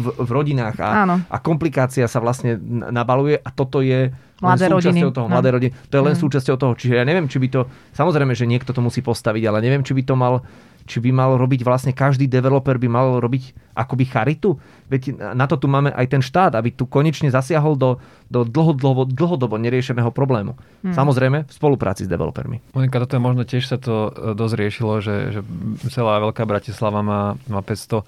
v, 0.00 0.06
v 0.22 0.30
rodinách 0.30 0.76
a, 0.78 0.90
a 1.26 1.36
komplikácia 1.42 2.06
sa 2.06 2.22
vlastne 2.22 2.58
nabaluje 2.90 3.38
a 3.38 3.48
toto 3.50 3.82
je 3.82 4.14
mladé 4.42 4.66
rodiny. 4.68 5.00
toho, 5.10 5.26
mladé 5.26 5.48
rodiny. 5.50 5.72
To 5.90 5.94
je 5.98 6.02
len 6.04 6.14
mm. 6.14 6.22
súčasťou 6.22 6.56
toho. 6.58 6.72
Čiže 6.76 7.00
ja 7.00 7.04
neviem, 7.06 7.26
či 7.30 7.38
by 7.40 7.48
to, 7.50 7.60
samozrejme, 7.96 8.36
že 8.36 8.44
niekto 8.44 8.76
to 8.76 8.84
musí 8.84 9.00
postaviť, 9.00 9.42
ale 9.48 9.58
neviem, 9.64 9.82
či 9.82 9.96
by 9.96 10.02
to 10.04 10.14
mal 10.14 10.44
či 10.84 11.00
by 11.00 11.10
mal 11.10 11.40
robiť 11.40 11.64
vlastne 11.64 11.92
každý 11.96 12.28
developer 12.28 12.76
by 12.76 12.88
mal 12.88 13.16
robiť 13.20 13.74
akoby 13.74 14.04
charitu. 14.04 14.60
Veď 14.92 15.16
na 15.34 15.48
to 15.48 15.56
tu 15.56 15.66
máme 15.66 15.90
aj 15.90 16.06
ten 16.06 16.22
štát, 16.22 16.54
aby 16.54 16.70
tu 16.70 16.84
konečne 16.84 17.32
zasiahol 17.32 17.74
do, 17.74 17.98
do 18.28 18.44
dlhodobo, 18.44 19.08
dlhodobo 19.08 19.56
neriešeného 19.58 20.12
problému. 20.12 20.54
Hmm. 20.84 20.94
Samozrejme 20.94 21.48
v 21.48 21.52
spolupráci 21.52 22.06
s 22.06 22.08
developermi. 22.12 22.60
Monika, 22.76 23.00
toto 23.02 23.16
je 23.16 23.22
možno 23.24 23.42
tiež 23.48 23.64
sa 23.64 23.80
to 23.80 24.12
e, 24.12 24.36
dosť 24.36 24.54
riešilo, 24.54 24.92
že, 25.00 25.16
že 25.34 25.40
celá 25.90 26.20
veľká 26.20 26.44
Bratislava 26.44 27.00
má, 27.00 27.34
má 27.48 27.60
500 27.64 28.04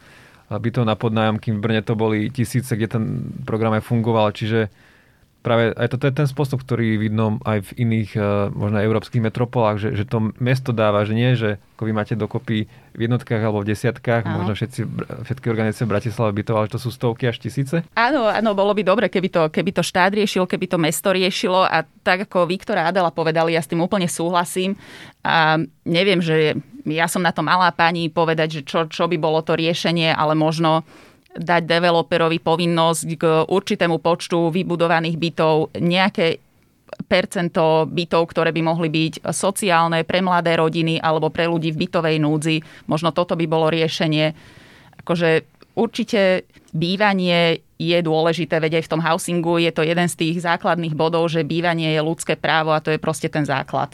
bytov 0.63 0.85
na 0.87 0.95
podnájom, 0.95 1.43
kým 1.43 1.59
v 1.59 1.63
Brne 1.63 1.83
to 1.83 1.99
boli 1.99 2.31
tisíce, 2.31 2.71
kde 2.71 2.87
ten 2.87 3.05
program 3.43 3.75
aj 3.75 3.83
fungoval. 3.83 4.31
Čiže 4.31 4.71
práve 5.47 5.71
aj 5.79 5.95
toto 5.95 6.11
je 6.11 6.19
ten 6.19 6.27
spôsob, 6.27 6.59
ktorý 6.59 6.99
vidno 6.99 7.39
aj 7.47 7.71
v 7.71 7.87
iných 7.87 8.11
uh, 8.19 8.51
možno 8.51 8.83
európskych 8.83 9.23
metropolách, 9.23 9.79
že, 9.79 9.89
že 9.95 10.03
to 10.03 10.35
mesto 10.43 10.75
dáva, 10.75 11.07
že 11.07 11.15
nie, 11.15 11.39
že 11.39 11.63
ako 11.79 11.87
vy 11.87 11.93
máte 11.95 12.19
dokopy 12.19 12.67
v 12.67 13.01
jednotkách 13.07 13.39
alebo 13.39 13.63
v 13.63 13.71
desiatkách, 13.71 14.27
Áno. 14.27 14.43
možno 14.43 14.59
všetci, 14.59 14.81
všetky 15.29 15.47
organizácie 15.47 15.87
v 15.87 15.93
Bratislave 15.95 16.35
bytov, 16.35 16.57
ale 16.59 16.73
to 16.73 16.83
sú 16.83 16.91
stovky 16.91 17.31
až 17.31 17.39
tisíce? 17.39 17.87
Áno, 17.95 18.27
áno, 18.27 18.51
bolo 18.59 18.75
by 18.75 18.83
dobre, 18.83 19.07
keby 19.07 19.29
to, 19.31 19.43
keby 19.53 19.71
to 19.71 19.87
štát 19.87 20.11
riešil, 20.11 20.51
keby 20.51 20.67
to 20.67 20.83
mesto 20.83 21.15
riešilo 21.15 21.63
a 21.63 21.87
tak 22.03 22.27
ako 22.27 22.51
Viktor 22.51 22.83
a 22.83 22.91
Adela 22.91 23.15
povedali, 23.15 23.55
ja 23.55 23.63
s 23.63 23.71
tým 23.71 23.85
úplne 23.85 24.11
súhlasím. 24.11 24.75
A 25.23 25.61
neviem, 25.87 26.19
že 26.19 26.59
ja 26.89 27.07
som 27.07 27.21
na 27.21 27.31
to 27.31 27.45
malá 27.45 27.69
pani 27.71 28.09
povedať, 28.09 28.49
že 28.59 28.61
čo, 28.65 28.89
čo 28.89 29.05
by 29.07 29.21
bolo 29.21 29.45
to 29.45 29.53
riešenie, 29.55 30.11
ale 30.17 30.33
možno 30.33 30.83
dať 31.37 31.63
developerovi 31.69 32.41
povinnosť 32.41 33.09
k 33.17 33.25
určitému 33.47 34.01
počtu 34.01 34.51
vybudovaných 34.51 35.17
bytov 35.17 35.77
nejaké 35.79 36.41
percento 37.07 37.85
bytov, 37.85 38.31
ktoré 38.33 38.55
by 38.55 38.63
mohli 38.63 38.89
byť 38.89 39.29
sociálne 39.35 40.07
pre 40.07 40.23
mladé 40.23 40.57
rodiny 40.57 41.03
alebo 41.03 41.29
pre 41.29 41.45
ľudí 41.45 41.75
v 41.75 41.87
bytovej 41.87 42.17
núdzi. 42.23 42.57
Možno 42.89 43.13
toto 43.13 43.37
by 43.37 43.45
bolo 43.45 43.69
riešenie. 43.69 44.33
Akože 45.03 45.45
určite 45.77 46.49
bývanie 46.73 47.61
je 47.77 47.99
dôležité, 48.01 48.57
veď 48.57 48.81
aj 48.81 48.85
v 48.89 48.93
tom 48.97 49.05
housingu 49.05 49.61
je 49.61 49.73
to 49.73 49.85
jeden 49.85 50.09
z 50.09 50.17
tých 50.17 50.37
základných 50.41 50.97
bodov, 50.97 51.29
že 51.29 51.45
bývanie 51.45 51.93
je 51.93 52.01
ľudské 52.01 52.33
právo 52.39 52.73
a 52.73 52.81
to 52.81 52.89
je 52.89 53.03
proste 53.03 53.29
ten 53.29 53.45
základ. 53.45 53.93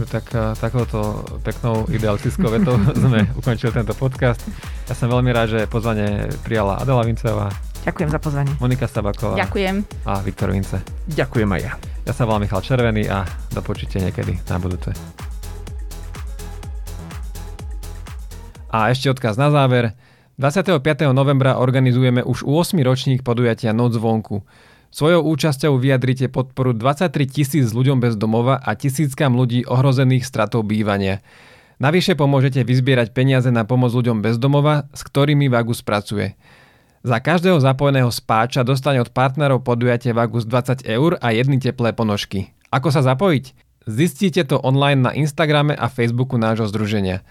Dobre, 0.00 0.16
tak 0.16 0.32
takouto 0.56 1.20
peknou 1.44 1.84
idealistickou 1.92 2.48
vetou 2.48 2.72
sme 3.04 3.28
ukončili 3.36 3.68
tento 3.68 3.92
podcast. 3.92 4.40
Ja 4.88 4.96
som 4.96 5.12
veľmi 5.12 5.28
rád, 5.28 5.52
že 5.52 5.60
pozvanie 5.68 6.24
prijala 6.40 6.80
Adela 6.80 7.04
Vincová. 7.04 7.52
Ďakujem 7.84 8.08
za 8.08 8.16
pozvanie. 8.16 8.52
Monika 8.64 8.88
Stabaková. 8.88 9.36
Ďakujem. 9.36 9.84
A 10.08 10.24
Viktor 10.24 10.56
Vince. 10.56 10.80
Ďakujem 11.04 11.52
aj 11.52 11.60
ja. 11.60 11.72
Ja 12.08 12.12
sa 12.16 12.24
volám 12.24 12.48
Michal 12.48 12.64
Červený 12.64 13.12
a 13.12 13.28
do 13.52 13.60
počutia 13.60 14.00
niekedy 14.00 14.40
na 14.48 14.56
budúce. 14.56 14.96
A 18.72 18.88
ešte 18.88 19.12
odkaz 19.12 19.36
na 19.36 19.52
záver. 19.52 19.92
25. 20.40 20.80
novembra 21.12 21.60
organizujeme 21.60 22.24
už 22.24 22.48
8. 22.48 22.80
ročník 22.80 23.20
podujatia 23.20 23.76
Noc 23.76 24.00
zvonku. 24.00 24.48
Svojou 24.90 25.22
účasťou 25.22 25.78
vyjadrite 25.78 26.26
podporu 26.26 26.74
23 26.74 27.14
tisíc 27.30 27.70
ľuďom 27.70 28.02
bez 28.02 28.18
domova 28.18 28.58
a 28.58 28.74
tisíckam 28.74 29.38
ľudí 29.38 29.62
ohrozených 29.62 30.26
stratou 30.26 30.66
bývania. 30.66 31.22
Navyše 31.78 32.18
pomôžete 32.18 32.66
vyzbierať 32.66 33.14
peniaze 33.14 33.54
na 33.54 33.62
pomoc 33.62 33.94
ľuďom 33.94 34.18
bez 34.18 34.36
domova, 34.36 34.90
s 34.90 35.06
ktorými 35.06 35.46
Vagus 35.46 35.86
pracuje. 35.86 36.34
Za 37.06 37.22
každého 37.22 37.62
zapojeného 37.62 38.10
spáča 38.10 38.66
dostane 38.66 38.98
od 38.98 39.14
partnerov 39.14 39.62
podujatie 39.62 40.10
Vagus 40.10 40.42
20 40.44 40.84
eur 40.84 41.16
a 41.22 41.32
jedny 41.32 41.62
teplé 41.62 41.94
ponožky. 41.94 42.52
Ako 42.74 42.90
sa 42.90 43.00
zapojiť? 43.06 43.56
Zistíte 43.88 44.44
to 44.44 44.60
online 44.60 45.06
na 45.06 45.14
Instagrame 45.16 45.72
a 45.72 45.88
Facebooku 45.88 46.36
nášho 46.36 46.68
združenia. 46.68 47.24